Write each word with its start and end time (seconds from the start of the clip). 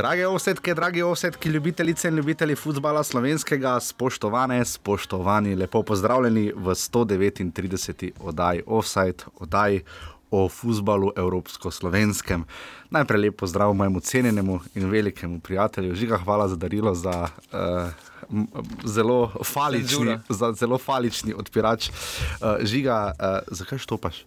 Drage 0.00 0.26
osetke, 0.26 0.74
dragi 0.74 1.02
osetki, 1.02 1.48
ljubitelice 1.48 2.08
in 2.08 2.16
ljubitelji 2.16 2.54
futbola 2.56 3.02
slovenskega, 3.04 3.74
spoštovane, 3.80 4.64
spoštovani, 4.64 5.54
lepo 5.54 5.82
pozdravljeni 5.82 6.52
v 6.56 6.74
139. 6.74 8.10
oddaji 8.20 8.62
Offside, 8.66 9.26
oddaji 9.36 9.82
o 10.30 10.48
futbalu 10.48 11.10
evropsko-slovenskem. 11.16 12.44
Najprej 12.90 13.20
lepo 13.20 13.46
zdrav 13.46 13.74
mojemu 13.74 14.00
cenjenemu 14.00 14.60
in 14.74 14.88
velikemu 14.90 15.40
prijatelju, 15.40 15.94
Žiga, 15.94 16.18
hvala 16.24 16.48
za 16.48 16.56
darilo, 16.56 16.94
za 16.94 17.28
uh, 17.52 18.40
zelo, 18.84 19.32
falični, 19.44 20.18
za 20.28 20.52
zelo 20.52 20.78
falični 20.78 21.34
odpirač. 21.34 21.90
Uh, 21.90 22.64
žiga, 22.64 23.12
uh, 23.20 23.38
zakaj 23.50 23.78
štopaš? 23.78 24.24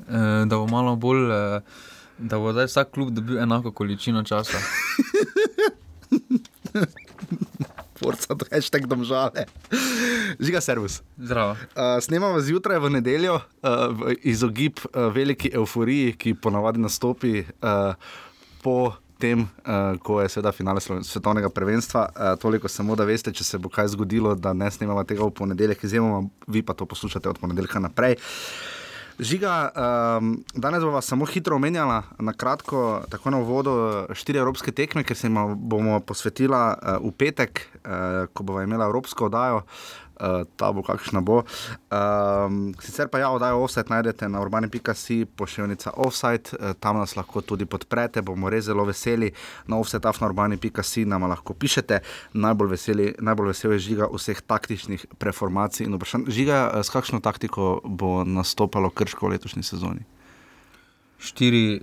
Uh, 0.00 0.14
da 0.46 0.56
bo 0.56 0.66
malo 0.66 0.96
bolj. 0.96 1.30
Uh... 1.30 1.62
Da 2.20 2.38
bo 2.38 2.52
zdaj 2.52 2.66
vsak 2.66 2.90
klub 2.90 3.10
dobil 3.10 3.38
enako 3.38 3.72
količino 3.72 4.22
časa. 4.22 4.58
Forca, 8.00 8.34
to 8.34 8.44
je 8.52 8.62
štek 8.62 8.86
domžale. 8.86 9.44
Žiga, 10.40 10.60
servis. 10.60 11.02
Zdravo. 11.18 11.50
Uh, 11.50 11.56
snemamo 12.00 12.40
zjutraj 12.40 12.78
v 12.78 12.90
nedeljo, 12.90 13.34
uh, 13.34 13.42
v 13.88 14.14
izogib 14.22 14.80
uh, 14.84 15.12
veliki 15.12 15.50
euforiji, 15.52 16.12
ki 16.16 16.34
ponavadi 16.34 16.80
nastopi 16.80 17.44
uh, 17.44 17.94
po 18.62 18.92
tem, 19.20 19.44
uh, 19.44 19.96
ko 20.00 20.20
je 20.20 20.28
seveda 20.32 20.52
finale 20.52 20.80
svetovnega 20.80 21.48
prvenstva. 21.52 22.08
Uh, 22.08 22.38
toliko 22.40 22.68
samo, 22.68 22.96
da 22.96 23.04
veste, 23.04 23.32
če 23.32 23.44
se 23.44 23.60
bo 23.60 23.68
kaj 23.68 23.92
zgodilo, 23.96 24.34
da 24.34 24.52
ne 24.52 24.70
snemamo 24.70 25.04
tega 25.04 25.24
v 25.24 25.36
ponedeljek, 25.36 25.84
izjemoma, 25.84 26.28
vi 26.48 26.64
pa 26.64 26.76
to 26.76 26.88
poslušate 26.88 27.28
od 27.28 27.38
ponedeljka 27.40 27.80
naprej. 27.80 28.16
Uh, 28.16 28.79
Žiga, 29.20 29.70
um, 29.76 30.44
danes 30.54 30.80
bomo 30.80 31.00
samo 31.04 31.26
hitro 31.28 31.56
omenjali, 31.56 32.02
na 32.18 32.32
kratko, 32.32 33.02
tako 33.12 33.30
na 33.30 33.38
uvodu, 33.38 33.72
štiri 34.16 34.40
evropske 34.40 34.72
tekme, 34.72 35.04
ker 35.04 35.16
se 35.16 35.28
jim 35.28 35.36
bomo 35.56 35.98
posvetili 36.00 36.56
uh, 36.56 36.96
v 37.04 37.12
petek, 37.12 37.60
uh, 37.84 38.30
ko 38.32 38.46
bomo 38.48 38.62
imeli 38.64 38.86
evropsko 38.86 39.28
oddajo. 39.28 39.60
Uh, 40.20 40.44
ta 40.60 40.68
bo 40.76 40.82
kakšna 40.84 41.22
bo. 41.24 41.38
Um, 41.88 42.74
sicer 42.84 43.08
pa 43.08 43.22
ja, 43.22 43.30
oddajo 43.32 43.62
offset 43.64 43.88
najdete 43.88 44.28
na 44.28 44.42
urbani.si, 44.44 45.24
pošiljnica 45.24 45.94
offset, 45.96 46.52
uh, 46.52 46.74
tam 46.76 47.00
nas 47.00 47.16
lahko 47.16 47.40
tudi 47.40 47.64
podprete, 47.64 48.20
bomo 48.20 48.50
res 48.52 48.66
zelo 48.68 48.84
veseli. 48.84 49.32
Na 49.64 49.80
offsetaf 49.80 50.20
na 50.20 50.28
urbani.si 50.28 51.06
nam 51.08 51.24
lahko 51.24 51.56
pišete, 51.56 52.02
najbolj 52.36 52.72
veseli, 52.74 53.08
najbolj 53.16 53.52
veseli 53.54 53.78
je 53.78 53.86
žiga 53.88 54.10
vseh 54.12 54.44
taktičnih 54.44 55.06
preformacij 55.16 55.88
in 55.88 55.96
vprašanj. 55.96 56.28
Žiga, 56.28 56.60
uh, 56.68 56.84
s 56.84 56.92
kakšno 56.92 57.24
taktiko 57.24 57.80
bo 57.84 58.20
nastopalo 58.28 58.92
krško 58.92 59.24
v 59.24 59.38
letošnji 59.38 59.64
sezoni? 59.64 60.04
4, 61.20 61.80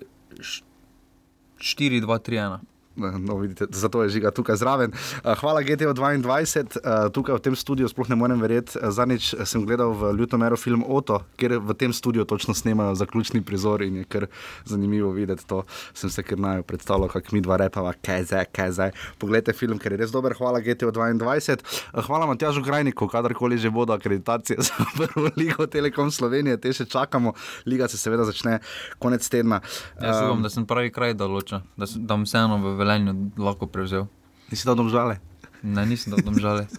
4, 1.57 2.01
2, 2.05 2.19
3, 2.29 2.41
1. 2.45 2.76
No, 2.97 3.37
vidite, 3.37 3.65
zato 3.69 4.03
je 4.03 4.09
žiga 4.09 4.31
tukaj 4.31 4.55
zraven. 4.55 4.91
Eh, 4.91 5.35
hvala 5.39 5.61
GTO 5.61 5.93
22, 5.93 6.77
eh, 6.77 7.09
tukaj 7.13 7.35
v 7.35 7.39
tem 7.39 7.55
studiu, 7.55 7.87
sploh 7.87 8.09
ne 8.09 8.15
morem 8.15 8.41
verjeti. 8.41 8.79
Eh, 8.81 8.91
Zadnjič 8.91 9.35
sem 9.45 9.65
gledal 9.65 9.93
v 9.93 10.13
Ljutomeru 10.17 10.57
film 10.57 10.83
Oto, 10.87 11.21
kjer 11.37 11.59
v 11.59 11.73
tem 11.73 11.93
studiu 11.93 12.25
točno 12.25 12.53
snemajo 12.53 12.95
zaključni 12.95 13.41
prizor 13.45 13.81
in 13.81 13.95
je 13.95 14.03
kar 14.03 14.27
zanimivo 14.65 15.11
videti 15.11 15.45
to. 15.47 15.63
Sem 15.93 16.09
se 16.09 16.23
kar 16.23 16.39
naj 16.39 16.63
predstavljal, 16.63 17.09
kako 17.09 17.35
mi 17.35 17.41
dva 17.41 17.57
repava, 17.57 17.93
kaj 17.93 18.23
zdaj, 18.23 18.45
kaj 18.51 18.71
zdaj. 18.71 18.91
Poglejte 19.19 19.53
film, 19.53 19.77
ker 19.77 19.91
je 19.91 19.97
res 19.97 20.11
dober. 20.11 20.33
Hvala 20.33 20.59
GTO 20.59 20.91
22. 20.91 21.61
Hvala 21.93 22.25
Matjažu 22.25 22.61
Grajniku, 22.61 23.07
kadarkoli 23.07 23.57
že 23.57 23.69
bodo 23.69 23.93
akreditacije 23.93 24.57
za 24.67 24.73
prvo 24.97 25.29
ligo 25.37 25.67
Telekom 25.67 26.11
Slovenije, 26.11 26.57
te 26.57 26.73
še 26.73 26.85
čakamo. 26.85 27.33
Liga 27.65 27.87
se 27.87 27.97
seveda 27.97 28.25
začne 28.25 28.59
konec 28.99 29.29
tedna. 29.29 29.61
Jaz 30.01 30.17
upam, 30.23 30.37
um, 30.37 30.43
da 30.43 30.49
sem 30.49 30.65
pravi 30.65 30.91
kraj 30.91 31.13
določa, 31.13 31.61
da 31.77 31.85
sem 31.85 32.07
tam 32.07 32.25
vseeno 32.25 32.57
v 32.57 32.86
velenju 32.87 33.31
lahko 33.37 33.67
prevzel. 33.67 34.07
Nisi 34.51 34.63
dal 34.67 34.79
domžale? 34.79 35.19
Ne, 35.63 35.83
nisem 35.85 36.15
dal 36.15 36.23
domžale. 36.23 36.67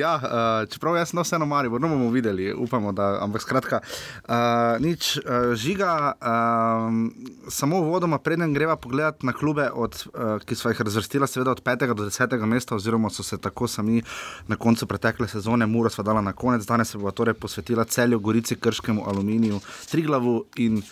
ja, 0.00 0.14
uh, 0.16 0.68
čeprav 0.72 0.96
jaz 0.96 1.10
sem 1.12 1.20
vseeno 1.20 1.46
mari, 1.46 1.68
bomo 1.68 2.08
videli, 2.10 2.48
upamo, 2.54 2.92
da. 2.96 3.18
Ampak 3.20 3.42
skratka, 3.44 3.80
uh, 3.82 4.78
nič 4.80 5.18
uh, 5.18 5.52
žiga, 5.52 6.14
uh, 6.16 7.50
samo 7.52 7.82
vodoma, 7.84 8.18
preden 8.18 8.54
greva 8.56 8.78
pogledat 8.80 9.22
na 9.22 9.36
klube, 9.36 9.68
od, 9.68 10.00
uh, 10.14 10.40
ki 10.40 10.56
so 10.56 10.72
jih 10.72 10.80
razvrstila, 10.80 11.28
seveda 11.28 11.52
od 11.52 11.62
5. 11.62 11.92
do 11.92 12.08
10. 12.08 12.46
mesta, 12.46 12.78
oziroma 12.78 13.10
so 13.10 13.22
se 13.22 13.36
tako 13.36 13.68
sami 13.68 14.02
na 14.48 14.56
koncu 14.56 14.86
pretekle 14.86 15.28
sezone, 15.28 15.66
Muro 15.66 15.92
sva 15.92 16.06
dala 16.08 16.24
na 16.24 16.32
konec, 16.32 16.64
danes 16.64 16.94
se 16.94 16.98
bo 16.98 17.10
torej 17.10 17.34
posvetila 17.34 17.84
celju, 17.84 18.20
Gorici, 18.20 18.56
Krškemu, 18.56 19.04
Aluminiju, 19.08 19.60
Triglavu 19.90 20.44
in. 20.56 20.82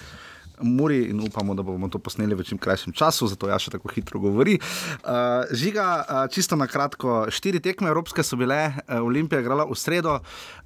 Muri 0.60 1.10
in 1.10 1.20
upamo, 1.20 1.54
da 1.54 1.62
bomo 1.62 1.88
to 1.88 1.98
posneli 1.98 2.34
v 2.34 2.44
čim 2.44 2.58
krajšem 2.58 2.92
času, 2.96 3.28
zato 3.28 3.48
ja 3.50 3.58
še 3.60 3.74
tako 3.74 3.90
hitro 3.92 4.20
govori. 4.20 4.56
Uh, 4.56 5.44
žiga, 5.52 5.86
uh, 6.00 6.22
čisto 6.32 6.56
na 6.56 6.64
kratko, 6.70 7.26
štiri 7.28 7.60
tekme 7.60 7.92
Evropske 7.92 8.24
so 8.24 8.38
bile, 8.40 8.72
uh, 8.72 9.04
Olimpija 9.04 9.40
je 9.40 9.44
igrala 9.44 9.68
v 9.68 9.76
sredo. 9.76 10.16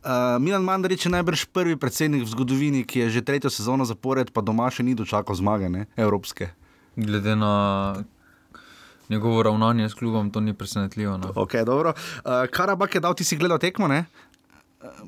Uh, 0.05 0.39
Milan 0.39 0.63
Mandarič 0.63 1.09
je 1.09 1.15
najbrž 1.17 1.51
prvi 1.51 1.75
predsednik 1.75 2.23
v 2.23 2.31
zgodovini, 2.31 2.87
ki 2.87 3.07
je 3.07 3.19
že 3.19 3.27
tretjo 3.27 3.51
sezono 3.51 3.85
zapored, 3.89 4.31
pa 4.31 4.45
doma 4.47 4.71
še 4.71 4.87
ni 4.87 4.95
dočakal 4.95 5.35
zmage, 5.35 5.67
ne? 5.67 5.91
Evropske. 5.99 6.55
Glede 6.95 7.35
na 7.35 7.53
njegovo 9.11 9.43
ravnanje 9.43 9.89
s 9.89 9.95
klubom, 9.95 10.31
to 10.31 10.41
ni 10.41 10.55
presenetljivo. 10.55 11.19
No. 11.19 11.33
Okay, 11.35 11.67
uh, 11.67 11.95
Karabak 12.51 12.95
je 12.95 13.01
dal, 13.01 13.15
ti 13.15 13.25
si 13.25 13.37
gledal 13.37 13.59
tekmo, 13.59 13.91
ne? 13.91 14.07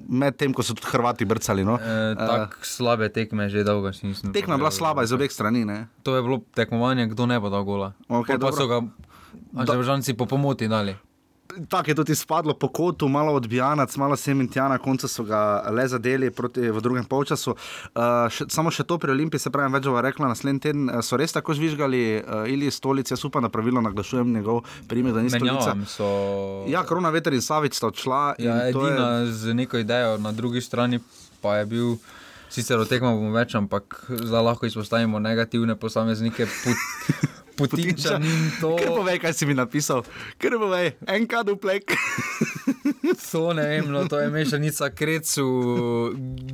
Medtem 0.09 0.53
ko 0.53 0.63
so 0.63 0.77
tudi 0.77 0.89
Hrvati 0.93 1.25
brcali. 1.25 1.65
No. 1.65 1.79
E, 1.81 2.15
Tako 2.19 2.61
uh, 2.61 2.67
slabe 2.67 3.09
tekme, 3.09 3.49
že 3.49 3.65
dolgo 3.65 3.89
nisem. 3.89 4.33
Tekma 4.33 4.57
je 4.57 4.63
bila 4.65 4.73
slaba 4.73 5.05
iz 5.05 5.13
obeh 5.13 5.33
strani. 5.33 5.65
Ne? 5.65 5.89
To 6.05 6.17
je 6.17 6.23
bilo 6.23 6.45
tekmovanje, 6.53 7.09
kdo 7.13 7.27
ne 7.27 7.41
bo 7.41 7.49
dal 7.49 7.65
gola. 7.65 7.93
Okay, 8.09 8.37
pa 8.37 8.53
so 8.53 8.69
ga, 8.69 8.85
vžanci 9.57 10.13
po 10.13 10.29
pomoti 10.29 10.69
dali 10.69 10.97
tako 11.69 11.91
je 11.91 11.95
tudi 11.95 12.15
spadlo 12.15 12.55
po 12.55 12.69
kotu, 12.69 13.09
malo 13.09 13.33
odbijanac, 13.33 13.97
malo 13.97 14.17
sem 14.17 14.41
in 14.41 14.49
tja, 14.49 14.69
na 14.69 14.79
koncu 14.79 15.09
so 15.09 15.25
ga 15.25 15.63
le 15.71 15.89
zadeli 15.89 16.31
proti, 16.31 16.71
v 16.71 16.81
drugem 16.81 17.05
polčasu. 17.05 17.55
Uh, 17.55 18.29
še, 18.33 18.47
samo 18.53 18.71
še 18.71 18.85
to 18.89 18.99
pri 18.99 19.13
Olimpiji, 19.13 19.41
se 19.43 19.51
pravi, 19.51 19.73
več 19.73 19.89
bo 19.89 20.01
rekla, 20.01 20.31
naslednji 20.33 20.65
teden 20.69 20.89
uh, 20.89 21.01
so 21.05 21.19
res 21.21 21.35
tako 21.35 21.57
žvižgali 21.59 22.03
uh, 22.21 22.45
ili 22.51 22.71
stolice, 22.71 23.15
jaz 23.15 23.25
upam, 23.29 23.45
da 23.45 23.53
pravilno 23.53 23.83
naglašujem 23.85 24.33
njegov 24.33 24.63
primer, 24.89 25.15
da 25.17 25.23
ni 25.25 25.31
stolica. 25.31 25.77
So... 25.91 26.09
Ja, 26.71 26.85
korona 26.89 27.13
veter 27.15 27.35
in 27.37 27.45
savič 27.45 27.79
sta 27.79 27.91
odšla. 27.93 28.23
Ja, 28.43 28.63
edina 28.69 29.13
je... 29.23 29.33
z 29.33 29.55
neko 29.59 29.83
idejo, 29.83 30.19
na 30.23 30.33
drugi 30.33 30.61
strani 30.65 31.03
pa 31.43 31.61
je 31.61 31.67
bil. 31.67 31.95
Sicer 32.53 32.77
o 32.77 32.85
tekmah 32.85 33.15
bomo 33.17 33.33
več, 33.33 33.55
ampak 33.57 33.97
zdaj 34.13 34.43
lahko 34.45 34.69
izpostavimo 34.69 35.17
negativne 35.25 35.73
posameznike. 35.81 36.45
Put... 36.45 37.33
Potiča 37.57 38.17
in 38.19 38.51
to. 38.61 38.75
Ker 38.81 38.93
povej, 38.97 39.19
kaj 39.23 39.35
si 39.37 39.49
mi 39.49 39.55
napisal, 39.57 40.05
ker 40.41 40.57
povej, 40.61 40.95
en 41.07 41.27
kaduplek. 41.29 41.93
to 43.31 43.53
ne 43.57 43.65
vem, 43.69 43.89
no, 43.93 44.05
to 44.09 44.21
je 44.21 44.31
mešanica 44.33 44.91
krecu, 44.91 45.47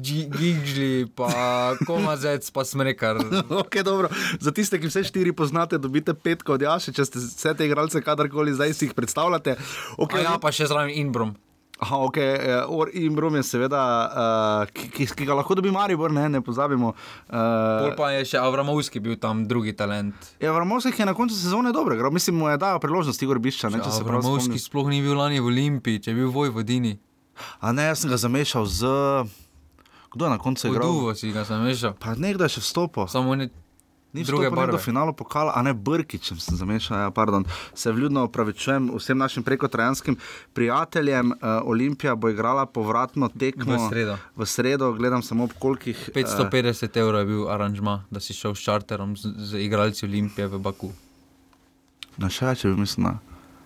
gigli, 0.03 1.07
pa 1.15 1.75
komazec, 1.87 2.51
pa 2.51 2.65
smrekar. 2.65 3.23
ok, 3.63 3.83
dobro. 3.83 4.13
Za 4.41 4.55
tiste, 4.55 4.81
ki 4.81 4.91
vse 4.91 5.05
štiri 5.09 5.33
poznate, 5.33 5.79
dobite 5.79 6.15
petko 6.15 6.59
od 6.59 6.63
Jaša, 6.63 6.95
če 6.95 7.09
ste 7.09 7.23
vse 7.23 7.55
te 7.59 7.67
igralce 7.67 8.03
kadarkoli 8.03 8.55
zdaj 8.55 8.75
si 8.75 8.89
jih 8.89 8.97
predstavljate. 8.97 9.59
Okay, 9.99 10.25
ja, 10.27 10.39
pa 10.43 10.55
še 10.55 10.71
zraven 10.71 10.95
Inbrom. 10.95 11.37
Aha, 11.79 11.97
ok, 12.09 12.17
uh, 12.19 12.75
Or 12.75 12.91
in 12.93 13.15
Brum 13.15 13.37
je 13.39 13.43
seveda, 13.47 13.81
uh, 14.11 14.71
ki, 14.75 14.89
ki, 14.91 15.07
ki 15.15 15.27
ga 15.29 15.37
lahko 15.39 15.55
dobi 15.55 15.71
Maribor, 15.71 16.11
ne, 16.11 16.25
ne 16.29 16.41
pozabimo. 16.43 16.91
Uh, 17.31 17.93
pa 17.99 18.11
je 18.17 18.25
še 18.33 18.41
Avramovski 18.43 18.99
bil 19.03 19.15
tam 19.23 19.45
drugi 19.47 19.77
talent. 19.79 20.33
Ja, 20.43 20.51
Avramovski 20.51 20.91
je 20.99 21.07
na 21.07 21.15
koncu 21.15 21.39
sezone 21.39 21.71
dobro, 21.73 21.95
gre. 21.95 22.11
mislim, 22.11 22.41
mu 22.43 22.51
je 22.51 22.59
dal 22.59 22.81
priložnost 22.83 23.23
Igor 23.23 23.39
Bišča. 23.39 23.71
Ne, 23.71 23.79
Avramovski 23.79 24.59
sploh 24.59 24.91
ni 24.91 24.99
bil 25.07 25.15
lani 25.15 25.39
v 25.39 25.53
Olimpiji, 25.53 26.03
če 26.03 26.11
je 26.11 26.19
bil 26.19 26.33
v 26.33 26.35
Vojvodini. 26.35 26.97
A 27.63 27.71
ne, 27.71 27.87
jaz 27.93 28.03
sem 28.03 28.11
ga 28.11 28.19
zamešal 28.19 28.67
z. 28.67 28.83
Kdo 30.11 30.27
je 30.27 30.31
na 30.35 30.39
koncu 30.43 30.73
igral? 30.73 30.89
Duvo 30.89 31.15
si 31.15 31.31
ga 31.31 31.47
zamešal. 31.47 31.95
Pa 32.03 32.19
nekdo 32.19 32.43
je 32.49 32.59
še 32.59 32.65
vstopil. 32.65 33.07
Samo 33.07 33.39
ne. 33.39 33.53
Ni 34.13 34.25
druge 34.25 34.51
barve. 34.51 34.73
Do 34.73 34.79
finala 34.79 35.13
pokala, 35.13 35.53
a 35.57 35.63
ne 35.63 35.75
Brkič, 35.75 36.33
sem 36.33 36.57
zamešal. 36.57 36.99
Ja, 36.99 37.11
pardon. 37.11 37.45
Se 37.75 37.93
vljudno 37.93 38.25
opravičujem 38.25 38.89
vsem 38.97 39.19
našim 39.19 39.43
prekotrajanskim 39.43 40.17
prijateljem. 40.53 41.31
Uh, 41.31 41.37
Olimpija 41.65 42.15
bo 42.17 42.29
igrala 42.29 42.67
povratno 42.67 43.29
tekmo 43.29 43.77
v 43.77 43.89
sredo. 43.89 44.17
V 44.37 44.47
sredo 44.47 44.93
gledam 44.93 45.23
samo 45.23 45.45
ob 45.45 45.53
kolikih. 45.59 46.11
550 46.15 46.89
uh, 46.89 46.97
evrov 46.97 47.21
je 47.21 47.27
bil 47.27 47.51
aranžma, 47.51 48.05
da 48.11 48.21
si 48.21 48.35
šel 48.35 48.55
s 48.55 48.65
čarterom 48.65 49.17
z, 49.17 49.29
z 49.37 49.61
igralci 49.69 50.07
Olimpije 50.07 50.49
v 50.49 50.59
Baku. 50.59 50.93
Na 52.17 52.33
še 52.33 52.49
več, 52.49 52.65
mislim. 52.65 53.13
Na. 53.13 53.19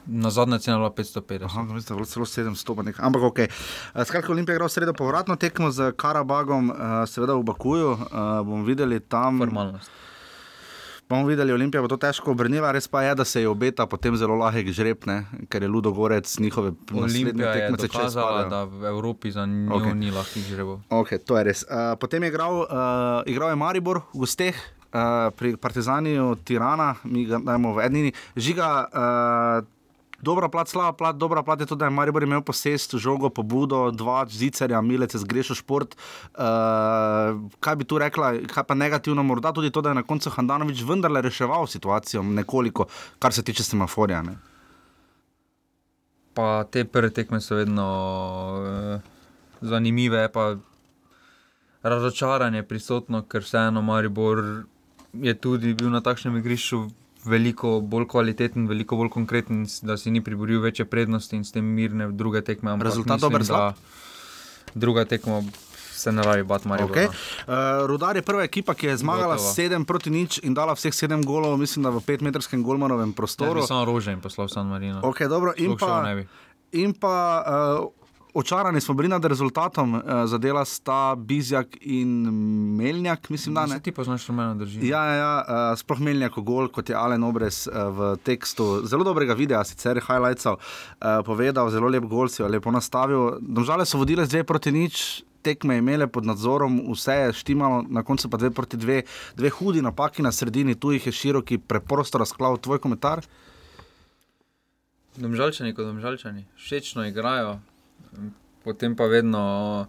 Na 0.02 0.30
zadnje 0.34 0.58
cene 0.58 0.74
je 0.74 0.80
bilo 0.82 0.90
550. 0.90 1.44
Aha, 1.46 1.62
mislim, 1.62 1.98
da 1.98 2.02
je 2.02 2.10
celo 2.10 2.26
700, 2.26 2.98
ampak 2.98 3.22
ok. 3.22 3.38
Uh, 3.46 4.02
skratka, 4.02 4.32
Olimpija 4.34 4.58
igra 4.58 4.66
v 4.66 4.74
sredo 4.74 4.98
povratno 4.98 5.38
tekmo 5.38 5.70
z 5.70 5.92
Karabagom, 5.94 6.74
seveda 7.06 7.38
v 7.38 7.46
Bakuju. 7.46 7.92
Uh, 7.94 8.42
bomo 8.42 8.66
videli 8.66 8.98
tam. 8.98 9.38
Formalnost 9.38 10.02
bomo 11.12 11.28
videli, 11.28 11.52
Olimpija 11.52 11.82
bo 11.84 11.90
to 11.92 11.98
težko 12.00 12.32
obrnila, 12.32 12.72
res 12.72 12.88
pa 12.88 13.04
je, 13.04 13.14
da 13.20 13.24
se 13.28 13.44
je 13.44 13.48
obeta 13.48 13.84
potem 13.86 14.16
zelo 14.16 14.38
lahek 14.40 14.72
žreb, 14.72 15.04
ne? 15.06 15.18
ker 15.52 15.62
je 15.62 15.68
Ludo 15.68 15.92
Gorec 15.92 16.38
njihove 16.40 16.72
naslednje 16.88 17.52
tekmice 17.52 17.88
čezala, 17.92 18.46
da 18.48 18.64
v 18.64 18.88
Evropi 18.88 19.30
za 19.30 19.44
njo 19.46 19.76
okay. 19.76 19.92
ni 19.94 20.10
lahkih 20.10 20.46
žrebov. 20.48 20.80
Ok, 20.88 21.18
to 21.26 21.36
je 21.36 21.44
res. 21.50 21.66
Uh, 21.68 21.92
potem 22.00 22.24
je 22.24 22.32
igral, 22.32 22.64
uh, 22.64 23.28
igral 23.28 23.52
je 23.52 23.60
Maribor 23.60 24.06
v 24.14 24.24
gosteh. 24.24 24.56
uh, 24.92 25.32
pri 25.36 25.56
Partizaniju 25.56 26.36
Tirana, 26.44 26.94
mi 27.04 27.24
ga 27.24 27.40
dajemo 27.40 27.74
v 27.76 27.84
Edini. 27.86 28.12
Žiga, 28.36 28.68
uh, 28.88 29.64
dobra 30.22 30.48
plat, 30.48 30.68
slaba 30.68 30.92
plat, 30.96 31.16
dobra 31.16 31.42
plat 31.42 31.60
je 31.60 31.66
to, 31.66 31.74
da 31.74 31.84
je 31.84 31.90
Maribor 31.90 32.22
imel 32.22 32.42
posest, 32.42 32.94
žogo, 32.96 33.30
pobudo, 33.30 33.90
dva 33.90 34.22
zicerja, 34.30 34.80
milece, 34.80 35.18
zgrešil 35.18 35.58
šport. 35.58 35.96
Uh, 36.32 37.42
kaj 37.60 37.76
bi 37.76 37.84
tu 37.84 37.98
rekla, 37.98 38.32
kaj 38.46 38.64
pa 38.68 38.74
negativno, 38.78 39.22
morda 39.26 39.52
tudi 39.52 39.70
to, 39.70 39.82
da 39.82 39.90
je 39.90 40.00
na 40.00 40.06
koncu 40.06 40.30
Handanovič 40.30 40.84
vendarle 40.86 41.22
reševal 41.22 41.66
situacijo 41.66 42.22
nekoliko, 42.22 42.86
kar 43.18 43.34
se 43.34 43.42
tiče 43.42 43.66
semaforja. 43.66 44.22
Ne? 44.22 44.38
Pa 46.34 46.64
te 46.70 46.84
prve 46.84 47.10
tekme 47.10 47.40
so 47.40 47.58
vedno 47.58 47.88
uh, 48.62 49.00
zanimive, 49.60 50.28
pa 50.32 50.54
razočaranje 51.82 52.62
prisotno, 52.62 53.26
ker 53.26 53.42
vseeno 53.42 53.82
Maribor 53.82 54.38
je 55.12 55.34
tudi 55.34 55.74
bil 55.74 55.90
na 55.90 56.00
takšnem 56.00 56.38
igrišču 56.38 56.86
veliko 57.24 57.80
bolj 57.80 58.06
kvaliteten, 58.10 58.66
veliko 58.68 58.96
bolj 58.96 59.10
konkreten, 59.14 59.66
da 59.82 59.96
si 59.96 60.10
ni 60.10 60.22
priboril 60.24 60.60
večje 60.60 60.84
prednosti 60.84 61.36
in 61.36 61.44
s 61.44 61.52
tem 61.52 61.64
mirne 61.64 62.10
druge 62.12 62.42
tekme. 62.42 62.76
Rezultat 62.82 63.20
dober 63.20 63.42
za 63.42 63.72
druga 64.74 65.04
tekma. 65.04 65.42
Se 65.92 66.12
ne 66.12 66.22
rabi, 66.22 66.42
bat 66.42 66.64
Marijo. 66.64 66.88
Okay. 66.88 67.06
Uh, 67.06 67.86
Rudar 67.86 68.16
je 68.16 68.22
prva 68.26 68.42
ekipa, 68.42 68.74
ki 68.74 68.86
je 68.86 68.96
zmagala 68.96 69.36
Gotovo. 69.36 69.54
7 69.54 69.84
proti 69.86 70.10
nič 70.10 70.40
in 70.42 70.54
dala 70.54 70.74
vseh 70.74 70.90
7 70.90 71.22
golov, 71.22 71.54
mislim, 71.60 71.84
da 71.86 71.92
v 71.94 72.02
5-metrskem 72.02 72.64
golmanovem 72.64 73.12
prostoru. 73.14 73.62
Ja, 73.62 73.70
samo 73.70 73.84
rože 73.86 74.10
in 74.10 74.18
poslal 74.18 74.50
San 74.50 74.66
Marino. 74.66 74.98
Okay, 75.06 75.30
dobro, 75.30 75.54
in 75.54 75.76
pa, 75.78 76.02
in 76.74 76.96
pa 76.96 77.14
uh, 77.46 78.01
očarani 78.34 78.80
smo 78.80 78.94
bili 78.94 79.08
nad 79.08 79.24
rezultatom, 79.24 79.94
uh, 79.94 80.02
zadela 80.26 80.64
sta 80.64 81.14
Bizjak 81.18 81.76
in 81.80 82.08
Melnjak. 82.76 83.30
Mislim, 83.30 83.54
da, 83.54 83.66
se 83.68 83.80
ti 83.80 83.92
poznaš, 83.92 84.26
da 84.26 84.32
me 84.32 84.44
ne 84.44 84.54
drži. 84.54 84.86
Ja, 84.88 85.04
ja, 85.04 85.14
ja 85.14 85.34
uh, 85.42 85.78
sploh 85.78 86.00
Melnjak, 86.00 86.38
gol, 86.38 86.68
kot 86.68 86.88
je 86.88 86.96
Alen 86.96 87.24
Obres 87.24 87.66
uh, 87.66 87.74
v 87.90 88.12
tekstu 88.24 88.86
zelo 88.86 89.04
dobrega 89.04 89.34
videa, 89.34 89.64
sicer 89.64 90.00
highlightsov, 90.00 90.58
uh, 90.58 91.20
povedal, 91.26 91.70
zelo 91.70 91.88
lep 91.88 92.04
gol 92.08 92.28
si 92.28 92.42
jo 92.42 92.48
lepo 92.48 92.70
nastavil. 92.70 93.38
Domžale 93.40 93.86
so 93.86 94.00
vodile 94.00 94.26
dve 94.26 94.44
proti 94.44 94.72
nič. 94.72 95.22
Tekme 95.42 95.80
imele 95.80 96.06
pod 96.06 96.22
nadzorom, 96.22 96.76
vse 96.94 97.16
je 97.18 97.32
štimalo, 97.34 97.80
na 97.90 98.04
koncu 98.06 98.28
pa 98.30 98.38
dve 98.38 98.52
proti 98.54 98.78
dve, 98.78 99.00
dve 99.34 99.50
hudi 99.50 99.82
napaki 99.82 100.22
na 100.22 100.30
sredini, 100.30 100.76
tu 100.78 100.92
jih 100.94 101.06
je 101.06 101.12
široki, 101.12 101.58
preprosto 101.58 102.20
razklav. 102.22 102.60
Tvoj 102.62 102.78
komentar? 102.78 103.24
Domžalčani, 105.18 105.74
kot 105.74 105.90
domžalčani, 105.90 106.46
všečno 106.56 107.08
igrajo, 107.10 107.58
potem 108.64 108.96
pa 108.96 109.06
vedno 109.06 109.88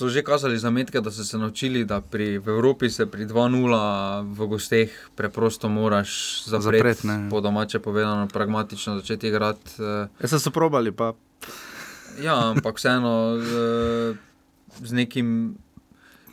so 0.00 0.08
že 0.08 0.24
kazali 0.24 0.56
zametke, 0.58 1.00
da 1.00 1.10
so 1.12 1.24
se 1.24 1.38
naučili, 1.38 1.84
da 1.84 2.00
pri, 2.00 2.38
v 2.38 2.48
Evropi 2.48 2.90
se 2.90 3.04
pri 3.06 3.26
2-0 3.28 4.32
v 4.32 4.46
gosteh 4.48 4.88
preprosto 5.14 5.68
moraš 5.68 6.42
zapreti. 6.48 6.88
Zapret, 6.88 7.28
po 7.30 7.40
domače 7.40 7.78
povedano, 7.78 8.28
pragmatično 8.28 8.96
začeti 8.96 9.28
igrati. 9.28 9.76
Eh. 9.78 10.08
Jaz 10.20 10.30
sem 10.30 10.40
se 10.40 10.50
probali, 10.50 10.92
pa. 10.92 11.12
Ja, 12.16 12.50
ampak 12.50 12.80
vseeno 12.80 13.36
z, 13.44 13.50
z 14.80 14.92
nekim. 14.92 15.56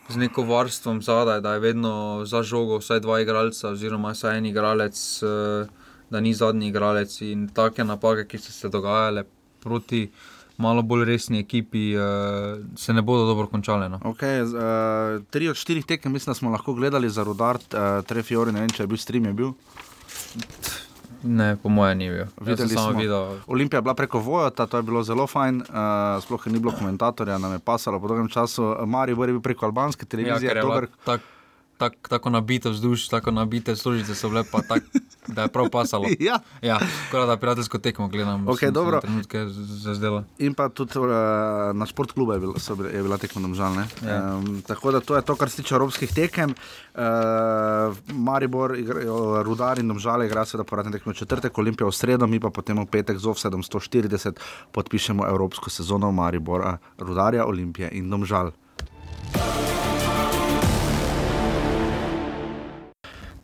Z 0.07 0.15
neko 0.15 0.47
varstvom 0.47 1.01
zadaj, 1.03 1.41
da 1.43 1.53
je 1.53 1.59
vedno 1.59 2.23
za 2.23 2.39
žogo, 2.39 2.77
vsaj 2.79 3.03
dva 3.03 3.19
igralca, 3.19 3.75
oziroma 3.75 4.13
vsaj 4.15 4.37
en 4.37 4.45
igralec, 4.45 4.95
eh, 4.95 5.67
da 6.09 6.19
ni 6.23 6.31
zadnji 6.33 6.71
igralec. 6.71 7.11
In 7.27 7.49
take 7.51 7.83
napake, 7.83 8.23
ki 8.23 8.39
so 8.39 8.55
se 8.55 8.71
dogajale 8.71 9.27
proti 9.67 10.07
malo 10.57 10.81
bolj 10.81 11.05
resni 11.05 11.39
ekipi, 11.39 11.91
uh, 11.97 12.57
se 12.75 12.93
ne 12.93 13.01
bodo 13.01 13.25
dobro 13.25 13.47
končale. 13.47 13.89
No. 13.89 13.99
Okay, 14.03 14.41
uh, 14.41 14.49
eh, 14.49 15.23
tri 15.29 15.49
od 15.49 15.55
štirih 15.55 15.85
tekem, 15.85 16.11
mislim, 16.11 16.35
smo 16.35 16.49
lahko 16.49 16.73
gledali 16.73 17.09
za 17.09 17.23
rodar, 17.23 17.55
uh, 17.55 18.05
Trefiori, 18.05 18.51
ne 18.51 18.65
vem, 18.65 18.73
če 18.73 18.83
je 18.83 18.87
bil 18.87 18.97
stream. 18.97 19.29
Je 19.29 19.33
bil. 19.33 19.53
Ne, 21.23 21.55
po 21.61 21.69
mojem, 21.69 21.97
ni 21.97 22.09
bil. 22.09 22.25
Videli 22.41 22.69
smo 22.69 22.89
video. 22.97 23.37
Olimpija 23.47 23.77
je 23.77 23.85
bila 23.85 23.93
preko 23.93 24.19
Vojota, 24.19 24.65
to 24.65 24.81
je 24.81 24.83
bilo 24.83 25.03
zelo 25.03 25.27
fajn, 25.27 25.61
uh, 25.61 26.17
sploh 26.23 26.47
ni 26.47 26.59
bilo 26.59 26.73
komentatorja, 26.73 27.37
nam 27.37 27.53
je 27.57 27.59
pasalo 27.59 27.99
po 27.99 28.07
dolgem 28.07 28.29
času. 28.29 28.75
Mari 28.85 29.13
je 29.13 29.15
bil 29.15 29.41
preko 29.41 29.65
albanske 29.65 30.05
televizije. 30.05 30.55
Ja, 30.55 31.17
tak, 31.77 31.93
tako 32.09 32.29
nabite 32.29 32.69
vzdušje, 32.69 33.09
tako 33.09 33.31
nabite 33.31 33.75
služice 33.75 34.15
so 34.15 34.29
bile, 34.29 34.43
pa 34.51 34.61
tak, 34.61 34.83
da 35.27 35.41
je 35.41 35.47
prav 35.47 35.69
pasalo. 35.69 36.05
ja, 36.29 36.39
ja 36.61 36.79
kot 37.11 37.27
da 37.27 37.37
prijateljsko 37.37 37.77
tekmo 37.77 38.07
gledam. 38.07 38.45
Okay, 38.45 38.71
dobro. 38.71 39.01
Trenutke 39.01 39.45
za 39.47 39.93
zdelo. 39.93 40.23
In 40.37 40.53
pa 40.53 40.69
tudi 40.69 40.99
uh, 40.99 41.07
na 41.73 41.85
šport 41.85 42.11
klubu 42.11 42.33
je, 42.33 42.39
bil, 42.39 42.53
je 42.93 43.03
bila 43.03 43.17
tekmo 43.17 43.41
domžal. 43.41 43.75
Ja. 44.05 44.35
Um, 44.35 44.61
tako 44.67 44.91
da 44.91 44.99
to 44.99 45.15
je 45.15 45.21
to, 45.21 45.35
kar 45.35 45.49
se 45.49 45.61
tiče 45.61 45.75
evropskih 45.75 46.13
tekem. 46.13 46.55
Uh, 46.95 47.01
Maribor, 48.13 48.77
rudar 49.43 49.79
in 49.79 49.87
domžale 49.87 50.25
igra 50.25 50.45
se 50.45 50.57
da 50.57 50.63
poradne 50.63 50.91
tekme 50.91 51.13
četrtek, 51.13 51.57
Olimpija 51.57 51.87
v 51.87 51.91
sredo, 51.91 52.27
mi 52.27 52.39
pa 52.39 52.49
potem 52.49 52.79
v 52.79 52.85
petek 52.85 53.17
z 53.17 53.27
offsedom 53.27 53.63
140 53.63 54.39
podpišemo 54.71 55.27
evropsko 55.27 55.69
sezono 55.69 56.11
Maribora, 56.11 56.77
rudarja, 56.97 57.45
Olimpije 57.45 57.89
in 57.91 58.09
domžal. 58.09 58.51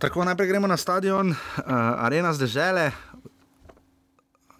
Tako 0.04 0.26
najprej 0.26 0.48
gremo 0.48 0.68
na 0.68 0.78
stadion, 0.78 1.30
uh, 1.30 1.36
arena 1.98 2.34
zdržele. 2.34 2.92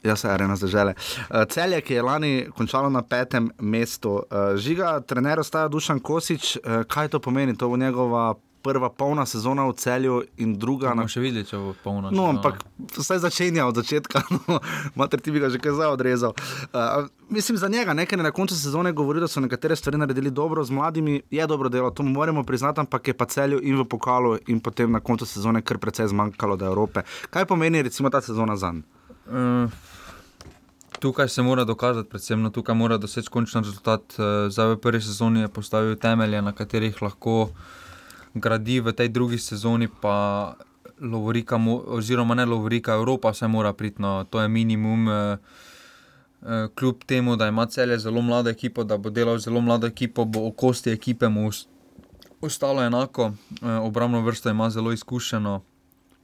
Jaz 0.04 0.20
se 0.20 0.30
arena 0.32 0.56
zdržele. 0.56 0.94
Uh, 0.96 1.44
celje, 1.50 1.82
ki 1.82 1.94
je 1.94 2.02
lani 2.02 2.48
končalo 2.56 2.90
na 2.90 3.02
petem 3.02 3.50
mestu, 3.60 4.14
uh, 4.14 4.56
žiga, 4.56 5.02
trener 5.04 5.40
ostaja 5.40 5.68
Dušan 5.68 6.00
Kosič. 6.00 6.56
Uh, 6.56 6.86
kaj 6.88 7.08
to 7.08 7.20
pomeni? 7.20 7.58
To 7.58 7.68
bo 7.70 7.78
njegova 7.78 8.36
prva 8.64 8.90
polna 8.90 9.26
sezona 9.26 9.66
v 9.68 9.76
celju 9.76 10.22
in 10.38 10.56
druga. 10.60 10.94
Na... 10.96 11.06
Še 11.08 11.22
videti, 11.24 11.52
če 11.52 11.60
bo 11.60 11.74
polna. 11.84 12.12
No, 12.16 12.30
ampak 12.32 12.64
vse 12.96 13.20
začenja 13.20 13.68
od 13.68 13.78
začetka, 13.82 14.24
no, 14.48 14.60
mater 15.00 15.22
ti 15.22 15.34
bi 15.36 15.44
ga 15.44 15.52
že 15.54 15.60
kaj 15.62 15.76
za 15.80 15.90
odrezal. 15.92 16.36
Uh, 16.72 17.10
mislim 17.30 17.60
za 17.60 17.68
njega, 17.68 17.94
nekaj 17.94 18.24
na 18.24 18.32
koncu 18.32 18.56
sezone 18.56 18.94
govori, 18.96 19.20
da 19.20 19.28
so 19.28 19.44
nekatere 19.44 19.76
stvari 19.76 20.00
naredili 20.00 20.32
dobro, 20.32 20.64
z 20.64 20.72
mladimi 20.72 21.22
je 21.32 21.48
dobro 21.48 21.70
delo, 21.70 21.92
to 21.92 22.04
moramo 22.04 22.44
priznati, 22.44 22.80
ampak 22.80 23.12
je 23.12 23.18
pa 23.18 23.28
celju 23.28 23.60
in 23.64 23.78
v 23.82 23.86
pokalu 23.86 24.38
in 24.48 24.64
potem 24.64 24.92
na 24.92 25.04
koncu 25.04 25.28
sezone 25.28 25.62
kar 25.62 25.78
precej 25.78 26.08
zmanjkalo 26.14 26.56
do 26.56 26.72
Evrope. 26.72 27.04
Kaj 27.30 27.46
pomeni 27.46 27.84
recimo 27.84 28.10
ta 28.10 28.22
sezona 28.22 28.56
za 28.56 28.72
njega? 28.72 28.88
Uh 29.28 29.92
tukaj 31.04 31.30
se 31.30 31.42
mora 31.42 31.64
dokazati, 31.64 32.10
predvsem 32.10 32.42
no, 32.42 32.50
tukaj 32.50 32.76
mora 32.76 32.98
doseči 32.98 33.28
končni 33.30 33.62
rezultat. 33.62 34.16
Uh, 34.16 34.48
zdaj 34.48 34.76
v 34.76 34.78
prvi 34.80 35.02
sezoni 35.04 35.42
je 35.44 35.50
postavil 35.52 35.98
temelje, 36.00 36.40
na 36.42 36.54
katerih 36.56 37.02
lahko 37.04 37.50
gradi 38.34 38.80
v 38.80 38.94
tej 38.94 39.10
drugi 39.10 39.38
sezoni, 39.38 39.88
pa 40.02 40.56
Lovorika, 41.00 41.60
oziroma 41.86 42.36
ne 42.36 42.46
Lovorika, 42.46 42.94
Evropa 42.94 43.34
se 43.34 43.48
mora 43.48 43.74
priti, 43.74 44.02
no, 44.02 44.26
to 44.30 44.42
je 44.42 44.48
minimum. 44.48 45.10
Eh, 45.10 45.38
eh, 46.42 46.68
kljub 46.76 47.04
temu, 47.06 47.36
da 47.36 47.48
ima 47.48 47.66
celje 47.66 48.00
zelo 48.00 48.22
mlado 48.22 48.50
ekipo, 48.50 48.84
da 48.84 48.98
bo 48.98 49.10
delal 49.10 49.38
zelo 49.38 49.62
mlado 49.62 49.88
ekipo, 49.88 50.26
bo 50.26 50.48
okosti 50.48 50.92
ekipe 50.92 51.30
mu 51.30 51.50
ostalo 52.42 52.84
enako, 52.84 53.32
eh, 53.62 53.68
obrambno 53.68 54.22
vrsto 54.22 54.50
ima 54.50 54.70
zelo 54.70 54.92
izkušeno. 54.92 55.62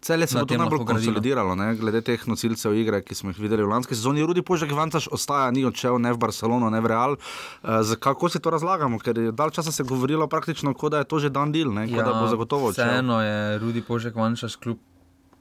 Cele 0.02 0.28
se 0.28 0.38
je 0.50 0.58
najbolj 0.58 0.86
konsolidiralo, 0.86 1.56
ne? 1.60 1.74
glede 1.76 2.00
teh 2.02 2.22
nosilcev 2.28 2.74
igre, 2.80 3.02
ki 3.04 3.16
smo 3.16 3.34
jih 3.34 3.40
videli 3.44 3.66
v 3.66 3.68
lanski 3.68 3.98
sezoni. 3.98 4.24
Rudi 4.24 4.42
Požek 4.48 4.72
Vantaš 4.72 5.10
ostaja, 5.12 5.50
ni 5.52 5.66
odšel 5.68 6.00
ne 6.00 6.14
v 6.16 6.22
Barcelono, 6.22 6.70
ne 6.72 6.80
v 6.80 6.88
Real. 6.88 7.18
Uh, 7.20 7.84
kako 8.00 8.30
si 8.32 8.40
to 8.40 8.54
razlagamo? 8.56 9.00
Ker 9.04 9.20
je 9.20 9.34
dal 9.36 9.52
časa 9.52 9.76
se 9.76 9.84
govorilo 9.84 10.28
praktično, 10.32 10.72
kot 10.74 10.96
da 10.96 11.04
je 11.04 11.10
to 11.12 11.20
že 11.20 11.30
dan 11.30 11.52
del, 11.52 11.76
ja, 11.84 12.04
da 12.04 12.16
bo 12.16 12.30
ja, 12.30 12.32
zagotovo 12.32 12.72
odšel. 12.72 12.88
Vseeno 12.88 13.20
je 13.22 13.60
Rudi 13.60 13.84
Požek 13.84 14.16
Vantaš 14.16 14.56
kljub 14.56 14.80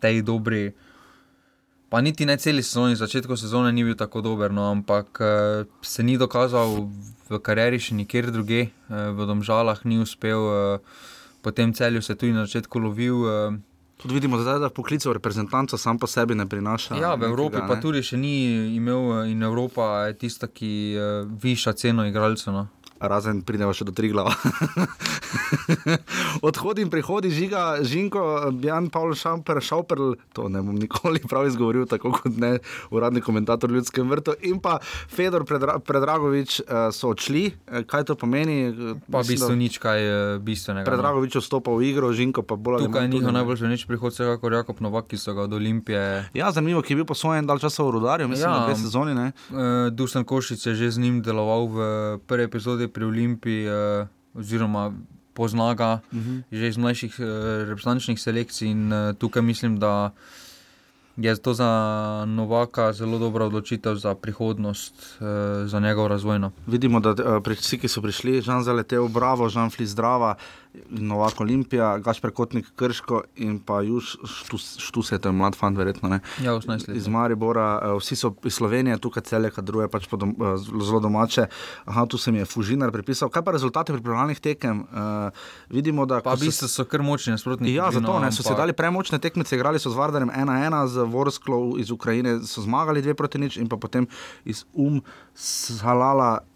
tej 0.02 0.22
dobri. 0.26 0.72
Pa 1.88 2.02
niti 2.02 2.26
ne 2.26 2.36
celi 2.36 2.62
sezoni, 2.62 2.98
začetku 2.98 3.38
sezone 3.38 3.70
ni 3.72 3.86
bil 3.86 3.94
tako 3.94 4.20
dober, 4.20 4.50
no, 4.52 4.66
ampak 4.74 5.22
uh, 5.22 5.70
se 5.86 6.02
ni 6.02 6.18
dokazal 6.18 6.90
v 7.30 7.38
karieri 7.38 7.78
še 7.78 7.94
nikjer 7.94 8.34
druge, 8.34 8.74
uh, 8.90 9.14
v 9.14 9.30
Domžalah 9.30 9.86
ni 9.86 10.02
uspel, 10.02 10.50
uh, 10.50 11.06
potem 11.46 11.70
celju 11.72 12.02
se 12.02 12.18
tudi 12.18 12.34
na 12.34 12.42
začetku 12.44 12.74
lovil. 12.82 13.22
Uh, 13.22 13.67
Tudi 13.98 14.14
vidimo, 14.14 14.38
da 14.38 14.52
je 14.62 14.70
poklical 14.70 15.12
reprezentanta, 15.12 15.78
sam 15.78 15.98
po 15.98 16.06
sebi 16.06 16.34
ne 16.34 16.46
prinaša. 16.46 16.96
Ja, 16.96 17.14
v 17.14 17.26
Evropi 17.26 17.58
nekega, 17.58 17.74
pa 17.74 17.80
tudi 17.82 18.02
še 18.06 18.16
ni 18.16 18.34
imel, 18.76 19.26
in 19.26 19.42
Evropa 19.42 20.06
je 20.06 20.14
tista, 20.22 20.46
ki 20.46 20.70
uh, 20.94 21.26
viša 21.42 21.74
ceno 21.74 22.06
igralcev. 22.06 22.54
No 22.54 22.68
razen 23.00 23.42
pridemo 23.46 23.72
še 23.74 23.86
do 23.88 23.94
tri 23.94 24.10
glava. 24.12 24.34
Odhodi 26.48 26.84
in 26.84 26.90
prihodi 26.90 27.30
žiga, 27.34 27.78
žinko, 27.86 28.22
Jan 28.62 28.88
Paul 28.92 29.14
Šamper, 29.18 29.60
Šauperl, 29.62 30.14
to 30.36 30.48
ne 30.52 30.62
bom 30.62 30.76
nikoli 30.78 31.22
prav 31.28 31.48
izgovoril, 31.48 31.86
tako 31.90 32.12
kot 32.18 32.36
ne 32.36 32.58
uradni 32.94 33.22
komentator 33.24 33.70
ljudskem 33.70 34.10
vrtu. 34.10 34.34
In 34.50 34.60
pa 34.62 34.78
Fedor 34.82 35.46
Predra 35.48 35.78
Predragovič 35.78 36.60
uh, 36.60 36.88
so 36.94 37.12
odšli, 37.14 37.44
eh, 37.50 37.86
kaj 37.88 38.08
to 38.10 38.18
pomeni? 38.18 38.70
Pa 39.10 39.22
v 39.22 39.34
bistvu 39.34 39.54
nič 39.58 39.78
kaj 39.82 40.04
bistvenega. 40.44 40.86
Predragovič 40.88 41.38
vstopa 41.40 41.74
v 41.74 41.90
igro, 41.90 42.10
žinko 42.12 42.42
pa 42.42 42.58
bolj. 42.58 42.88
Tukaj 42.88 43.08
je 43.08 43.14
njihov 43.14 43.34
najboljši 43.36 43.72
nič 43.72 43.86
prihod, 43.90 44.14
vsega 44.14 44.38
kot 44.40 44.52
Jakob 44.52 44.82
Novak, 44.84 45.08
ki 45.10 45.20
so 45.20 45.34
ga 45.36 45.46
od 45.46 45.54
Olimpije. 45.54 46.28
Ja, 46.34 46.50
zanimivo, 46.54 46.82
ki 46.82 46.94
je 46.94 47.02
bil 47.02 47.08
posvojen 47.08 47.46
dal 47.46 47.62
časa 47.62 47.84
v 47.84 47.94
Rudarju, 47.98 48.28
mislim, 48.28 48.50
ja, 48.50 48.58
na 48.58 48.66
dve 48.66 48.76
sezoni. 48.80 49.14
Dušan 49.92 50.24
Košic 50.24 50.66
je 50.66 50.74
že 50.74 50.90
z 50.90 50.98
njim 50.98 51.22
deloval 51.22 51.68
v 51.68 51.78
prvi 52.26 52.44
epizodi 52.44 52.87
pri 52.88 53.04
Olimpiji, 53.04 53.68
uh, 53.68 54.08
oziroma 54.34 54.92
pozna 55.34 55.74
ga 55.74 56.00
uh 56.12 56.18
-huh. 56.18 56.42
že 56.52 56.68
iz 56.68 56.76
mlajših 56.76 57.14
uh, 57.18 57.26
reprezentančnih 57.68 58.20
selekcij 58.20 58.68
in 58.68 58.92
uh, 58.92 59.14
tukaj 59.14 59.42
mislim, 59.42 59.78
da 59.78 60.10
je 61.18 61.36
to 61.36 61.54
za 61.54 61.70
Novaka 62.26 62.92
zelo 62.92 63.18
dobra 63.18 63.44
odločitev 63.44 63.94
za 63.94 64.14
prihodnost, 64.14 64.94
uh, 65.20 65.26
za 65.66 65.80
njegov 65.80 66.06
razvoj. 66.06 66.38
No. 66.38 66.50
Vidimo, 66.66 67.00
da 67.00 67.10
uh, 67.10 67.42
vsi, 67.58 67.78
ki 67.78 67.88
so 67.88 68.02
prišli, 68.02 68.40
Žan 68.42 68.62
Zaletev, 68.62 69.08
Bravo, 69.08 69.48
Žan 69.48 69.70
Fli 69.70 69.86
Zdrava. 69.86 70.34
Novak 70.90 71.40
Olimpija, 71.40 71.98
Gašpr 71.98 72.30
Kotnik 72.30 72.70
Krško 72.76 73.22
in 73.36 73.58
pa 73.60 73.80
Juž 73.82 74.16
Štuse, 74.78 75.18
to 75.18 75.28
je 75.28 75.32
mlad 75.32 75.56
fant, 75.56 75.78
verjetno 75.78 76.08
ne. 76.08 76.20
Ja, 76.44 76.54
18 76.58 76.88
let. 76.88 76.96
Iz 76.96 77.08
Maribora, 77.08 77.80
eh, 77.82 77.94
vsi 77.98 78.16
so 78.16 78.34
iz 78.44 78.54
Slovenije, 78.54 78.98
tukaj 78.98 79.22
cele, 79.22 79.50
kad 79.50 79.64
druge 79.64 79.88
pač 79.88 80.08
dom, 80.10 80.34
eh, 80.38 80.56
zelo 80.58 81.00
domače. 81.00 81.46
Aha, 81.84 82.06
tu 82.06 82.18
se 82.18 82.32
mi 82.32 82.38
je 82.38 82.44
Fužinar 82.44 82.92
pripisal. 82.92 83.28
Kaj 83.28 83.44
pa 83.44 83.52
rezultate 83.52 83.92
pripravljalnih 83.92 84.40
tekem? 84.40 84.80
Uh, 84.80 85.30
vidimo, 85.70 86.06
da. 86.06 86.20
Pa 86.20 86.34
v 86.34 86.48
bistvu 86.48 86.68
so 86.68 86.84
kar 86.84 87.02
močni 87.02 87.32
nasprotniki. 87.32 87.74
Ja, 87.74 87.90
zato 87.92 88.18
ne, 88.20 88.32
so 88.32 88.42
se 88.42 88.54
dali 88.54 88.72
premočne 88.72 89.18
tekmice, 89.18 89.56
igrali 89.56 89.78
so 89.78 89.90
z 89.90 89.96
Vardarjem 89.98 90.30
1-1, 90.30 90.86
z 90.86 91.06
Vorsklov 91.08 91.78
iz 91.78 91.90
Ukrajine 91.90 92.40
so 92.46 92.62
zmagali 92.62 93.02
2 93.02 93.14
proti 93.14 93.38
nič 93.38 93.56
in 93.56 93.68
pa 93.68 93.76
potem 93.76 94.08
iz 94.44 94.64
Um 94.74 95.02
Salala 95.34 96.47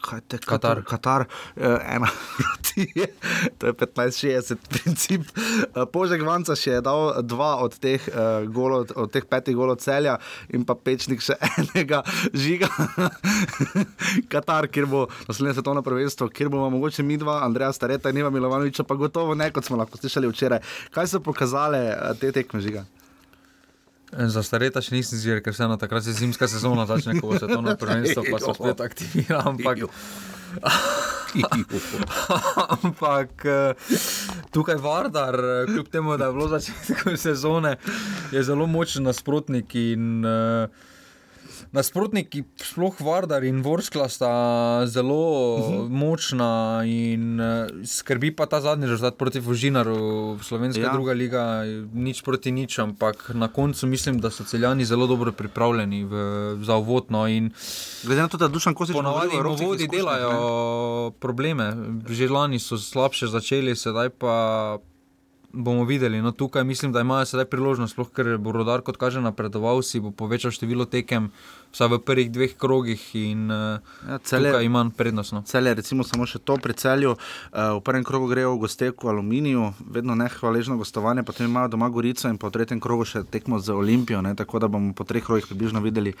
kaj 0.00 0.20
te 0.28 0.38
Katar. 0.42 0.82
Katar, 0.86 1.26
uh, 1.56 1.78
ena 1.84 2.08
proti 2.36 3.06
to 3.58 3.66
je 3.66 3.72
15-60, 3.72 4.56
princip. 4.68 5.22
Uh, 5.30 5.84
Požek 5.92 6.22
Vanca 6.26 6.56
še 6.56 6.78
je 6.78 6.84
dal 6.84 7.22
dva 7.26 7.56
od 7.64 7.76
teh, 7.80 8.02
uh, 8.12 8.46
golo, 8.50 8.82
od 8.84 9.12
teh 9.12 9.26
petih 9.26 9.56
golov 9.56 9.80
celja 9.82 10.18
in 10.54 10.64
pa 10.64 10.74
pečnik 10.74 11.24
še 11.24 11.36
enega 11.58 12.02
žiga. 12.32 12.70
Katar, 14.32 14.70
kjer 14.70 14.88
bo 14.90 15.06
naslednje 15.28 15.58
svetovno 15.58 15.84
prvenstvo, 15.86 16.30
kjer 16.32 16.52
bomo 16.52 16.70
mogoče 16.76 17.04
mi 17.06 17.18
dva, 17.20 17.40
Andreja 17.46 17.72
Stareta 17.76 18.10
in 18.10 18.22
Iva 18.22 18.30
Milovanoviča, 18.30 18.86
pa 18.88 18.98
gotovo 18.98 19.34
ne, 19.34 19.50
kot 19.54 19.66
smo 19.66 19.80
lahko 19.80 20.00
slišali 20.00 20.30
včeraj. 20.30 20.64
Kaj 20.94 21.14
so 21.14 21.24
pokazale 21.24 21.84
uh, 21.92 22.14
te 22.18 22.32
tekme 22.34 22.62
žiga? 22.64 22.86
Za 24.10 24.42
stareta 24.42 24.82
še 24.82 24.96
nisem 24.96 25.20
zir, 25.22 25.38
ker 25.44 25.54
se 25.54 25.62
eno 25.64 25.76
takrat 25.78 26.04
se 26.04 26.12
zimska 26.18 26.48
sezona 26.50 26.86
začne, 26.86 27.20
ko 27.22 27.36
se 27.38 27.46
to 27.46 27.60
na 27.62 27.76
prvenstvo 27.78 28.24
pa 28.26 28.40
se 28.42 28.54
spet 28.56 28.80
aktivira. 28.82 29.38
Ampak, 29.46 29.84
ampak 32.82 33.46
eh, 33.46 33.94
tukaj 34.50 34.80
Vardar, 34.82 35.38
eh, 35.38 35.70
kljub 35.70 35.92
temu, 35.92 36.16
da 36.18 36.26
je 36.26 36.34
bilo 36.34 36.48
začetek 36.50 37.04
sezone, 37.14 37.76
je 38.34 38.42
zelo 38.42 38.66
močen 38.66 39.06
nasprotnik 39.06 39.78
in 39.78 40.26
uh, 40.26 40.89
nasprotniki, 41.72 42.42
sploh 42.58 42.98
Vardar 43.00 43.44
in 43.46 43.62
Vorskla, 43.62 44.08
sta 44.08 44.30
zelo 44.86 45.56
uh 45.56 45.68
mhm. 45.68 45.78
-huh. 45.78 45.88
močna 45.88 46.82
in 46.84 47.40
uh, 47.40 47.86
skrbi 47.86 48.30
pa 48.36 48.46
ta 48.46 48.60
zadnji 48.60 48.86
rezultat 48.86 49.16
proti 49.18 49.40
Vojinaru, 49.40 50.38
slovenska 50.42 50.82
ja. 50.82 50.92
druga 50.92 51.12
liga, 51.12 51.62
nič 51.94 52.22
proti 52.22 52.50
nič, 52.50 52.78
ampak 52.78 53.30
na 53.34 53.48
koncu 53.48 53.86
mislim, 53.86 54.20
da 54.20 54.30
so 54.30 54.44
celjani 54.44 54.84
zelo 54.84 55.06
dobro 55.06 55.32
pripravljeni 55.32 56.04
v, 56.04 56.14
za 56.62 56.76
uvodno. 56.76 57.26
Glede 58.04 58.22
na 58.22 58.28
to, 58.28 58.36
da 58.36 58.48
dušan 58.48 58.74
kosi 58.74 58.92
že 58.92 58.96
ponavadi 58.98 59.36
v 59.36 59.66
vodi 59.66 59.88
delajo 59.88 60.30
ne? 60.30 61.10
probleme, 61.20 61.76
že 62.08 62.28
lani 62.28 62.58
so 62.58 62.78
slabše 62.78 63.26
začeli, 63.26 63.76
sedaj 63.76 64.08
pa 64.08 64.78
bomo 65.52 65.84
videli. 65.84 66.22
No, 66.22 66.32
tukaj 66.32 66.64
mislim, 66.64 66.92
da 66.92 67.00
imajo 67.00 67.26
sedaj 67.26 67.44
priložnost, 67.44 67.92
sploh, 67.92 68.10
ker 68.14 68.38
bo 68.38 68.52
rodar, 68.52 68.82
kot 68.86 68.96
kaže, 68.96 69.20
napredoval, 69.20 69.82
si 69.82 70.00
bo 70.00 70.10
povečal 70.10 70.54
število 70.54 70.86
tekem, 70.86 71.30
vsaj 71.72 71.88
v 71.88 71.98
prvih 72.02 72.30
dveh 72.32 72.54
krogih 72.58 73.00
in 73.14 73.50
uh, 73.50 73.78
ja, 74.08 74.18
celje, 74.18 74.50
tukaj 74.50 74.64
ima 74.64 74.82
prednost. 74.96 75.32
No. 75.32 75.42
Celje, 75.46 75.74
recimo, 75.74 76.04
samo 76.04 76.26
še 76.26 76.42
to 76.42 76.56
pri 76.58 76.74
celju. 76.74 77.14
Uh, 77.14 77.78
v 77.78 77.80
prvem 77.86 78.04
krogu 78.04 78.26
grejo 78.30 78.54
v 78.56 78.66
gosteku 78.66 79.10
aluminiju, 79.10 79.70
vedno 79.86 80.14
nehvaležno 80.18 80.76
gostovanje, 80.80 81.22
potem 81.22 81.46
imajo 81.46 81.70
doma 81.76 81.88
Gorico 81.88 82.28
in 82.28 82.38
po 82.38 82.50
tretjem 82.50 82.82
krogu 82.82 83.06
še 83.06 83.22
tekmo 83.30 83.60
z 83.62 83.74
Olimpijo, 83.74 84.22
ne, 84.22 84.34
tako 84.34 84.58
da 84.58 84.68
bomo 84.68 84.92
po 84.94 85.06
treh 85.06 85.24
krogih 85.24 85.46
približno 85.46 85.82
videli, 85.84 86.14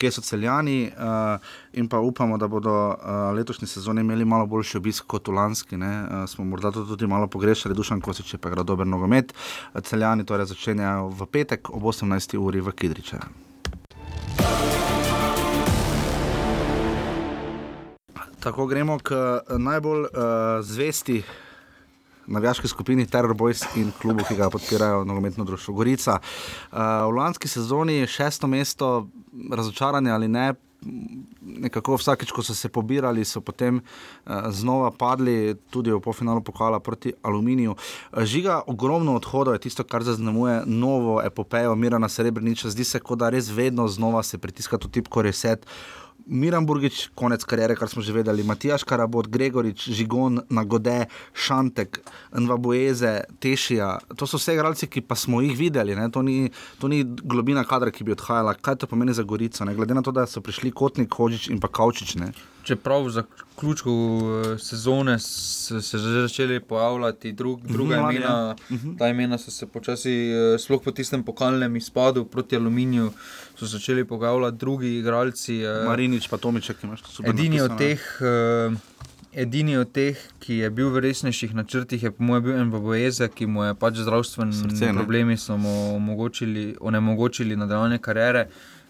kje 0.00 0.16
so 0.16 0.24
celjani. 0.24 0.90
Uh, 0.96 1.36
in 1.76 1.88
pa 1.92 2.00
upamo, 2.00 2.40
da 2.40 2.48
bodo 2.48 2.72
uh, 2.72 3.30
letošnji 3.36 3.68
sezoni 3.68 4.00
imeli 4.00 4.24
malo 4.24 4.48
boljši 4.48 4.80
obisk 4.80 5.06
kot 5.06 5.28
v 5.28 5.36
lanski. 5.36 5.76
Uh, 5.76 6.24
smo 6.30 6.44
morda 6.48 6.72
to 6.72 6.86
tudi 6.88 7.06
malo 7.06 7.28
pogrešali, 7.28 7.76
dušan 7.76 8.00
Kosič 8.00 8.34
je 8.34 8.40
pa 8.40 8.48
igral 8.48 8.64
dober 8.64 8.86
nogomet. 8.88 9.34
Celjani 9.82 10.24
torej 10.24 10.48
začenjajo 10.52 11.10
v 11.12 11.28
petek 11.28 11.70
ob 11.70 11.84
18. 11.92 12.38
uri 12.40 12.64
v 12.64 12.72
Kidriče. 12.72 13.45
Tako 18.46 18.66
gremo 18.66 18.98
k 18.98 19.10
najbolj 19.58 20.00
uh, 20.00 20.08
zvesti 20.60 21.22
navijaški 22.26 22.68
skupini 22.68 23.06
Terror 23.06 23.34
Boys 23.34 23.64
in 23.76 23.90
klubu, 24.02 24.22
ki 24.28 24.36
ga 24.38 24.46
podpirajo 24.50 25.04
nogometno 25.04 25.44
društvo 25.44 25.74
Gorica. 25.74 26.20
Uh, 26.70 26.78
v 26.78 27.16
lanski 27.16 27.48
sezoni 27.48 27.94
je 27.94 28.06
šesto 28.06 28.46
mesto, 28.46 29.08
razočaranje 29.50 30.10
ali 30.10 30.28
ne, 30.28 30.54
nekako 31.42 31.96
vsakeč, 31.98 32.30
ko 32.30 32.42
so 32.42 32.54
se 32.54 32.68
pobirali, 32.68 33.24
so 33.24 33.40
potem 33.40 33.80
uh, 33.82 34.46
znova 34.54 34.92
padli, 34.94 35.56
tudi 35.70 35.90
v 35.90 35.98
polfinalu 36.00 36.40
pokala 36.40 36.78
proti 36.80 37.16
Aluminiju. 37.22 37.74
Uh, 37.74 38.22
žiga, 38.22 38.62
ogromno 38.66 39.18
odhodov 39.18 39.58
je 39.58 39.66
tisto, 39.66 39.82
kar 39.84 40.06
zaznamuje 40.06 40.62
novo 40.66 41.18
epopejo 41.22 41.74
Mirana 41.74 42.08
Srebreniča. 42.08 42.70
Zdi 42.70 42.84
se, 42.84 43.02
kot 43.02 43.18
da 43.18 43.34
res 43.34 43.50
vedno 43.50 43.88
znova 43.88 44.22
se 44.22 44.38
pritiska 44.38 44.78
to 44.78 44.88
tipko 44.88 45.22
reset. 45.22 45.66
Miran 46.26 46.66
Burgič, 46.66 47.08
konec 47.14 47.44
karijere, 47.46 47.76
kar 47.78 47.88
smo 47.88 48.02
že 48.02 48.12
vedeli, 48.12 48.42
Matijaš 48.42 48.82
Karabot, 48.84 49.28
Gregorič, 49.30 49.88
Žigon, 49.94 50.40
Nagode, 50.50 51.06
Šantek, 51.34 52.00
Nvabueze, 52.34 53.20
Tešija. 53.38 53.92
To 54.18 54.26
so 54.26 54.40
vse 54.40 54.56
igralci, 54.56 54.90
ki 54.90 55.04
pa 55.06 55.14
smo 55.14 55.40
jih 55.40 55.54
videli. 55.58 55.94
To 56.10 56.22
ni, 56.26 56.50
to 56.80 56.90
ni 56.90 57.04
globina 57.04 57.62
kadra, 57.64 57.94
ki 57.94 58.04
bi 58.04 58.16
odhajala. 58.16 58.56
Kaj 58.58 58.82
to 58.82 58.90
pomeni 58.90 59.14
za 59.14 59.22
Gorico? 59.22 59.64
Ne? 59.64 59.74
Glede 59.78 59.94
na 59.94 60.02
to, 60.02 60.10
da 60.10 60.26
so 60.26 60.42
prišli 60.42 60.74
Kotnik, 60.74 61.14
Hočič 61.14 61.46
in 61.54 61.62
pa 61.62 61.70
Kaučič. 61.70 62.16
Ne? 62.18 62.32
Čeprav 62.66 63.08
za 63.08 63.22
ključko 63.56 63.90
eh, 63.90 64.58
sezone 64.58 65.18
so 65.18 65.80
se 65.80 65.98
že 65.98 66.20
začeli 66.20 66.60
pojavljati 66.60 67.32
drug, 67.32 67.60
druga 67.62 68.00
uhum, 68.00 68.10
imena, 68.10 68.56
uhum. 68.70 68.96
ta 68.98 69.08
imena 69.08 69.38
so 69.38 69.50
se 69.50 69.66
počasi, 69.66 70.10
eh, 70.10 70.58
sploh 70.58 70.82
po 70.82 70.90
tistem 70.90 71.22
pokalnem 71.22 71.76
izpadu 71.76 72.24
proti 72.24 72.56
Aluminiju, 72.56 73.12
so 73.58 73.66
začeli 73.66 74.04
pojavljati 74.04 74.56
drugi 74.56 74.98
igralci. 74.98 75.60
Eh, 75.62 75.84
Marinič, 75.86 76.28
pa 76.28 76.36
Tomiček, 76.36 76.82
imaš 76.82 77.02
to 77.02 77.08
super. 77.08 77.30
Edini 77.30 77.60
od 77.60 77.78
teh. 77.78 78.00
Edini 79.36 79.76
od 79.76 79.92
teh, 79.92 80.16
ki 80.40 80.54
je 80.54 80.70
bil 80.70 80.88
v 80.90 81.00
resnejših 81.04 81.54
načrtih, 81.54 82.02
je 82.02 82.10
po 82.10 82.24
mojem 82.24 82.44
bil 82.44 82.64
MBBS, 82.64 83.20
ki 83.34 83.46
mu 83.46 83.64
je 83.64 83.74
pač 83.74 83.98
zdravstveni 84.00 84.94
problemi 84.96 85.36
omogočili, 85.48 86.76
onemogočili 86.80 87.56
nadaljne 87.56 87.98
kariere. 87.98 88.46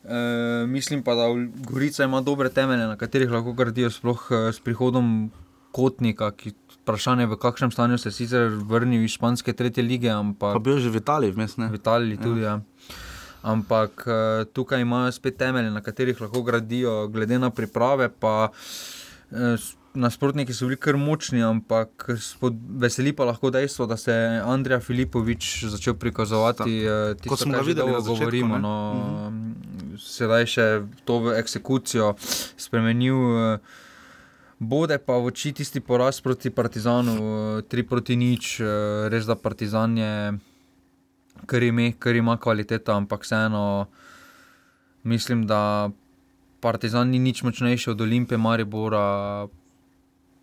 E, 0.09 0.67
mislim 0.67 1.03
pa, 1.03 1.15
da 1.15 1.25
Gorica 1.71 2.05
ima 2.05 2.21
dobre 2.21 2.49
temelje, 2.49 2.87
na 2.87 2.97
katerih 2.97 3.31
lahko 3.31 3.53
gradijo, 3.53 3.91
sploh 3.91 4.29
eh, 4.31 4.53
s 4.53 4.61
prihodom 4.61 5.31
Kotnika, 5.73 6.31
ki 6.31 6.53
vprašanje, 6.79 7.27
v 7.27 7.37
kakšnem 7.37 7.71
stanju 7.71 7.99
se 7.99 8.13
sicer 8.15 8.49
vrnil 8.49 9.03
iz 9.05 9.17
španske 9.19 9.53
tretje 9.53 9.83
lige. 9.85 10.09
Ampak, 10.11 10.55
pa 10.55 10.63
bil 10.63 10.79
že 10.79 10.91
v 10.95 11.03
Italiji, 11.03 11.35
vmes 11.35 11.57
ne. 11.59 11.69
V 11.69 11.81
Italiji 11.81 12.17
tudi, 12.23 12.47
ja. 12.47 12.57
ja. 12.57 12.95
Ampak 13.43 14.07
eh, 14.07 14.45
tukaj 14.55 14.81
imajo 14.81 15.13
spet 15.13 15.37
temelje, 15.43 15.75
na 15.75 15.83
katerih 15.83 16.21
lahko 16.21 16.43
gradijo, 16.43 17.09
glede 17.09 17.39
na 17.39 17.51
priprave. 17.51 18.09
Pa, 18.09 18.49
nasprotniki 19.97 20.55
so 20.55 20.69
bili 20.69 20.79
kar 20.81 20.97
močni, 21.01 21.43
ampak 21.43 22.07
veseli 22.83 23.13
pa 23.17 23.25
lahko 23.25 23.51
dejstvo, 23.51 23.87
da 23.87 23.97
se 23.97 24.13
je 24.13 24.41
Andrej 24.41 24.81
Filipovič 24.81 25.65
začel 25.73 25.95
prikazovati. 25.95 26.79
Tisto, 27.21 27.29
Ko 27.29 27.37
smo 27.37 27.53
ga 27.53 27.65
videli, 27.67 27.93
da 27.93 28.01
govorimo. 28.05 28.59
No, 28.59 28.77
mhm. 28.95 29.97
Sedaj 30.01 30.47
še 30.53 30.67
to 31.09 31.21
v 31.25 31.37
eksekucijo 31.41 32.15
spremenil. 32.21 33.59
Bode 34.57 34.97
pa 35.05 35.19
v 35.21 35.29
oči 35.33 35.53
tisti 35.53 35.81
poraz 35.85 36.23
proti 36.25 36.49
Partizanu, 36.49 37.17
tri 37.69 37.85
proti 37.85 38.17
nič, 38.17 38.57
res 39.13 39.29
da 39.29 39.37
Partizan 39.37 39.97
je, 40.01 40.13
kar 41.45 41.63
ima, 41.65 41.91
kar 42.01 42.17
ima 42.17 42.39
kvaliteta, 42.41 42.97
ampak 42.97 43.25
vseeno 43.29 43.89
mislim, 45.05 45.45
da 45.47 45.91
Partizan 46.61 47.13
ni 47.13 47.19
nič 47.19 47.43
močnejši 47.43 47.91
od 47.91 48.01
Olimpije, 48.01 48.39
Maribora, 48.39 49.47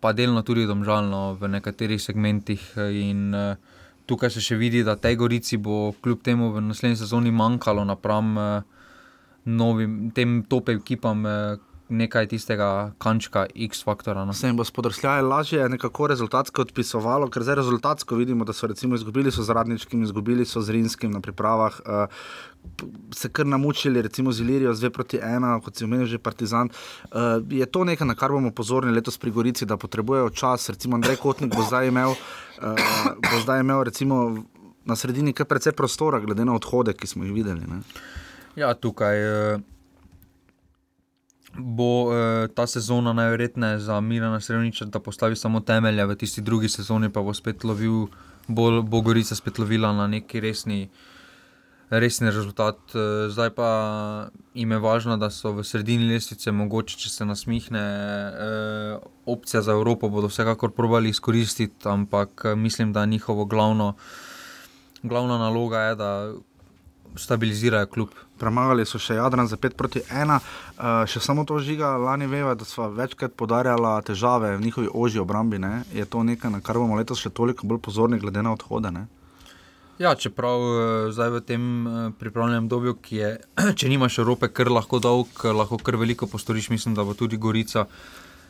pa 0.04 0.12
delno 0.12 0.42
tudi 0.44 0.66
domžalno 0.68 1.32
v 1.40 1.48
nekaterih 1.56 1.96
segmentih. 1.96 2.60
In, 2.92 3.32
uh, 3.32 3.56
tukaj 4.04 4.34
se 4.34 4.44
še 4.44 4.58
vidi, 4.60 4.82
da 4.84 4.98
tej 5.00 5.16
gorici 5.16 5.56
bo 5.56 5.94
kljub 6.04 6.20
temu 6.20 6.50
v 6.52 6.60
naslednji 6.60 7.00
sezoni 7.00 7.32
manjkalo 7.32 7.86
napram 7.88 8.36
uh, 8.36 8.84
novim, 9.48 10.10
tem 10.12 10.42
top 10.44 10.68
ekipam. 10.76 11.24
Nekaj 11.94 12.26
tistega 12.32 12.68
kančka, 12.98 13.46
X-faktora. 13.54 14.24
No. 14.24 14.32
Se 14.34 14.48
jim 14.48 14.56
bo 14.56 14.64
spodrsljaj 14.64 15.22
lažje 15.22 15.68
nekako 15.68 16.08
rezultatsko 16.10 16.64
odpisovalo, 16.66 17.28
ker 17.30 17.44
zdaj 17.46 17.60
rezultatsko 17.60 18.18
vidimo, 18.18 18.44
da 18.44 18.52
so 18.52 18.66
recimo 18.66 18.98
izgubili 18.98 19.30
so 19.32 19.42
z 19.42 19.54
Radničkim, 19.54 20.02
izgubili 20.02 20.46
so 20.46 20.62
z 20.62 20.74
Rinskim 20.74 21.12
na 21.14 21.20
pripravah. 21.20 21.80
Uh, 21.86 22.22
Se 23.14 23.28
kar 23.28 23.46
namučili, 23.46 24.02
recimo 24.02 24.32
z 24.32 24.40
Ilirijo, 24.40 24.72
zdaj 24.74 24.90
proti 24.90 25.18
ena, 25.22 25.58
kot 25.60 25.76
si 25.76 25.84
omenil, 25.84 26.06
že 26.08 26.18
Partizan. 26.18 26.70
Uh, 27.12 27.44
je 27.50 27.66
to 27.66 27.84
nekaj, 27.84 28.08
na 28.08 28.14
kar 28.16 28.32
bomo 28.32 28.50
pozorni 28.50 28.92
letos 28.92 29.18
pri 29.20 29.30
Gorici, 29.30 29.68
da 29.68 29.76
potrebujejo 29.76 30.30
čas. 30.30 30.70
Recimo 30.72 30.96
Andrej 30.96 31.20
Kotnik 31.20 31.52
bo 31.54 31.62
zdaj 31.62 31.92
imel, 31.92 32.16
uh, 32.16 33.12
bo 33.20 33.42
zdaj 33.44 33.60
imel 33.60 33.84
recimo, 33.84 34.44
na 34.84 34.96
sredini 34.96 35.36
kar 35.36 35.46
precej 35.46 35.76
prostora, 35.76 36.24
glede 36.24 36.44
na 36.44 36.56
odhode, 36.56 36.96
ki 36.96 37.06
smo 37.06 37.28
jih 37.28 37.36
videli. 37.36 37.68
Ne? 37.68 37.82
Ja, 38.56 38.74
tukaj. 38.74 39.22
Uh 39.28 39.73
bo 41.58 42.12
eh, 42.12 42.48
ta 42.54 42.66
sezona 42.66 43.12
najverjetneje 43.12 43.78
za 43.78 44.00
Mirana 44.00 44.40
Srevniča, 44.40 44.84
da 44.84 45.00
postavi 45.00 45.36
samo 45.36 45.60
temelje, 45.60 46.06
v 46.06 46.16
tisti 46.16 46.42
drugi 46.42 46.68
sezoni 46.68 47.12
pa 47.12 47.22
bo 47.22 47.34
spet 47.34 47.64
lovil, 47.64 48.06
bo, 48.48 48.82
bo 48.82 49.00
Gorica 49.00 49.34
spet 49.34 49.58
lovila 49.58 49.92
na 49.92 50.06
neki 50.06 50.40
resni. 50.40 50.88
Resni 51.90 52.30
rezultat. 52.30 52.78
Eh, 52.94 53.28
zdaj 53.30 53.50
pa 53.54 53.68
jim 54.54 54.70
je 54.72 54.78
važno, 54.78 55.16
da 55.16 55.30
so 55.30 55.52
v 55.52 55.64
sredini 55.64 56.08
lestvice, 56.08 56.50
mogoče 56.50 56.96
če 56.98 57.10
se 57.10 57.24
nasmihne, 57.24 57.82
eh, 57.82 58.96
opcija 59.26 59.62
za 59.62 59.72
Evropo 59.72 60.08
bodo 60.08 60.26
vsekakor 60.32 60.72
probali 60.72 61.08
izkoristiti, 61.08 61.88
ampak 61.88 62.42
eh, 62.44 62.56
mislim, 62.56 62.92
da 62.92 63.06
njihovo 63.06 63.44
glavno, 63.44 63.94
glavna 65.02 65.38
naloga 65.38 65.80
je, 65.80 65.94
da 65.94 66.32
stabilizirajo 67.16 67.86
klub. 67.86 68.08
Premagali 68.38 68.86
so 68.86 68.98
še 68.98 69.14
Jadran 69.14 69.46
za 69.46 69.56
5 69.56 69.76
proti 69.78 70.02
1, 70.10 70.34
uh, 70.34 70.38
eh, 70.38 71.06
še 71.06 71.20
samo 71.20 71.44
to 71.44 71.58
žiga, 71.62 71.94
lani 71.96 72.26
veva, 72.26 72.54
da 72.54 72.64
smo 72.64 72.88
večkrat 72.90 73.34
podarjali 73.36 73.92
težave 74.04 74.56
v 74.56 74.64
njihovi 74.64 74.88
ožji 74.92 75.20
obrambi. 75.20 75.58
Ne? 75.58 75.84
Je 75.94 76.04
to 76.04 76.22
nekaj, 76.22 76.50
na 76.50 76.60
kar 76.60 76.78
bomo 76.78 76.98
letos 76.98 77.22
še 77.22 77.30
toliko 77.30 77.66
bolj 77.66 77.80
pozorni, 77.84 78.18
glede 78.18 78.42
na 78.42 78.52
odhode? 78.52 78.90
Ne? 78.90 79.06
Ja, 79.98 80.14
čeprav 80.18 80.58
eh, 80.58 81.12
zdaj 81.14 81.30
v 81.30 81.40
tem 81.46 81.62
eh, 81.86 82.10
pripravljenem 82.18 82.68
dobju, 82.68 82.98
ki 82.98 83.16
je, 83.16 83.30
če 83.78 83.88
nimaš 83.88 84.18
Evrope, 84.24 84.50
kar 84.50 84.72
lahko 84.72 84.98
dolg, 84.98 85.30
lahko 85.44 85.78
kar 85.78 85.96
veliko 86.00 86.26
postoriš, 86.26 86.72
mislim, 86.74 86.98
da 86.98 87.06
bo 87.06 87.14
tudi 87.14 87.38
Gorica 87.38 87.86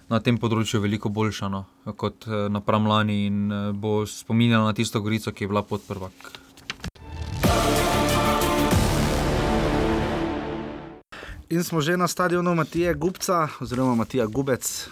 na 0.09 0.21
tem 0.21 0.37
področju 0.37 0.83
veliko 0.85 1.09
boljša 1.09 1.49
no, 1.49 1.62
kot 1.97 2.26
napram 2.52 2.85
lani 2.85 3.23
in 3.25 3.38
bo 3.80 4.02
spominjala 4.04 4.68
na 4.68 4.76
tisto 4.76 5.00
Gorico, 5.00 5.33
ki 5.33 5.47
je 5.47 5.49
bila 5.49 5.64
pod 5.64 5.80
In 11.50 11.64
smo 11.64 11.80
že 11.80 11.96
na 11.96 12.08
stadionu 12.08 12.54
Matija 12.54 12.94
Gubca, 12.94 13.48
oziroma 13.60 13.94
Matija 13.94 14.26
Gubec. 14.26 14.88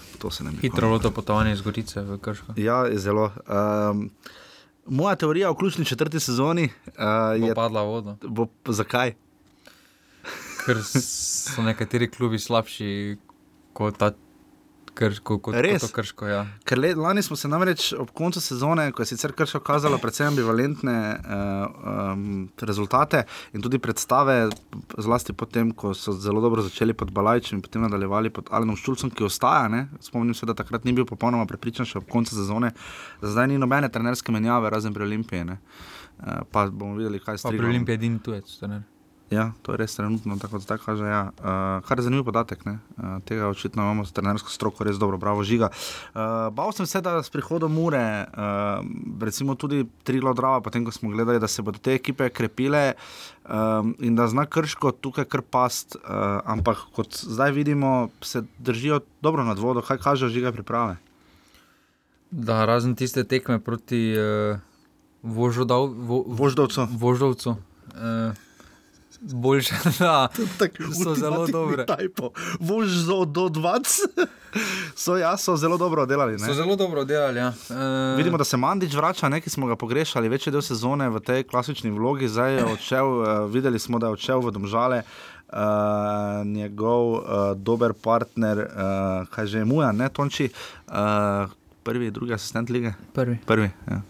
Hitro 0.61 0.88
loto 0.88 1.11
potovanje 1.11 1.52
iz 1.52 1.61
Gorice 1.61 2.02
v 2.02 2.18
Krško. 2.18 2.52
Ja, 2.56 2.85
zelo. 2.92 3.32
Um, 3.49 4.11
moja 4.87 5.16
teorija 5.16 5.50
o 5.50 5.54
ključni 5.54 5.85
četrti 5.85 6.21
sezoni 6.21 6.68
uh, 6.87 7.49
je 7.49 7.54
padla 7.54 7.82
vodo. 7.82 8.16
Bo, 8.23 8.47
zakaj? 8.68 9.14
Ker 10.64 10.78
so 10.85 11.62
nekateri 11.62 12.11
klubi 12.11 12.38
slabši 12.38 13.16
kot 13.73 13.99
ta 13.99 14.12
krško, 14.94 15.38
kot 15.38 15.54
Res? 15.64 15.84
krško. 15.92 16.26
Ja. 16.26 16.42
Ker 16.68 16.78
le, 16.78 16.92
lani 16.99 17.22
smo 17.22 17.37
se 17.37 17.49
namreč 17.49 17.92
ob 17.99 18.11
koncu 18.16 18.40
sezone, 18.40 18.88
ko 18.92 19.02
je 19.02 19.12
sicer 19.12 19.34
krško 19.37 19.61
kazalo 19.64 19.99
predvsem 20.02 20.30
ambivalentne 20.30 20.96
uh, 21.12 21.87
um, 22.12 22.26
rezultate 22.61 23.25
in 23.52 23.64
tudi 23.64 23.80
predstave, 23.82 24.50
zlasti 24.99 25.32
potem, 25.32 25.72
ko 25.72 25.94
so 25.96 26.12
zelo 26.12 26.40
dobro 26.44 26.62
začeli 26.62 26.94
pod 26.94 27.12
Balajčem 27.14 27.58
in 27.58 27.64
potem 27.64 27.82
nadaljevali 27.87 28.30
pod 28.30 28.50
Alenom 28.50 28.76
Šulcem, 28.76 29.11
ki 29.11 29.26
ostaja. 29.28 29.68
Ne? 29.72 29.87
Spomnim 30.00 30.34
se, 30.34 30.46
da 30.46 30.54
takrat 30.58 30.84
ni 30.84 30.92
bil 30.96 31.08
popolnoma 31.08 31.49
prepričan 31.49 31.88
še 31.88 32.00
ob 32.02 32.08
koncu 32.11 32.37
sezone, 32.37 32.72
da 33.22 33.32
zdaj 33.32 33.52
ni 33.52 33.61
nobene 33.61 33.90
trenerske 33.92 34.32
menjave, 34.32 34.70
razen 34.72 34.94
pri 34.94 35.08
Olimpiji. 35.08 35.58
Uh, 36.22 36.42
pa 36.52 36.68
bomo 36.70 36.96
videli, 37.00 37.20
kaj 37.22 37.38
se 37.38 37.49
zgodi. 37.49 37.62
Pri 37.62 37.75
Olimpiji 37.75 37.96
je 37.96 38.02
edini 38.04 38.22
tujec, 38.22 38.58
trener. 38.60 38.84
Ja, 39.32 39.47
to 39.64 39.73
je 39.73 39.80
res 39.80 39.95
trenutno, 39.97 40.36
tako 40.36 40.60
da 40.60 40.76
kaže. 40.76 41.06
Ja. 41.08 41.23
Uh, 41.40 41.80
kar 41.88 41.99
je 41.99 42.04
zanimiv 42.04 42.26
podatek, 42.28 42.66
uh, 42.66 42.76
tega 43.25 43.49
očitno 43.49 43.82
imamo 43.82 44.04
s 44.04 44.12
trenersko 44.12 44.50
stroko 44.52 44.84
res 44.84 44.99
dobro, 45.00 45.16
bravo 45.16 45.45
žiga. 45.45 45.71
Uh, 46.12 46.50
bal 46.52 46.73
sem 46.76 46.86
se, 46.86 47.00
da 47.00 47.16
s 47.23 47.32
prihodom 47.32 47.78
ure, 47.80 48.26
uh, 48.28 48.84
recimo 49.25 49.56
tudi 49.56 49.86
Triglo 50.04 50.34
Drava, 50.36 50.60
potem 50.60 50.84
ko 50.84 50.92
smo 50.92 51.10
gledali, 51.14 51.40
da 51.40 51.49
se 51.49 51.64
bodo 51.64 51.80
te 51.80 51.95
ekipe 51.97 52.28
krepile 52.28 52.92
um, 53.49 53.95
in 54.04 54.16
da 54.18 54.28
zna 54.28 54.45
krško 54.47 54.92
tukaj 55.00 55.25
kar 55.32 55.40
past, 55.40 55.97
uh, 55.97 56.42
ampak 56.45 56.84
kot 56.92 57.16
zdaj 57.25 57.56
vidimo, 57.56 58.10
se 58.21 58.45
držijo 58.58 59.00
dobro 59.23 59.49
nad 59.49 59.58
vodo, 59.58 59.80
kaj 59.80 60.02
kaže 60.04 60.28
žiga 60.28 60.52
priprave. 60.52 61.00
Da, 62.30 62.64
razen 62.68 62.95
tiste 62.97 63.25
tekme 63.25 63.60
proti 63.60 64.12
uh, 64.12 64.60
Voždovcu. 65.23 66.88
Voždovcu. 66.90 67.56
Uh, 67.92 68.51
boljše, 69.23 69.75
da 69.99 70.28
so 71.04 71.15
zelo 71.15 71.47
dobre. 71.47 71.87
Vož 72.61 72.91
do 73.26 73.49
20, 73.49 74.26
so, 74.95 75.17
ja, 75.17 75.37
so 75.37 75.56
zelo 75.56 75.76
dobro 75.76 76.06
delali. 76.06 76.39
So 76.39 76.54
zelo 76.54 76.76
dobro 76.76 77.04
delali. 77.04 77.39
Ja. 77.39 77.52
E... 77.71 78.17
Vidimo, 78.17 78.39
da 78.39 78.45
se 78.45 78.56
Mandič 78.56 78.95
vrača, 78.95 79.28
nekaj 79.28 79.50
smo 79.50 79.67
ga 79.67 79.76
pogrešali, 79.76 80.28
večji 80.28 80.52
del 80.52 80.63
sezone 80.63 81.08
v 81.08 81.21
tej 81.21 81.45
klasični 81.45 81.91
vlogi, 81.91 82.28
zdaj 82.28 82.54
je 82.54 82.65
odšel, 82.65 83.06
uh, 83.06 83.28
videli 83.50 83.78
smo, 83.78 83.99
da 83.99 84.06
je 84.06 84.19
odšel 84.19 84.41
v 84.41 84.50
Domžale. 84.50 85.02
Uh, 85.52 85.58
njegov 86.47 87.13
uh, 87.13 87.23
dober 87.56 87.93
partner, 87.93 88.58
uh, 88.58 89.28
kaj 89.28 89.47
že 89.47 89.58
je 89.58 89.65
Muja, 89.65 89.93
ne 89.93 90.08
Tonči, 90.08 90.49
uh, 90.89 91.50
prvi, 91.85 92.11
drugi 92.11 92.32
asistent 92.32 92.71
lige. 92.71 92.95
Prvi. 93.13 93.37
prvi 93.47 93.71
ja. 93.91 94.00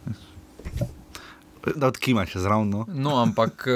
Da 1.76 1.86
odkimaš 1.86 2.36
zraven. 2.36 2.70
No. 2.70 2.86
no, 2.88 3.18
ampak. 3.22 3.66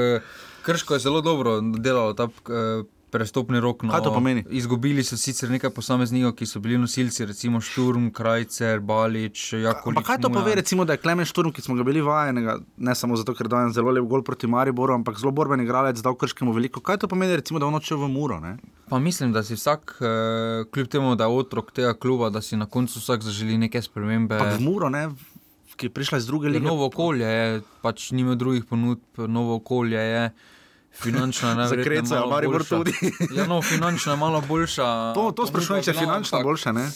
Uh... 0.66 0.74
Krško 0.74 0.94
je 0.94 1.06
zelo 1.06 1.20
dobro 1.20 1.60
delalo 1.60 2.12
ta 2.12 2.24
uh, 2.24 2.84
prestopni 3.10 3.60
rok. 3.60 3.82
No, 3.82 3.92
Kaj 3.92 4.02
to 4.02 4.12
pomeni? 4.12 4.44
Izgubili 4.50 5.04
so 5.04 5.16
sicer 5.16 5.50
nekaj 5.50 5.70
posameznikov, 5.70 6.34
ki 6.36 6.46
so 6.48 6.60
bili 6.60 6.78
nosilci, 6.78 7.26
recimo 7.26 7.60
Šturm, 7.64 8.08
Krajcer, 8.14 8.80
Balič, 8.80 9.52
Jakob. 9.62 9.96
Kaj 10.04 10.20
to 10.24 10.30
pove, 10.32 10.54
recimo, 10.58 10.84
da 10.84 10.96
je 10.96 11.02
Klemen 11.04 11.28
Šturm, 11.28 11.52
ki 11.54 11.62
smo 11.62 11.76
ga 11.78 11.86
bili 11.86 12.02
vajeni, 12.04 12.44
ne 12.76 12.94
samo 12.98 13.16
zato, 13.16 13.34
ker 13.36 13.48
dajem 13.52 13.72
zelo 13.76 13.94
lep 13.94 14.08
gol 14.10 14.24
proti 14.26 14.50
Mariboru, 14.50 14.96
ampak 14.98 15.20
zelo 15.22 15.32
borben 15.36 15.62
igralec, 15.64 16.02
da 16.02 16.12
v 16.12 16.20
Krškemu 16.22 16.54
veliko. 16.56 16.82
Kaj 16.84 17.04
to 17.04 17.10
pomeni, 17.12 17.38
recimo, 17.38 17.62
da 17.62 17.70
on 17.70 17.78
odšel 17.78 18.02
v 18.02 18.10
Muro? 18.12 18.40
Ne? 18.42 18.56
Pa 18.90 18.98
mislim, 19.02 19.32
da 19.32 19.44
si 19.46 19.56
vsak, 19.58 19.96
uh, 20.00 20.66
kljub 20.74 20.90
temu, 20.92 21.14
da 21.16 21.30
je 21.30 21.40
otrok 21.40 21.72
tega 21.76 21.94
kluba, 21.94 22.30
da 22.34 22.42
si 22.42 22.58
na 22.58 22.66
koncu 22.66 23.00
vsak 23.00 23.24
zaželi 23.26 23.58
neke 23.58 23.82
spremembe. 23.82 24.38
Pa 24.38 24.50
v 24.58 24.60
Muro, 24.66 24.90
ne? 24.92 25.08
Ki 25.76 25.90
je 25.90 25.92
prišla 25.92 26.18
iz 26.18 26.26
druge 26.26 26.48
lige. 26.48 26.64
Novo 26.64 26.86
okolje 26.88 27.28
je, 27.28 27.62
pač 27.84 28.10
nima 28.16 28.34
drugih 28.34 28.64
ponudb, 28.64 29.24
novo 29.28 29.58
okolje 29.60 30.00
je. 30.00 30.28
Finančna 30.96 31.48
je 31.48 31.56
najbolj 31.56 31.82
zakrca, 31.84 32.22
ali 32.24 32.48
pa 32.52 32.64
tudi. 32.64 32.92
ja, 33.36 33.46
no, 33.46 33.62
finančna 33.62 34.12
je 34.12 34.18
malo 34.18 34.40
boljša. 34.48 35.12
To, 35.14 35.30
to 35.36 35.46
sprašujem, 35.46 35.82
če 35.84 35.90
je 35.90 35.98
finančna 35.98 36.40
boljša. 36.42 36.72
Ne? 36.72 36.90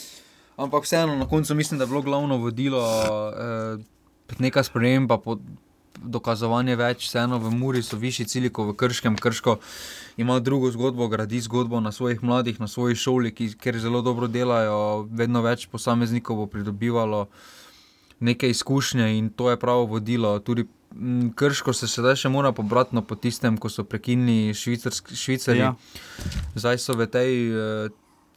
Ampak 0.57 0.85
vseeno, 0.85 1.17
na 1.17 1.29
koncu 1.29 1.55
mislim, 1.55 1.79
da 1.79 1.85
je 1.85 1.89
bilo 1.89 2.03
glavno 2.03 2.37
vodilo 2.37 2.81
eh, 2.81 4.35
neka 4.39 4.63
sprememba, 4.63 5.19
dokazovanje 6.01 6.77
več, 6.77 7.05
vseeno 7.09 7.39
v 7.39 7.53
Muri 7.53 7.83
so 7.85 7.99
višji 8.01 8.27
cilji 8.29 8.51
kot 8.55 8.71
v 8.71 8.77
Krškem. 8.79 9.17
Krško 9.21 9.59
ima 10.17 10.39
drugo 10.41 10.71
zgodbo, 10.71 11.09
gradi 11.09 11.41
zgodbo 11.41 11.81
na 11.81 11.93
svojih 11.93 12.23
mladih, 12.23 12.61
na 12.61 12.69
svoji 12.69 12.97
šoli, 12.97 13.35
ki, 13.35 13.53
kjer 13.61 13.79
zelo 13.79 14.03
dobro 14.03 14.29
delajo, 14.29 15.07
vedno 15.11 15.43
več 15.45 15.67
posameznikov 15.69 16.37
bo 16.37 16.47
pridobivalo 16.47 17.27
neke 18.21 18.51
izkušnje 18.51 19.17
in 19.19 19.31
to 19.31 19.51
je 19.51 19.61
pravo 19.61 19.87
vodilo. 19.87 20.39
Tudi 20.39 20.67
Krško 21.35 21.73
se 21.73 21.87
sedaj 21.89 22.17
še 22.25 22.29
mora 22.29 22.51
pobrati 22.53 22.97
no, 22.97 23.05
po 23.07 23.15
tistem, 23.15 23.59
ko 23.59 23.71
so 23.71 23.85
prekinili 23.87 24.55
Švicari. 24.55 25.63
Ja. 25.63 25.75
Zdaj 26.59 26.81
so 26.83 26.97
v 26.99 27.07
tej 27.07 27.31
uh, 27.51 27.93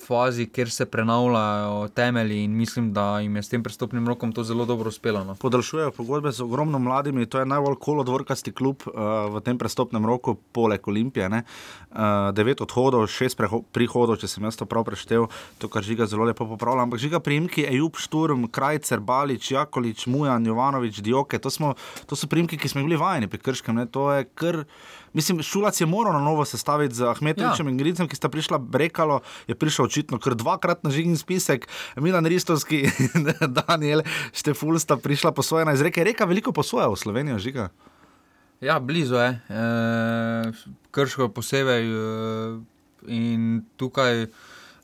fazi, 0.07 0.45
kjer 0.45 0.71
se 0.71 0.85
prenavljajo 0.85 1.87
temelji 1.95 2.43
in 2.43 2.57
mislim, 2.57 2.91
da 2.93 3.19
jim 3.19 3.35
je 3.35 3.43
s 3.43 3.49
tem 3.49 3.63
prestopnim 3.63 4.07
rokom 4.07 4.31
to 4.31 4.43
zelo 4.43 4.65
dobro 4.65 4.89
uspelo. 4.89 5.23
No. 5.23 5.35
Podaljšujejo 5.35 5.91
pogodbe 5.91 6.31
z 6.31 6.41
ogromno 6.43 6.79
mladimi, 6.79 7.25
to 7.25 7.39
je 7.39 7.45
najbolj 7.45 7.75
kolodvorkasti 7.79 8.51
klub 8.51 8.83
uh, 8.87 8.93
v 9.35 9.41
tem 9.41 9.57
prestopnem 9.57 10.05
roku, 10.05 10.35
poleg 10.51 10.87
Olimpije. 10.87 11.29
Uh, 11.29 12.31
devet 12.33 12.61
odhodov, 12.61 13.07
šest 13.07 13.39
prihodov, 13.71 14.17
če 14.21 14.27
sem 14.27 14.43
jaz 14.43 14.59
to 14.59 14.65
prav 14.65 14.85
preštel, 14.87 15.29
to 15.57 15.69
kar 15.71 15.85
žiga 15.85 16.07
zelo 16.09 16.27
lepo 16.27 16.47
popravlja. 16.49 16.87
Ampak 16.87 16.99
žiga 16.99 17.21
primki, 17.23 17.65
Ejub, 17.69 17.97
Šturm, 17.97 18.47
Krajcer, 18.51 18.99
Balič, 18.99 19.51
Jakolič, 19.53 20.07
Mujan, 20.11 20.45
Jovanovič, 20.45 20.99
Dioke, 21.05 21.39
to, 21.39 21.53
smo, 21.53 21.75
to 22.09 22.19
so 22.19 22.27
primki, 22.27 22.59
ki 22.59 22.69
smo 22.69 22.83
bili 22.83 22.99
vajeni 22.99 23.31
pri 23.31 23.39
Krškem. 23.39 23.79
Ne? 23.79 23.87
To 23.93 24.11
je 24.11 24.27
kar. 24.35 24.65
Mislim, 25.13 25.41
Šulac 25.45 25.77
je 25.81 25.85
moral 25.85 26.13
na 26.13 26.19
novo 26.19 26.45
sestaviti 26.45 26.95
z 26.95 27.05
Ahmetovičem 27.05 27.67
ja. 27.67 27.71
in 27.71 27.77
Gricem, 27.77 28.07
ki 28.09 28.17
sta 28.17 28.29
prišla 28.29 28.57
brekalo, 28.57 29.21
je 29.47 29.55
prišel 29.55 29.85
očitno 29.85 30.17
kar 30.19 30.33
dvakrat 30.33 30.83
na 30.83 30.89
žigni 30.89 31.17
spisek, 31.17 31.67
Milan 31.95 32.25
Ristovski 32.25 32.83
in 32.85 33.29
Daniel 33.61 34.01
Šteful 34.33 34.79
sta 34.79 34.97
prišla 34.97 35.31
po 35.31 35.45
svoje 35.45 35.65
na 35.65 35.73
izreke. 35.73 36.03
Reka 36.03 36.25
veliko 36.25 36.51
posvoja 36.51 36.89
v 36.89 36.97
Slovenijo, 36.97 37.37
žiga. 37.39 37.69
Ja, 38.63 38.79
blizu 38.79 39.15
je, 39.15 39.29
e, 39.49 39.63
krško 40.91 41.29
posebej. 41.29 41.83
E, 41.83 42.73
in 43.07 43.65
tukaj 43.77 44.27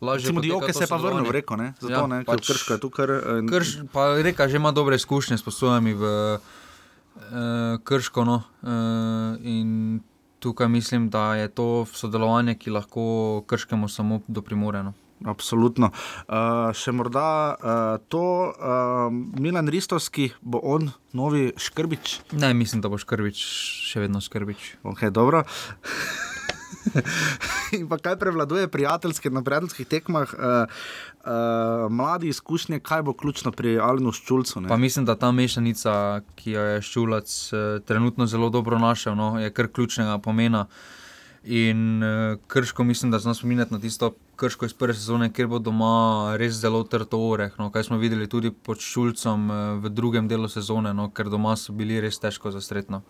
lažje. 0.02 0.28
Recimo, 0.28 0.42
Dioke 0.42 0.74
se 0.74 0.84
je 0.84 0.88
pa 0.88 0.98
vrnil 0.98 1.24
v 1.24 1.32
reko, 1.32 1.56
ne? 1.56 1.74
Zato, 1.80 1.94
Ja, 1.94 2.00
ja, 2.00 2.08
ne, 2.08 2.24
pač- 2.28 2.48
krško 2.48 2.74
je 2.74 2.80
tu 2.80 2.90
kar. 2.90 3.10
eh, 3.12 3.48
Krš, 3.48 3.88
pa 3.92 4.20
reka, 4.20 4.48
že 4.48 4.60
ima 4.60 4.72
dobre 4.72 4.96
izkušnje 4.96 5.38
s 5.38 5.44
posojami 5.44 5.94
v 5.94 6.04
uh, 6.04 7.80
Krško. 7.84 8.24
No, 8.26 8.44
uh, 8.62 9.40
in 9.40 10.00
tukaj 10.40 10.70
mislim, 10.70 11.10
da 11.10 11.36
je 11.36 11.48
to 11.48 11.86
sodelovanje, 11.94 12.56
ki 12.56 12.72
lahko 12.72 13.44
Krškemu 13.48 13.88
samo 13.88 14.22
doprimore. 14.28 14.84
No. 14.84 14.94
Absolutno. 15.28 15.92
Uh, 16.28 16.72
še 16.76 16.94
morda 16.96 17.28
uh, 17.52 18.00
to, 18.08 18.24
uh, 18.56 19.12
Milan 19.40 19.68
Ristovski, 19.68 20.30
bo 20.42 20.62
on 20.64 20.92
novi 21.12 21.52
Škrbič. 21.60 22.20
Ne, 22.40 22.54
mislim, 22.56 22.80
da 22.82 22.92
boš 22.92 23.04
Krvič 23.10 23.44
še 23.92 24.06
vedno 24.06 24.24
skrbič. 24.24 24.78
Okay, 24.88 25.12
dobro. 25.12 25.44
In 27.78 27.88
pa 27.90 27.98
kaj 27.98 28.18
prevladuje 28.20 28.68
prijateljske, 28.68 29.30
na 29.30 29.44
prijateljskih 29.44 29.88
tekmah, 29.88 30.34
uh, 30.34 30.40
uh, 30.40 31.92
mladi 31.92 32.28
izkušnje, 32.28 32.80
kaj 32.80 33.02
bo 33.02 33.14
ključno 33.14 33.52
pri 33.52 33.80
Alnu 33.80 34.12
Ščulcu? 34.12 34.62
ne? 34.62 34.70
Pa 34.70 34.78
mislim, 34.78 35.06
da 35.06 35.16
ta 35.16 35.32
mešanica, 35.32 36.22
ki 36.36 36.52
jo 36.52 36.64
je 36.74 36.82
Ščulac 36.82 37.36
eh, 37.54 37.68
trenutno 37.86 38.26
zelo 38.28 38.50
dobro 38.50 38.80
našel, 38.80 39.16
no, 39.16 39.36
je 39.40 39.52
kar 39.54 39.68
ključnega 39.68 40.18
pomena. 40.18 40.66
In 41.44 42.04
eh, 42.04 42.38
krško 42.48 42.84
mislim, 42.84 43.12
da 43.12 43.20
zna 43.20 43.34
spominjati 43.34 43.74
na 43.74 43.80
tisto 43.80 44.14
krško 44.40 44.66
iz 44.66 44.74
prve 44.74 44.94
sezone, 44.96 45.28
kjer 45.36 45.48
bo 45.52 45.60
doma 45.60 46.36
res 46.40 46.56
zelo 46.62 46.80
trdo 46.88 47.20
oreh. 47.28 47.52
No, 47.60 47.68
kaj 47.74 47.90
smo 47.90 47.98
videli 48.00 48.28
tudi 48.32 48.52
pod 48.52 48.80
Šulcem 48.80 49.50
eh, 49.52 49.60
v 49.84 49.92
drugem 49.92 50.30
delu 50.32 50.48
sezone, 50.48 50.94
no, 50.96 51.10
ker 51.12 51.28
doma 51.32 51.58
so 51.60 51.76
bili 51.76 52.00
res 52.00 52.22
težko 52.24 52.54
zastretno. 52.56 53.02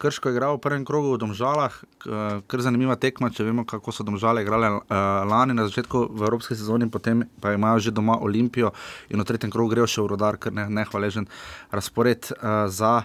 Krško 0.00 0.30
je 0.30 0.36
igral 0.38 0.56
v 0.56 0.62
prvem 0.64 0.86
krogu 0.88 1.12
v 1.12 1.20
Domžalah, 1.20 1.76
k- 2.00 2.40
kar 2.48 2.64
zanimiva 2.64 2.96
tekma, 2.96 3.28
če 3.34 3.44
vemo, 3.44 3.66
kako 3.68 3.92
so 3.92 4.06
Domžale 4.06 4.46
igrale 4.46 4.72
uh, 4.78 4.80
lani 5.28 5.58
na 5.58 5.68
začetku 5.68 6.06
v 6.08 6.24
Evropski 6.24 6.56
sezoni, 6.56 6.88
potem 6.88 7.26
pa 7.42 7.52
imajo 7.52 7.84
že 7.84 7.92
doma 7.92 8.16
Olimpijo 8.22 8.72
in 9.12 9.20
v 9.20 9.28
tretjem 9.28 9.52
krogu 9.52 9.74
grejo 9.74 9.90
še 9.90 10.02
v 10.06 10.14
rodar, 10.14 10.40
ker 10.40 10.54
ne, 10.54 10.68
nehvaležen 10.70 11.28
razpored 11.74 12.32
uh, 12.32 12.66
za 12.72 13.02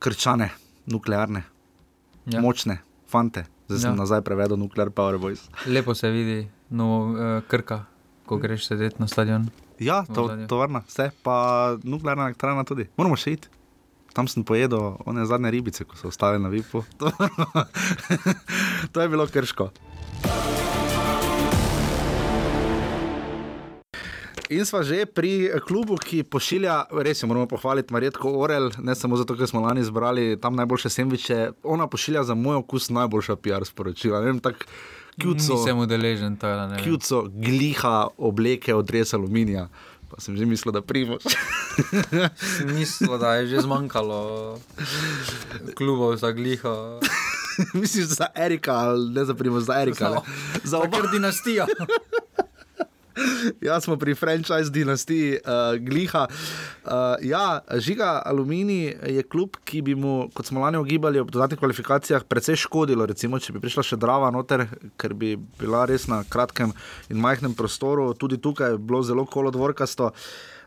krčane, 0.00 0.52
nuklearne, 0.88 1.44
ja. 2.30 2.40
močne, 2.40 2.80
fante. 3.10 3.59
Zdaj 3.70 3.78
sem 3.78 3.86
Ja. 3.86 3.94
ja. 3.94 4.00
nazaj 4.00 4.20
prevedel 4.20 4.56
Nuclear 4.56 4.90
Power 4.90 5.14
Boys. 5.16 5.46
Lepo 5.68 5.94
se 5.94 6.10
vidi, 6.10 6.42
no, 6.68 6.86
eh, 7.14 7.42
krka, 7.46 7.84
ko 8.26 8.36
greš 8.36 8.66
sedeti 8.66 8.98
na 8.98 9.06
stadion. 9.06 9.46
Ja, 9.78 10.02
to, 10.04 10.24
Ozadje. 10.24 10.46
tovarna, 10.46 10.82
vse, 10.84 11.10
pa 11.22 11.36
nuklearna 11.80 12.26
elektrarna 12.26 12.64
tudi. 12.64 12.90
Moramo 12.96 13.14
še 13.16 13.32
iti. 13.32 13.48
Tam 14.10 14.26
sem 14.26 14.42
pojedel 14.42 14.98
one 15.06 15.22
zadnje 15.22 15.50
ribice, 15.50 15.84
ko 15.84 15.94
so 15.94 16.10
ostale 16.10 16.36
na 16.36 16.50
vipu. 16.50 16.82
To, 16.98 17.14
to 18.92 19.00
je 19.00 19.08
bilo 19.08 19.22
krško. 19.24 19.70
In 24.50 24.66
smo 24.66 24.82
že 24.82 25.06
pri 25.06 25.54
klubu, 25.62 25.94
ki 25.94 26.24
pošilja, 26.26 26.90
res 27.06 27.22
jo 27.22 27.28
moramo 27.30 27.46
pohvaliti, 27.46 27.94
Marjetko 27.94 28.32
Orel, 28.34 28.70
ne 28.82 28.94
samo 28.98 29.14
zato, 29.14 29.36
ker 29.38 29.46
smo 29.46 29.62
lani 29.62 29.84
zbrali 29.86 30.34
tam 30.42 30.58
najboljše 30.58 30.90
sendviče, 30.90 31.36
ona 31.62 31.86
pošilja 31.86 32.24
za 32.26 32.34
moj 32.34 32.58
okus 32.64 32.90
najboljša 32.90 33.36
PR 33.36 33.62
sporočila. 33.62 34.18
Ne 34.20 34.26
vem, 34.26 34.40
tako 34.42 34.66
kjuco, 35.20 35.54
Nisem 35.54 35.78
udeležen 35.78 36.34
tega. 36.36 36.66
kjuco, 36.82 37.30
gliha 37.30 38.08
obleke 38.18 38.74
od 38.74 38.90
res 38.90 39.14
aluminija. 39.14 39.68
Pa 40.10 40.18
sem 40.18 40.34
že 40.34 40.42
mislil, 40.42 40.74
da 40.74 40.82
primoš. 40.82 41.22
Mislim, 42.74 43.14
da 43.20 43.34
je 43.38 43.46
že 43.54 43.62
zmanjkalo 43.62 44.58
klubov 45.78 46.16
za 46.18 46.34
gliho. 46.34 46.98
Misliš 47.78 48.18
za 48.18 48.26
Erika, 48.34 48.98
ne 49.14 49.24
za 49.24 49.34
primoš, 49.34 49.62
za 49.70 49.78
Erika. 49.78 50.10
ne? 50.10 50.18
Za 50.64 50.78
oba. 50.82 51.06
dinastijo. 51.12 51.66
Ja, 53.66 53.80
smo 53.80 53.96
pri 53.96 54.14
franchise 54.14 54.70
dinastiji 54.70 55.32
uh, 55.32 55.78
Gliha. 55.78 56.26
Uh, 56.84 56.90
ja, 57.22 57.60
Žiga 57.74 58.22
Aluminij 58.24 58.96
je 59.06 59.22
klub, 59.22 59.56
ki 59.64 59.82
bi 59.82 59.94
mu, 59.94 60.28
kot 60.34 60.46
smo 60.46 60.60
lani 60.60 60.76
ogibali, 60.76 61.20
ob 61.20 61.30
dodatnih 61.30 61.58
kvalifikacijah 61.58 62.24
precej 62.24 62.56
škodilo. 62.56 63.06
Recimo, 63.06 63.38
če 63.38 63.52
bi 63.52 63.62
prišla 63.62 63.84
še 63.86 64.00
Drava 64.00 64.30
noter, 64.34 64.66
ker 65.00 65.14
bi 65.14 65.36
bila 65.60 65.84
res 65.90 66.08
na 66.10 66.22
kratkem 66.28 66.74
in 67.10 67.20
majhnem 67.20 67.54
prostoru, 67.54 68.12
tudi 68.14 68.40
tukaj 68.40 68.74
je 68.74 68.80
bilo 68.80 69.02
zelo 69.02 69.26
kolodvorkasto. 69.26 70.10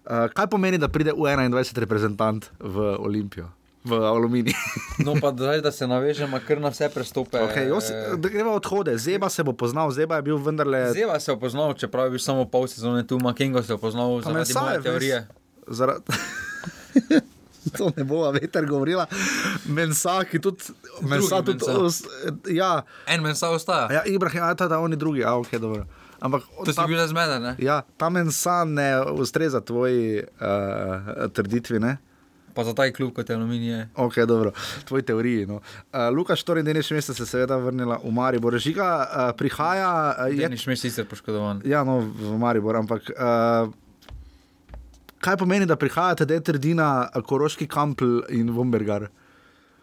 Uh, 0.04 0.28
kaj 0.36 0.50
pomeni, 0.52 0.78
da 0.78 0.92
pride 0.92 1.16
U21 1.16 1.80
reprezentant 1.80 2.50
v 2.60 2.94
Olimpijo, 3.00 3.50
v 3.84 3.92
Aluminij? 3.94 4.54
No, 5.00 5.14
pa 5.22 5.32
zdaj, 5.32 5.62
da 5.62 5.72
se 5.72 5.88
navežemo 5.88 6.40
kar 6.48 6.62
na 6.62 6.70
vse 6.70 6.90
prestope. 6.90 7.38
Okay, 7.40 7.68
jos, 7.68 7.92
da 8.18 8.30
greva 8.30 8.52
odhode, 8.52 8.98
Zeba 8.98 9.30
se 9.30 9.44
bo 9.44 9.54
poznal, 9.54 9.92
Zeba 9.92 10.16
je 10.16 10.22
bil 10.24 10.38
vendarle. 10.38 10.94
Zeva 10.94 11.20
se 11.20 11.32
je 11.32 11.36
opoznal, 11.36 11.74
čeprav 11.74 12.06
je 12.06 12.10
bil 12.10 12.20
samo 12.20 12.46
pol 12.46 12.68
sezone 12.68 13.08
tu, 13.08 13.20
Makengo 13.20 13.64
se 13.64 13.72
je 13.72 13.76
opoznal 13.76 14.22
Pa 14.22 14.44
zaradi 14.44 14.54
moje 14.56 14.76
je 14.76 14.82
teorije. 14.82 15.28
Zaradi. 15.68 16.04
To 17.78 17.92
ne 17.98 18.04
bo 18.04 18.32
veter 18.32 18.66
govorila. 18.66 19.06
Mensa, 19.66 20.24
ki 20.28 20.40
tudi. 20.40 20.64
Mensa 21.02 21.40
Drugi 21.42 21.60
tudi 21.60 21.72
Mensah. 21.72 21.84
os, 21.84 22.04
ja, 22.52 22.84
En 23.08 23.22
men 23.24 23.36
sa 23.36 23.50
ostaja. 23.50 23.88
ja, 23.92 24.02
Ibrahim, 24.06 24.44
ja, 24.44 24.56
ta, 24.56 24.68
da 24.68 24.80
oni 24.80 24.96
drugi, 24.96 25.24
a 25.24 25.38
ok, 25.40 25.56
dobro. 25.56 25.86
Ampak 26.20 26.44
To 26.66 26.72
si 26.72 26.76
ta, 26.76 26.88
bil 26.88 27.00
zmeden, 27.08 27.42
ne? 27.42 27.56
ja, 27.60 27.82
ta 27.98 28.10
mensa 28.10 28.64
ne 28.68 29.00
ustreza 29.16 29.62
tvoji 29.62 30.24
uh, 30.24 31.32
trditvi, 31.32 31.80
ne? 31.80 31.98
Pa 32.54 32.64
za 32.64 32.74
taj 32.74 32.92
klub 32.94 33.14
kot 33.14 33.30
je 33.30 33.36
aluminij. 33.36 33.86
Ok, 33.96 34.20
dobro, 34.30 34.52
tvoji 34.86 35.04
teoriji. 35.04 35.46
No. 35.46 35.56
Uh, 35.56 36.10
Lukaš, 36.14 36.44
torej, 36.44 36.64
Deniš 36.64 36.92
mesta 36.92 37.14
se 37.14 37.24
je 37.24 37.28
seveda 37.28 37.58
vrnila 37.58 37.98
v 38.04 38.12
Maribor. 38.12 38.58
Žiga 38.58 38.90
uh, 39.02 39.38
prihaja, 39.38 40.16
uh, 40.20 40.30
je 40.30 40.42
Je 40.42 40.50
niš 40.50 40.68
mest 40.68 40.82
sicer 40.82 41.06
poškodovan. 41.10 41.62
Ja, 41.66 41.84
no, 41.84 42.00
v 42.00 42.38
Maribor, 42.38 42.78
ampak 42.78 43.10
uh, 43.10 43.74
kaj 45.24 45.38
pomeni, 45.38 45.66
da 45.66 45.76
prihajate, 45.76 46.26
da 46.26 46.34
je 46.34 46.44
Trdina, 46.44 47.10
Koroški 47.26 47.68
Kampl 47.68 48.22
in 48.30 48.52
Vombergar? 48.52 49.08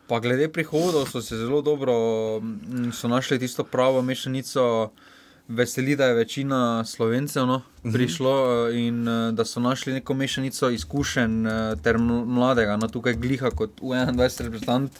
Pa 0.06 0.18
glede 0.20 0.48
prihodov 0.52 1.06
so 1.06 1.22
se 1.22 1.37
zelo 1.37 1.62
dobro, 1.62 1.94
mm, 2.40 2.90
so 2.92 3.09
našli 3.09 3.38
tisto 3.38 3.64
pravo 3.64 4.02
mešanico. 4.02 4.90
Veseli, 5.50 5.96
da 5.96 6.06
je 6.06 6.14
večina 6.14 6.84
slovencev 6.84 7.46
no, 7.46 7.62
prišlo 7.92 8.34
eh, 8.68 8.76
in 8.78 9.08
eh, 9.08 9.32
da 9.32 9.44
so 9.44 9.60
našli 9.60 9.92
neko 9.92 10.14
mešanico 10.14 10.70
izkušenj 10.70 11.46
eh, 11.46 11.76
ter 11.82 11.96
ml- 11.98 12.24
mladega. 12.24 12.76
No, 12.76 12.88
tukaj 12.88 13.16
gliha 13.18 13.50
kot 13.50 13.80
U21 13.80 14.42
reprezentant, 14.42 14.92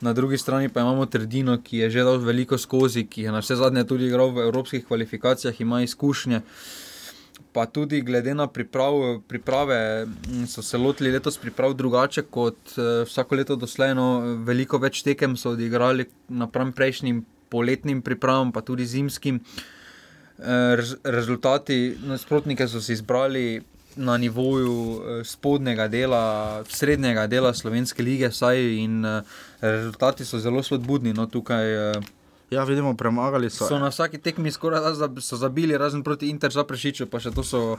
na 0.00 0.12
drugi 0.12 0.38
strani 0.38 0.68
pa 0.68 0.80
imamo 0.80 1.06
Trdino, 1.06 1.56
ki 1.64 1.78
je 1.78 1.90
že 1.90 2.04
dal 2.04 2.18
veliko 2.18 2.58
skozi, 2.58 3.06
ki 3.06 3.22
je 3.22 3.32
na 3.32 3.40
vse 3.40 3.56
zadnje 3.56 3.86
tudi 3.88 4.06
igral 4.06 4.28
v 4.30 4.44
evropskih 4.44 4.84
kvalifikacijah, 4.86 5.60
ima 5.60 5.80
izkušnje. 5.82 6.40
Pa 7.52 7.64
tudi 7.66 8.02
glede 8.02 8.34
na 8.34 8.46
priprav, 8.46 9.22
priprave, 9.28 10.06
so 10.46 10.62
se 10.62 10.78
lotili 10.78 11.12
letos 11.12 11.38
priprav 11.38 11.72
drugače 11.74 12.22
kot 12.22 12.76
uh, 12.76 13.08
vsako 13.08 13.34
leto 13.34 13.56
doslej. 13.56 13.94
No, 13.94 14.20
veliko 14.44 14.78
več 14.78 15.00
tekem 15.02 15.36
so 15.36 15.56
odigrali 15.56 16.04
napram 16.28 16.72
prejšnjim 16.72 17.24
poletnim 17.48 18.02
pripravam, 18.02 18.52
pa 18.52 18.60
tudi 18.60 18.86
zimskim. 18.86 19.40
Rez, 19.40 19.77
rezultati 21.04 21.96
nasprotnike 22.02 22.68
so 22.68 22.80
si 22.80 22.92
izbrali 22.92 23.62
na 23.96 24.16
nivoju 24.16 25.02
eh, 25.02 25.24
spodnjega 25.24 25.88
dela, 25.88 26.64
srednjega 26.68 27.26
dela 27.26 27.54
slovenske 27.54 28.02
lige, 28.02 28.28
vsaj 28.28 28.62
in 28.78 29.04
eh, 29.04 29.22
rezultati 29.60 30.24
so 30.24 30.38
zelo 30.38 30.62
spodbudni. 30.62 31.12
No, 31.12 31.26
tukaj, 31.26 31.90
eh, 31.90 32.00
Ja, 32.50 32.64
vidimo, 32.64 32.94
premagali 32.96 33.50
so. 33.50 33.66
So 33.68 33.78
na 33.78 33.88
vsaki 33.88 34.18
tekmi 34.18 34.50
skoraj 34.50 34.80
da 34.96 35.20
so 35.20 35.36
zabili, 35.36 35.78
razen 35.78 36.02
proti 36.02 36.30
Inter 36.30 36.50
za 36.50 36.64
prešiču, 36.64 37.06
pa 37.06 37.20
še 37.20 37.30
to 37.36 37.42
so 37.44 37.76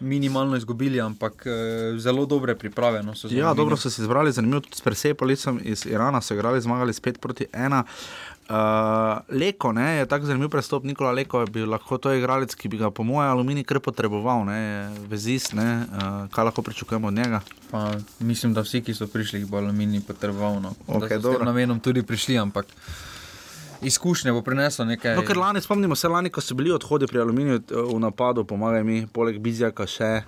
minimalno 0.00 0.56
izgubili, 0.56 1.00
ampak 1.00 1.44
eh, 1.46 1.98
zelo 2.00 2.24
dobre 2.26 2.54
priprave. 2.56 3.02
No, 3.02 3.12
Ja, 3.30 3.52
dobro 3.54 3.76
so 3.76 3.90
se 3.90 4.02
izbrali, 4.02 4.32
zanimivo 4.32 4.60
tudi 4.64 4.76
s 4.76 4.80
Persepolicem 4.80 5.60
iz 5.64 5.84
Irana, 5.86 6.20
so 6.20 6.34
igrali, 6.34 6.60
zmagali 6.60 6.96
spet 6.96 7.20
proti 7.20 7.46
ena. 7.52 7.84
Uh, 8.46 9.18
Leko 9.28 9.72
ne, 9.72 9.96
je 9.96 10.06
tako 10.06 10.26
zanimiv 10.26 10.48
prestop, 10.48 10.84
Nikola 10.86 11.10
Leko 11.12 11.40
bi 11.50 11.64
lahko 11.66 11.98
to 11.98 12.12
igralec, 12.14 12.54
ki 12.54 12.68
bi 12.70 12.78
ga 12.78 12.92
po 12.94 13.02
mojem 13.02 13.30
aluminij 13.30 13.64
kar 13.66 13.80
potreboval, 13.82 14.44
ne, 14.46 14.86
vezist, 15.10 15.56
ne, 15.58 15.82
uh, 15.82 16.20
kaj 16.30 16.46
lahko 16.50 16.62
pričakujemo 16.62 17.08
od 17.08 17.14
njega. 17.14 17.40
Pa, 17.70 17.90
mislim, 18.20 18.54
da 18.54 18.62
vsi, 18.62 18.84
ki 18.86 18.94
so 18.94 19.10
prišli, 19.10 19.40
jih 19.42 19.50
bo 19.50 19.58
aluminij 19.58 20.04
potreboval. 20.06 20.60
No. 20.62 20.76
Da 20.86 21.00
Okej, 21.00 21.20
so 21.22 21.34
namenom 21.42 21.80
tudi 21.82 22.06
prišli, 22.06 22.38
ampak 22.38 22.70
izkušnje 23.82 24.32
bo 24.32 24.42
prineslo 24.42 24.84
nekaj. 24.84 25.16
No, 25.16 25.26
ker 25.26 25.36
lani, 25.36 25.60
spomnimo 25.60 25.96
se 25.96 26.08
lani, 26.08 26.30
ko 26.30 26.40
so 26.40 26.54
bili 26.54 26.70
odhodi 26.70 27.06
pri 27.06 27.20
aluminiju 27.20 27.56
eh, 27.56 27.82
v 27.94 27.98
napadu, 28.00 28.44
pomagaj 28.44 28.84
mi, 28.84 29.06
poleg 29.12 29.42
Bizjaka 29.42 29.86
še, 29.90 30.22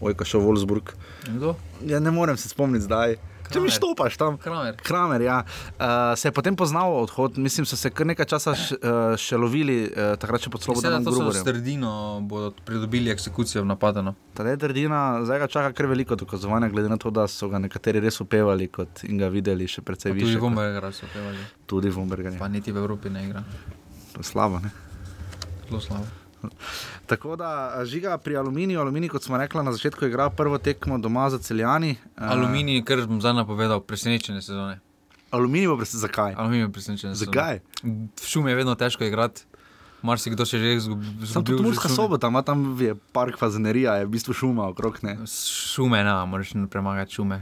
ojka 0.00 0.24
še 0.24 0.38
Wolfsburg. 0.38 0.94
Kdo? 1.26 1.56
Ja, 1.82 1.98
ne 1.98 2.14
morem 2.14 2.38
se 2.38 2.48
spomniti 2.48 2.86
zdaj. 2.86 3.18
Če 3.46 3.60
mi 3.60 3.68
štopaš 3.68 4.16
tam. 4.16 4.36
Kramer. 4.36 4.74
Kramer, 4.78 5.20
ja. 5.20 5.44
Uh, 5.74 5.84
se 6.14 6.26
je 6.26 6.32
potem 6.32 6.54
poznal 6.54 6.90
odhod, 6.94 7.36
mislim, 7.36 7.62
so 7.62 7.74
se 7.74 7.88
kar 7.88 8.06
nekaj 8.06 8.26
časa 8.26 8.52
š, 8.52 8.74
uh, 8.74 8.88
še 9.14 9.36
lovili, 9.36 9.84
uh, 9.86 10.14
takrat 10.14 10.40
še 10.40 10.48
pod 10.48 10.62
Slobodanom 10.62 11.02
to 11.02 11.12
so 11.12 11.28
s 11.30 11.42
trdino 11.42 11.92
bodo 12.22 12.50
pridobili 12.58 13.10
eksekucijo 13.10 13.60
v 13.60 13.68
napadu. 13.68 14.02
No. 14.02 14.14
Tadej 14.32 14.56
Trdina, 14.58 15.00
zdaj 15.20 15.38
ga 15.38 15.48
čaka 15.48 15.72
kar 15.72 15.86
veliko 15.86 16.16
dokazovanja, 16.16 16.68
glede 16.68 16.88
na 16.88 16.96
to, 16.96 17.10
da 17.10 17.26
so 17.26 17.46
ga 17.46 17.58
nekateri 17.58 18.00
res 18.00 18.18
upevali 18.18 18.66
kot 18.68 19.04
in 19.04 19.16
ga 19.16 19.28
videli 19.28 19.66
še 19.66 19.82
precej 19.82 20.10
Tudi 20.10 20.24
više. 20.24 20.34
kot- 20.34 20.42
Vomberger 20.44 20.88
so 20.90 21.06
pevali, 21.06 21.38
Tudi 21.64 21.88
v 21.88 21.98
Umbergani. 21.98 22.36
pa 22.36 22.48
niti 22.48 22.70
v 22.70 22.78
Evropi 22.78 23.08
ne 23.08 23.22
igra. 23.22 23.44
To 24.12 24.20
je 24.20 24.24
slabo, 24.24 24.58
ne? 24.58 24.70
Zelo 25.64 25.80
slabo. 25.82 26.06
Tako 27.06 27.36
da 27.36 27.80
žiga 27.84 28.18
pri 28.18 28.36
aluminiju, 28.36 28.80
aluminij, 28.80 29.08
kot 29.08 29.22
smo 29.22 29.38
rekli 29.38 29.64
na 29.64 29.72
začetku, 29.72 30.04
je 30.04 30.08
igral 30.08 30.30
prvo 30.30 30.58
tekmo 30.58 30.98
doma 30.98 31.30
za 31.30 31.38
celjani. 31.38 31.96
Aluminij, 32.16 32.82
kar 32.84 33.06
bom 33.06 33.20
zdaj 33.20 33.34
napovedal, 33.34 33.80
presenečenje 33.80 34.42
sezone. 34.42 34.78
Aluminij 35.30 35.68
bo 35.68 35.76
presi 35.76 35.98
zakaj? 35.98 36.34
Aluminij 36.36 36.64
je 36.64 36.72
presenečenje 36.72 37.14
sezone. 37.14 37.32
Zakaj? 37.34 37.60
V 38.16 38.26
šumi 38.26 38.50
je 38.50 38.56
vedno 38.56 38.74
težko 38.74 39.04
igrati. 39.04 39.44
Marsikdo 40.04 40.44
še 40.44 40.60
že 40.60 40.74
izgubil. 40.76 41.24
Sam 41.24 41.44
tudi 41.48 41.64
Murska 41.64 41.88
sobota, 41.88 42.28
ima 42.28 42.42
tam 42.44 42.76
je 42.76 42.92
park 43.16 43.38
fazenerija, 43.40 43.96
je 44.02 44.08
v 44.08 44.12
bistvu 44.12 44.36
šuma 44.36 44.68
okrog 44.68 45.00
ne. 45.00 45.16
Šume, 45.24 46.02
ne, 46.04 46.14
moraš 46.28 46.52
premagati 46.70 47.16
šume. 47.16 47.40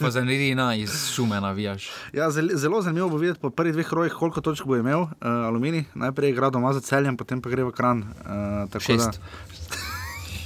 Fazenerija, 0.00 0.72
iz 0.80 1.12
šume 1.12 1.40
navijaš. 1.44 1.90
Ja, 2.16 2.30
zelo, 2.32 2.56
zelo 2.56 2.82
zanimivo 2.82 3.10
bo 3.12 3.20
videti 3.20 3.40
po 3.40 3.50
prvih 3.50 3.76
dveh 3.76 3.92
rojih, 3.92 4.12
koliko 4.16 4.40
točk 4.40 4.64
bo 4.64 4.80
imel 4.80 5.04
uh, 5.04 5.10
aluminij. 5.20 5.84
Najprej 5.94 6.32
je 6.32 6.32
igral 6.32 6.50
doma 6.50 6.72
za 6.72 6.80
celjem, 6.80 7.16
potem 7.16 7.42
pa 7.44 7.52
gre 7.52 7.68
v 7.68 7.74
kran. 7.76 8.06
Uh, 8.24 8.80
Šest. 8.80 9.20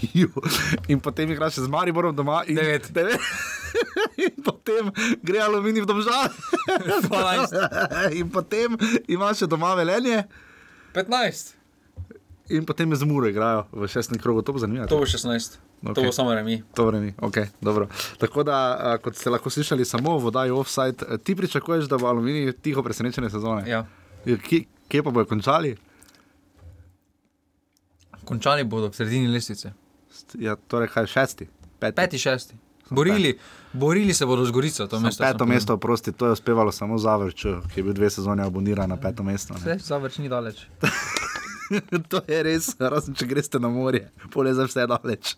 Ju. 0.18 0.28
In 0.88 1.00
potem 1.00 1.30
igraš 1.30 1.62
z 1.62 1.68
Mariborom 1.68 2.16
doma. 2.16 2.42
In, 2.46 2.56
Devet. 2.56 2.90
devet. 2.96 3.20
in 4.16 4.42
potem 4.42 4.90
gre 5.22 5.40
aluminij 5.46 5.82
v 5.82 5.86
domžal. 5.86 6.26
in 8.18 8.30
potem 8.30 8.76
imaš 9.08 9.44
še 9.44 9.50
doma 9.50 9.74
velenje. 9.78 10.24
15. 10.96 11.54
In 12.48 12.64
potem 12.64 12.90
je 12.90 12.96
z 12.96 13.04
Muro 13.04 13.28
igrajo 13.28 13.66
v 13.72 13.88
šestnem 13.90 14.20
krogu, 14.22 14.42
to 14.42 14.54
bo 14.54 14.62
zanimivo. 14.62 14.86
To 14.86 15.02
bo 15.02 15.06
16. 15.06 15.58
Okay. 15.82 15.94
To 15.94 16.02
bo 16.02 16.12
samo 16.12 16.34
remi. 16.34 16.62
To 16.74 16.86
vremi, 16.86 17.12
ok, 17.18 17.36
dobro. 17.60 17.88
Tako 18.18 18.42
da, 18.42 18.58
a, 18.80 18.98
kot 19.02 19.18
ste 19.18 19.30
lahko 19.30 19.50
slišali, 19.50 19.84
samo 19.84 20.16
v 20.18 20.30
oddaji 20.30 20.54
offside, 20.54 21.18
ti 21.24 21.36
pričakuješ, 21.36 21.90
da 21.90 21.98
bo 21.98 22.06
aluminij 22.06 22.54
tiho 22.62 22.82
presenečenje 22.82 23.30
sezone. 23.30 23.66
Ja. 23.68 23.84
Kje, 24.24 24.64
kje 24.88 25.02
pa 25.02 25.10
bojo 25.10 25.26
končali? 25.26 25.76
Končali 28.24 28.64
bodo 28.64 28.88
v 28.88 28.96
sredini 28.96 29.28
lestvice. 29.28 29.74
Ja, 30.38 30.56
torej, 30.56 30.88
kaj 30.94 31.10
šesti? 31.12 31.50
Peti. 31.78 31.96
Peti, 31.96 32.18
šesti. 32.18 32.56
Borili, 32.90 33.34
borili 33.76 34.14
se 34.14 34.26
bodo 34.26 34.44
z 34.44 34.50
Gorico, 34.50 34.86
to 34.86 35.00
mesto. 35.00 35.24
peto 35.24 35.46
mesto, 35.46 35.74
oprosti, 35.74 36.12
to 36.12 36.26
je 36.26 36.32
uspevalo 36.32 36.72
samo 36.72 36.98
Zavrču, 36.98 37.60
ki 37.74 37.80
je 37.80 37.84
bil 37.84 37.92
dve 37.92 38.10
sezoni 38.10 38.42
aboniran 38.42 38.88
na 38.88 38.96
peto 38.96 39.22
mesto. 39.22 39.54
ne. 39.54 39.60
Vse, 39.60 39.86
zavrč 39.86 40.18
ni 40.18 40.28
daleč. 40.28 40.66
to 42.10 42.20
je 42.28 42.42
res, 42.42 42.70
razen 42.78 43.14
če 43.14 43.26
greste 43.26 43.58
na 43.58 43.68
morje, 43.68 44.08
pole 44.32 44.54
za 44.54 44.66
vse 44.66 44.86
daleč. 44.86 45.34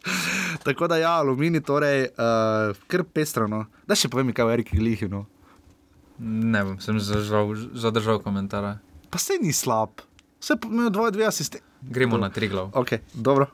Tako 0.65 0.89
da 0.89 0.97
ja, 1.01 1.17
aluminij, 1.23 1.65
torej, 1.67 2.09
uh, 2.13 2.77
kar 2.87 3.05
pestrano. 3.05 3.65
Da 3.89 3.97
še 3.99 4.11
povem, 4.13 4.33
kaj 4.33 4.47
je 4.47 4.59
Erik 4.59 4.75
Glihi. 4.75 5.09
No. 5.09 5.25
Ne 6.19 6.65
bom, 6.65 6.79
sem 6.83 6.99
zadržal, 7.01 7.55
zadržal 7.75 8.23
komentare. 8.23 8.77
Pa 9.11 9.21
se 9.23 9.39
ni 9.41 9.55
slab, 9.57 10.03
vse 10.43 10.59
imajo 10.69 10.91
dvoje, 10.91 11.17
dve 11.17 11.29
asistenti. 11.31 11.65
Gremo 11.83 12.19
na 12.19 12.29
tri 12.31 12.49
glav. 12.51 12.73
Ok, 12.75 12.99
dobro. 13.15 13.47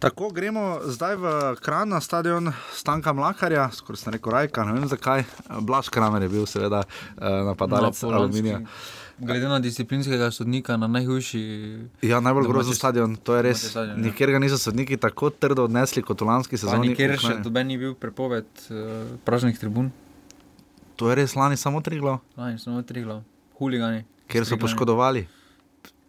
Tako 0.00 0.30
gremo 0.30 0.80
zdaj 0.86 1.14
v 1.14 1.24
Kran 1.56 1.88
na 1.88 2.00
stadion 2.00 2.48
Stanka 2.72 3.12
Mlakarja, 3.12 3.68
skoraj 3.70 3.98
sem 3.98 4.12
rekel 4.12 4.32
Rajka, 4.32 4.64
ne 4.64 4.72
vem 4.72 4.88
zakaj. 4.88 5.24
Blaž 5.60 5.88
Kramer 5.88 6.22
je 6.22 6.30
bil 6.30 6.46
seveda 6.46 6.80
eh, 6.80 7.20
napadalec 7.44 7.92
Na 7.92 8.00
Polonski. 8.00 8.16
aluminija. 8.16 8.60
Glede 9.18 9.44
na 9.44 9.58
disciplinskega 9.58 10.30
sodnika, 10.30 10.76
na 10.76 10.88
najhujši. 10.88 11.40
Ja, 12.00 12.16
najbolj 12.18 12.48
grozen 12.48 12.72
st- 12.72 12.78
stadion, 12.78 13.16
to 13.18 13.36
je 13.36 13.42
res. 13.42 13.60
stadion, 13.66 13.98
ja. 13.98 14.02
Nikjer 14.02 14.30
ga 14.30 14.38
niso 14.38 14.56
sodniki 14.56 14.96
tako 14.96 15.28
trdo 15.30 15.64
odnesli 15.64 16.00
kot 16.02 16.16
v 16.16 16.24
lanski 16.24 16.56
sezoni. 16.56 16.88
nikjer 16.88 17.12
Uf, 17.12 17.20
še 17.20 17.34
doben 17.38 17.68
ni 17.68 17.76
bil 17.76 17.92
prepoved 17.94 18.48
uh, 18.66 18.78
praznih 19.20 19.52
tribun. 19.54 19.92
To 20.96 21.08
je 21.08 21.16
res 21.16 21.36
lani 21.36 21.56
samo 21.56 21.80
tri 21.80 22.00
glav, 22.00 22.24
Lani 22.34 22.56
samo 22.56 22.80
tri 22.82 23.04
glav. 23.04 23.20
Huligani. 23.54 24.06
kjer 24.26 24.46
so 24.46 24.56
poškodovali. 24.56 25.26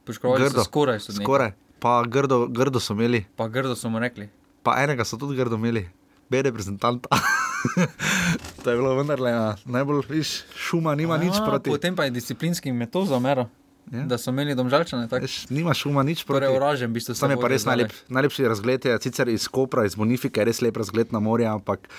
Poškodovali 0.07 0.41
Grdo. 0.41 0.55
so 0.55 0.63
skoraj 0.63 0.99
sodnike. 1.01 1.23
Skoraj. 1.23 1.51
Pa 1.81 2.03
grdo, 2.05 2.45
grdo 2.47 2.77
so 2.77 2.93
imeli, 2.93 3.25
Pa 3.33 3.47
grdo 3.47 3.73
so 3.73 3.89
mu 3.89 3.97
rekli. 3.97 4.29
pa 4.61 4.77
enega 4.77 5.01
so 5.01 5.17
tudi 5.17 5.33
grdo 5.33 5.57
imeli, 5.57 5.87
B 6.29 6.41
reprezentanta. 6.41 7.09
to 8.63 8.69
je 8.69 8.77
bilo 8.77 8.93
vendarle 8.95 9.29
ja, 9.29 9.55
najbolj 9.65 10.05
viš, 10.07 10.43
šuma, 10.55 10.93
nima 10.95 11.17
nič 11.17 11.33
A, 11.35 11.45
proti. 11.45 11.69
Potem 11.69 11.95
pa 11.95 12.05
je 12.05 12.11
disciplinski 12.11 12.71
metod 12.71 13.07
za 13.07 13.19
mero, 13.19 13.49
Ja. 13.91 13.99
ja. 13.99 14.05
da 14.05 14.17
so 14.17 14.29
imeli 14.29 14.53
domžalčane. 14.55 15.09
tako. 15.09 15.25
Veš, 15.25 15.49
nima 15.49 15.73
šuma, 15.73 16.03
nič 16.03 16.21
proti. 16.21 16.45
Torej, 16.45 16.53
uražen, 16.53 16.89
v 16.89 16.93
bistvu. 16.93 17.15
Sam 17.17 17.33
je 17.33 17.37
pa 17.37 17.49
res 17.49 17.65
najlep, 17.65 17.89
najlepši 18.09 18.45
razgled, 18.45 18.85
je 18.85 18.97
sicer 19.01 19.25
iz 19.27 19.47
Kopra, 19.49 19.85
iz 19.85 19.97
Bonifike, 19.97 20.37
res 20.39 20.61
lep 20.61 20.77
razgled 20.77 21.09
na 21.09 21.19
morje, 21.19 21.49
ampak 21.49 21.89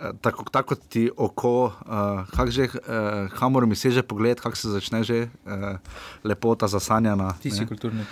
eh, 0.00 0.16
tako, 0.20 0.48
tako 0.48 0.74
ti 0.74 1.10
oko, 1.12 1.52
uh, 1.68 2.24
kak 2.32 2.48
že, 2.48 2.72
uh, 2.72 3.28
kamor 3.30 3.68
mi 3.68 3.76
seže 3.76 4.00
pogled, 4.02 4.40
kako 4.40 4.56
se 4.56 4.72
začne 4.72 5.04
že 5.04 5.28
uh, 5.44 5.76
lepota 6.24 6.64
zasanjana. 6.64 7.36
Ti 7.38 7.52
si 7.52 7.60
ne. 7.60 7.68
kulturni. 7.68 8.08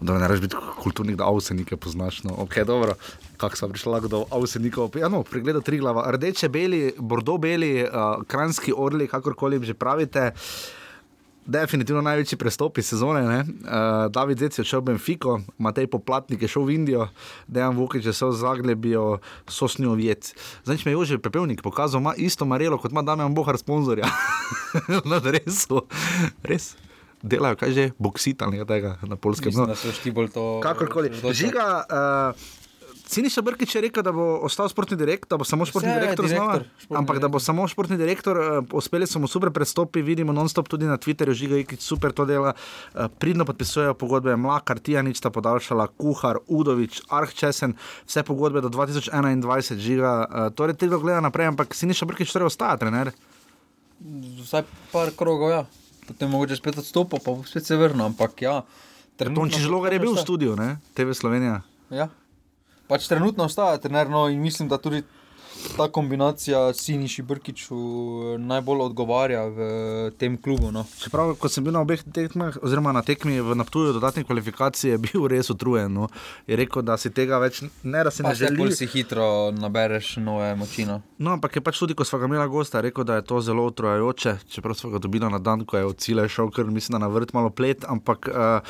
Da 0.00 0.18
ne 0.18 0.28
rečeš 0.28 0.40
biti 0.40 0.56
kulturnik, 0.82 1.16
da 1.16 1.24
avsenike 1.24 1.76
poznaš. 1.76 2.22
No. 2.24 2.34
Ok, 2.38 2.58
dobro. 2.66 2.94
Kako 3.36 3.56
sem 3.56 3.72
prišel 3.72 3.92
lahko 3.92 4.08
do 4.08 4.24
avsenikov? 4.30 4.96
Ja, 4.96 5.08
no, 5.08 5.22
pregleda 5.22 5.60
tri 5.60 5.78
glava. 5.80 6.04
Rdeče, 6.12 6.48
beli, 6.48 6.92
bordo 6.98 7.38
beli, 7.38 7.84
uh, 7.84 8.22
kranski 8.28 8.74
orli, 8.76 9.08
kakorkoli 9.08 9.64
že 9.64 9.74
pravite. 9.74 10.32
Definitivno 11.46 12.02
največji 12.02 12.38
prestop 12.38 12.78
iz 12.78 12.88
sezone. 12.90 13.22
Uh, 13.22 14.10
David 14.10 14.38
Zec 14.38 14.58
je 14.58 14.64
šel 14.64 14.80
v 14.80 14.90
Benfico, 14.90 15.38
Matej 15.58 15.86
Poplatnik 15.86 16.42
je 16.42 16.48
šel 16.50 16.66
v 16.66 16.74
Indijo, 16.74 17.06
Dejan 17.46 17.76
Vukič 17.78 18.04
je 18.04 18.12
šel 18.12 18.34
v 18.34 18.40
Zaglebijo, 18.40 19.04
Sosnjo 19.48 19.94
Vjec. 19.94 20.34
Zdaj, 20.66 20.82
mi 20.84 20.92
je 20.92 20.96
Jože 20.98 21.18
Pepelnik 21.22 21.62
pokazal, 21.62 22.02
ima 22.02 22.18
isto 22.18 22.44
marelo 22.44 22.78
kot 22.78 22.90
ima 22.90 23.02
Damien 23.06 23.34
Bohar 23.34 23.58
sponzorja. 23.58 24.10
Na 25.10 25.22
dresu. 25.22 25.86
Res. 26.42 26.74
Delajo, 27.26 27.58
kaj 27.58 27.70
že, 27.72 27.84
boksit 27.98 28.38
ali 28.40 28.56
nekaj 28.56 28.68
tega 28.68 28.90
na 29.02 29.16
polskem. 29.16 29.50
Mislim, 29.50 29.66
No. 29.66 29.66
da 29.68 29.76
so 29.76 29.90
šti 29.90 30.10
bolj 30.10 30.30
to. 30.30 30.60
Kakorkoli. 30.60 31.10
Žiga, 31.10 31.66
uh, 31.84 32.54
Siniša 33.06 33.38
Brkič 33.40 33.70
je 33.70 33.80
rekel, 33.80 34.02
da 34.02 34.10
bo 34.10 34.42
ostal 34.42 34.66
športni 34.66 34.96
direktor, 34.96 35.28
da 35.28 35.38
bo 35.38 35.44
samo 35.44 35.62
športni 35.62 35.92
Vse 35.92 36.00
direktor 36.00 36.26
direktor, 36.26 36.42
znova. 36.58 36.74
športni 36.74 36.96
Ampak 36.96 37.18
da 37.18 37.28
bo 37.28 37.38
samo 37.38 37.62
športni 37.64 37.96
direktor, 37.96 38.34
uh, 38.34 38.46
uspeli 38.72 39.06
so 39.06 39.18
mu 39.18 39.28
super 39.28 39.50
prestopi, 39.50 40.02
vidimo 40.02 40.32
non-stop 40.32 40.66
tudi 40.66 40.84
na 40.84 40.98
Twitterju, 40.98 41.30
Žiga 41.32 41.56
Ikič 41.56 41.80
super 41.80 42.10
to 42.10 42.24
dela, 42.24 42.50
uh, 42.50 43.06
pridno 43.08 43.44
podpisujejo 43.44 43.94
pogodbe, 43.94 44.34
Mlakar, 44.36 44.78
Tijanič 44.78 45.16
sta 45.16 45.30
podaljšala, 45.30 45.86
Kuhar, 45.94 46.42
Udovič, 46.48 47.02
Arhčesen, 47.08 47.78
vse 48.04 48.22
pogodbe 48.22 48.58
do 48.60 48.68
2021, 48.68 49.78
Žiga, 49.78 50.12
uh, 50.24 50.50
torej 50.50 50.74
tega 50.74 50.98
gleda 50.98 51.22
naprej, 51.22 51.46
ampak 51.46 51.74
Siniša 51.74 52.06
Brkič 52.06 52.34
torej 52.34 52.50
ostaja 52.50 52.74
trener. 52.76 53.14
Vsaj 54.42 54.66
par 54.90 55.14
krogov, 55.14 55.50
ja. 55.50 55.62
Potem 56.06 56.30
mogoče 56.30 56.56
spet 56.56 56.78
odstopil, 56.78 57.20
pa 57.24 57.34
spet 57.48 57.66
se 57.66 57.76
vrnil. 57.76 58.06
Ampak 58.06 58.42
ja. 58.42 58.60
Tonči 59.18 59.60
Žlogar 59.64 59.92
je 59.96 60.00
bil 60.02 60.12
v 60.14 60.22
studiu, 60.22 60.56
ne? 60.56 60.76
TV 60.94 61.16
Slovenija. 61.16 61.62
Ja. 61.90 62.10
Pač 62.86 63.08
trenutno 63.10 63.46
ostaja 63.48 63.80
trener, 63.82 64.10
no 64.10 64.26
in 64.30 64.38
mislim, 64.42 64.68
da 64.70 64.78
tudi 64.78 65.02
ta 65.76 65.88
kombinacija 65.88 66.72
Siniši 66.74 67.22
Brkiču 67.22 67.76
eh, 67.76 68.38
najbolj 68.38 68.80
odgovarja 68.80 69.44
v 69.44 69.58
tem 70.18 70.36
klubu. 70.42 70.70
No. 70.72 70.84
Čeprav, 71.02 71.34
ko 71.40 71.48
sem 71.48 71.64
bil 71.64 71.72
na 71.72 71.80
obeh 71.84 72.02
tekmah, 72.02 72.58
oziroma 72.62 72.92
na 72.92 73.02
tekmi 73.02 73.40
v 73.40 73.56
Naptuju, 73.56 73.92
dodatne 73.96 74.24
kvalifikacije, 74.24 74.94
je 74.94 74.98
bil 74.98 75.26
res 75.28 75.50
utrujen. 75.50 75.92
No. 75.92 76.08
Je 76.46 76.56
rekel, 76.56 76.82
da 76.82 76.96
si 76.96 77.10
tega 77.10 77.38
več 77.42 77.62
ne, 77.82 78.04
da 78.04 78.10
si 78.10 78.22
Pa 78.22 78.32
ne 78.32 78.34
se 78.34 78.44
želi. 78.44 78.58
bolj 78.58 78.76
si 78.76 78.86
hitro 78.86 79.50
nabereš 79.52 80.16
nove 80.16 80.54
moči. 80.56 80.86
No. 80.86 81.00
No, 81.18 81.36
ampak 81.36 81.56
je 81.56 81.64
pač 81.64 81.78
tudi, 81.78 81.94
ko 81.94 82.04
smo 82.04 82.18
ga 82.18 82.30
imeli 82.30 82.48
gosta, 82.48 82.80
rekel, 82.80 83.04
da 83.04 83.20
je 83.20 83.26
to 83.26 83.40
zelo 83.40 83.66
utrujajoče. 83.66 84.38
Čeprav 84.48 84.74
smo 84.74 84.90
ga 84.90 84.98
dobili 84.98 85.30
na 85.30 85.38
dan, 85.38 85.64
ko 85.64 85.76
je 85.76 85.84
od 85.84 85.98
cilja 85.98 86.28
šel, 86.28 86.50
ker 86.50 86.64
mislim, 86.64 86.98
da 86.98 87.06
na 87.06 87.12
vrt 87.12 87.32
malo 87.32 87.50
plet. 87.50 87.84
Ampak 87.88 88.28
uh, 88.28 88.60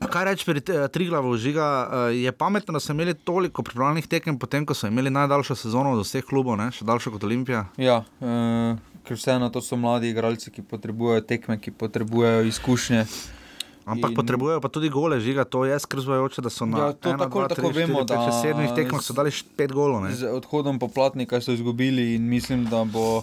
kaj 0.00 0.24
reči 0.24 0.44
pri 0.44 0.60
eh, 0.60 0.88
Triglavu 0.88 1.36
žiga, 1.36 1.66
uh, 2.10 2.14
je 2.14 2.32
pametno, 2.32 2.72
da 2.72 2.80
so 2.80 2.92
imeli 2.92 3.14
toliko 3.14 3.62
pripravljenih 3.62 4.06
tekem, 4.06 4.38
potem 4.38 4.66
ko 4.66 4.74
so 4.74 4.86
imeli 4.86 5.10
najdaljšo 5.10 5.54
sezono 5.54 5.92
od 5.92 6.04
vseh 6.04 6.24
klubov, 6.24 6.56
ne? 6.56 6.70
še 6.70 6.84
daljšo 6.84 7.10
kot 7.10 7.24
Olimpija. 7.24 7.64
Ja, 7.76 8.02
uh, 8.20 8.76
ker 9.04 9.16
vseeno 9.16 9.48
to 9.50 9.62
so 9.62 9.76
mladi 9.76 10.10
igralci, 10.10 10.50
ki 10.50 10.62
potrebujejo 10.62 11.20
tekme, 11.22 11.58
ki 11.58 11.70
potrebujejo 11.70 12.44
izkušnje. 12.44 13.06
Ampak 13.86 14.10
In- 14.10 14.16
potrebujejo 14.18 14.58
pa 14.60 14.68
tudi 14.68 14.88
gole, 14.90 15.20
žiga, 15.22 15.44
to 15.44 15.62
je 15.64 15.78
skrzujoče, 15.78 16.42
da 16.42 16.50
so 16.50 16.66
na 16.66 16.78
Ja, 16.78 16.92
to 16.92 17.12
ena, 17.12 17.18
tako 17.22 17.38
dva, 17.38 17.48
tako 17.48 17.70
tri, 17.70 17.70
štiri, 17.70 17.86
vemo, 17.86 18.00
pet, 18.02 18.16
šest, 18.18 18.26
da 18.26 18.42
sedmih 18.42 18.70
tekmah 18.74 19.02
so 19.02 19.14
dali 19.14 19.30
pet 19.56 19.70
golov. 19.72 20.02
ne. 20.02 20.10
Z 20.10 20.26
odhodom 20.26 20.78
poplatnika 20.78 21.38
so 21.40 21.54
izgubili 21.54 22.14
in 22.14 22.26
mislim, 22.26 22.64
da 22.66 22.82
bo, 22.84 23.22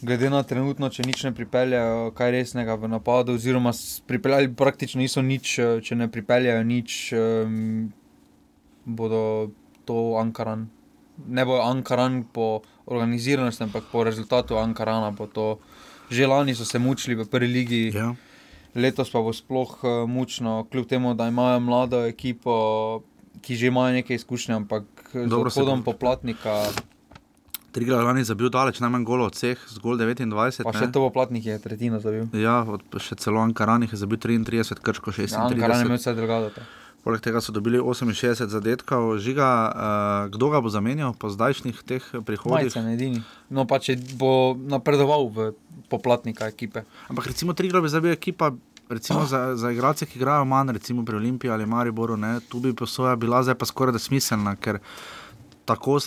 glede 0.00 0.30
na 0.30 0.42
trenutno, 0.42 0.88
če 0.88 1.02
nič 1.02 1.24
ne 1.24 1.32
pripeljejo, 1.32 2.10
kaj 2.10 2.30
resnega 2.30 2.74
v 2.74 2.88
napadu, 2.88 3.32
oziroma 3.32 3.72
pripeljali 4.06 4.50
praktično 4.50 4.98
niso 4.98 5.22
nič, 5.22 5.58
eh, 5.58 5.80
če 5.80 5.94
ne 5.94 6.08
pripeljejo 6.08 6.62
nič, 6.62 7.12
um, 7.12 7.92
bodo 8.86 9.50
to 9.84 10.16
Ankaran. 10.16 10.68
Ne 11.26 11.44
bo 11.44 11.60
Ankaran 11.60 12.24
po 12.24 12.60
organiziranosti, 12.86 13.64
ampak 13.64 13.84
po 13.92 14.04
rezultatu 14.04 14.56
Ankarana. 14.56 15.10
Že 16.08 16.26
lani 16.26 16.54
so 16.54 16.64
se 16.64 16.78
mučili 16.78 17.14
v 17.14 17.24
prvi 17.24 17.46
ligi, 17.46 17.92
Ja. 17.92 18.14
letos 18.74 19.10
pa 19.10 19.20
bo 19.20 19.32
sploh 19.32 19.76
uh, 19.76 20.08
mučno, 20.08 20.64
kljub 20.64 20.86
temu, 20.86 21.14
da 21.14 21.26
imajo 21.26 21.60
mlado 21.60 22.06
ekipo, 22.06 23.02
ki 23.40 23.56
že 23.56 23.66
imajo 23.66 23.92
nekaj 23.94 24.16
izkušnje, 24.16 24.54
ampak 24.56 24.84
z 25.12 25.26
Dobro 25.26 25.50
se 25.50 25.60
odhodom 25.60 25.80
bo- 25.80 25.92
poplatnika 25.92 26.64
Triglav 27.72 28.00
lani 28.06 28.24
zabil 28.24 28.48
daleč 28.48 28.80
najmanj 28.80 29.04
golo 29.04 29.26
od 29.28 29.36
vseh, 29.36 29.60
zgolj 29.76 30.00
29. 30.00 30.64
Pa 30.64 30.72
ne. 30.72 30.80
še 30.80 30.88
to 30.88 31.04
v 31.04 31.12
platnih 31.12 31.44
je 31.52 31.56
tretjino 31.60 32.00
zabil. 32.00 32.24
Ja, 32.32 32.62
od, 32.64 32.80
še 32.96 33.18
celo 33.20 33.44
Ankaranih 33.44 33.92
je 33.92 34.00
zabil 34.00 34.16
33, 34.16 34.80
Krško 34.80 35.12
Ja, 35.12 35.44
Ankara 35.44 35.76
je 35.76 35.84
36. 35.84 35.88
imel 35.88 35.98
vse 36.00 36.54
te. 36.56 36.64
Poleg 37.04 37.22
tega 37.22 37.40
so 37.40 37.52
dobili 37.54 37.78
68 37.78 38.50
zadetkov. 38.50 39.20
Žiga, 39.22 39.48
uh, 39.48 40.30
kdo 40.34 40.50
ga 40.50 40.60
bo 40.64 40.72
zamenjal 40.72 41.14
po 41.14 41.30
zdajšnjih 41.30 41.78
teh 41.86 42.04
prihodih? 42.26 42.68
Majcen 42.68 42.88
edini. 42.90 43.22
No, 43.52 43.68
pa 43.68 43.78
če 43.78 43.94
bo 44.18 44.56
napredoval 44.58 45.28
v 45.30 45.52
poplatnika 45.92 46.50
ekipe. 46.50 46.82
Ampak 47.06 47.30
recimo 47.30 47.54
Triglav 47.54 47.84
bi 47.84 47.92
zdaj 47.92 48.02
bil 48.04 48.16
ekipa. 48.16 48.52
Recimo 48.88 49.28
za, 49.28 49.52
za 49.52 49.68
igralce, 49.68 50.08
ki 50.08 50.16
igrajo 50.16 50.48
manj, 50.48 50.72
recimo 50.72 51.04
pri 51.04 51.20
Olimpiji 51.20 51.52
ali 51.52 51.68
Mariboru, 51.68 52.16
ne, 52.16 52.40
tu 52.48 52.56
bi 52.56 52.72
posoja 52.72 53.12
bila 53.20 53.42
zdaj 53.44 53.58
pa 53.60 53.68
skoraj 53.68 53.92
da 53.92 54.00
smiselna, 54.00 54.56
ker 54.56 54.80
tako 55.68 55.98